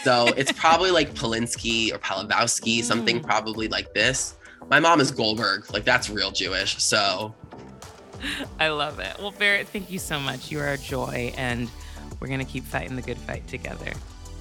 so 0.02 0.26
it's 0.36 0.52
probably 0.56 0.90
like 0.90 1.14
Polinsky 1.14 1.92
or 1.92 1.98
Palabowski, 1.98 2.82
something 2.82 3.14
Mm. 3.20 3.22
probably 3.24 3.68
like 3.68 3.92
this. 3.94 4.36
My 4.70 4.80
mom 4.80 5.00
is 5.00 5.10
Goldberg, 5.10 5.70
like 5.72 5.84
that's 5.84 6.08
real 6.08 6.30
Jewish. 6.30 6.82
So 6.82 7.34
I 8.60 8.68
love 8.68 8.98
it. 8.98 9.16
Well, 9.18 9.32
Barrett, 9.32 9.68
thank 9.68 9.90
you 9.90 9.98
so 9.98 10.18
much. 10.18 10.50
You 10.50 10.60
are 10.60 10.72
a 10.72 10.78
joy, 10.78 11.32
and 11.36 11.68
we're 12.20 12.28
going 12.28 12.44
to 12.44 12.46
keep 12.46 12.64
fighting 12.64 12.96
the 12.96 13.02
good 13.02 13.18
fight 13.18 13.46
together. 13.48 13.92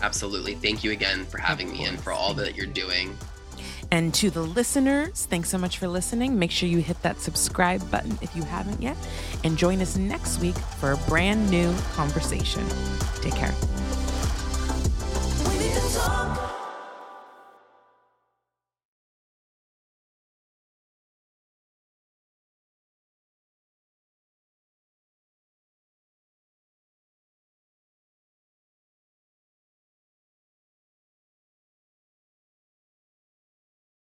Absolutely. 0.02 0.56
Thank 0.56 0.84
you 0.84 0.92
again 0.92 1.26
for 1.26 1.38
having 1.38 1.72
me 1.72 1.86
and 1.86 2.00
for 2.00 2.12
all 2.12 2.34
that 2.36 2.56
you're 2.56 2.66
doing. 2.66 3.18
And 3.92 4.14
to 4.16 4.30
the 4.30 4.42
listeners, 4.42 5.26
thanks 5.26 5.50
so 5.50 5.58
much 5.58 5.78
for 5.78 5.88
listening. 5.88 6.38
Make 6.40 6.52
sure 6.52 6.68
you 6.68 6.80
hit 6.80 7.02
that 7.04 7.22
subscribe 7.22 7.90
button 7.92 8.18
if 8.22 8.36
you 8.36 8.44
haven't 8.44 8.82
yet, 8.82 8.98
and 9.44 9.58
join 9.58 9.82
us 9.82 9.98
next 9.98 10.40
week 10.40 10.56
for 10.56 10.94
a 10.94 10.98
brand 11.10 11.50
new 11.50 11.74
conversation. 11.94 12.66
Take 13.22 13.36
care. 13.36 13.54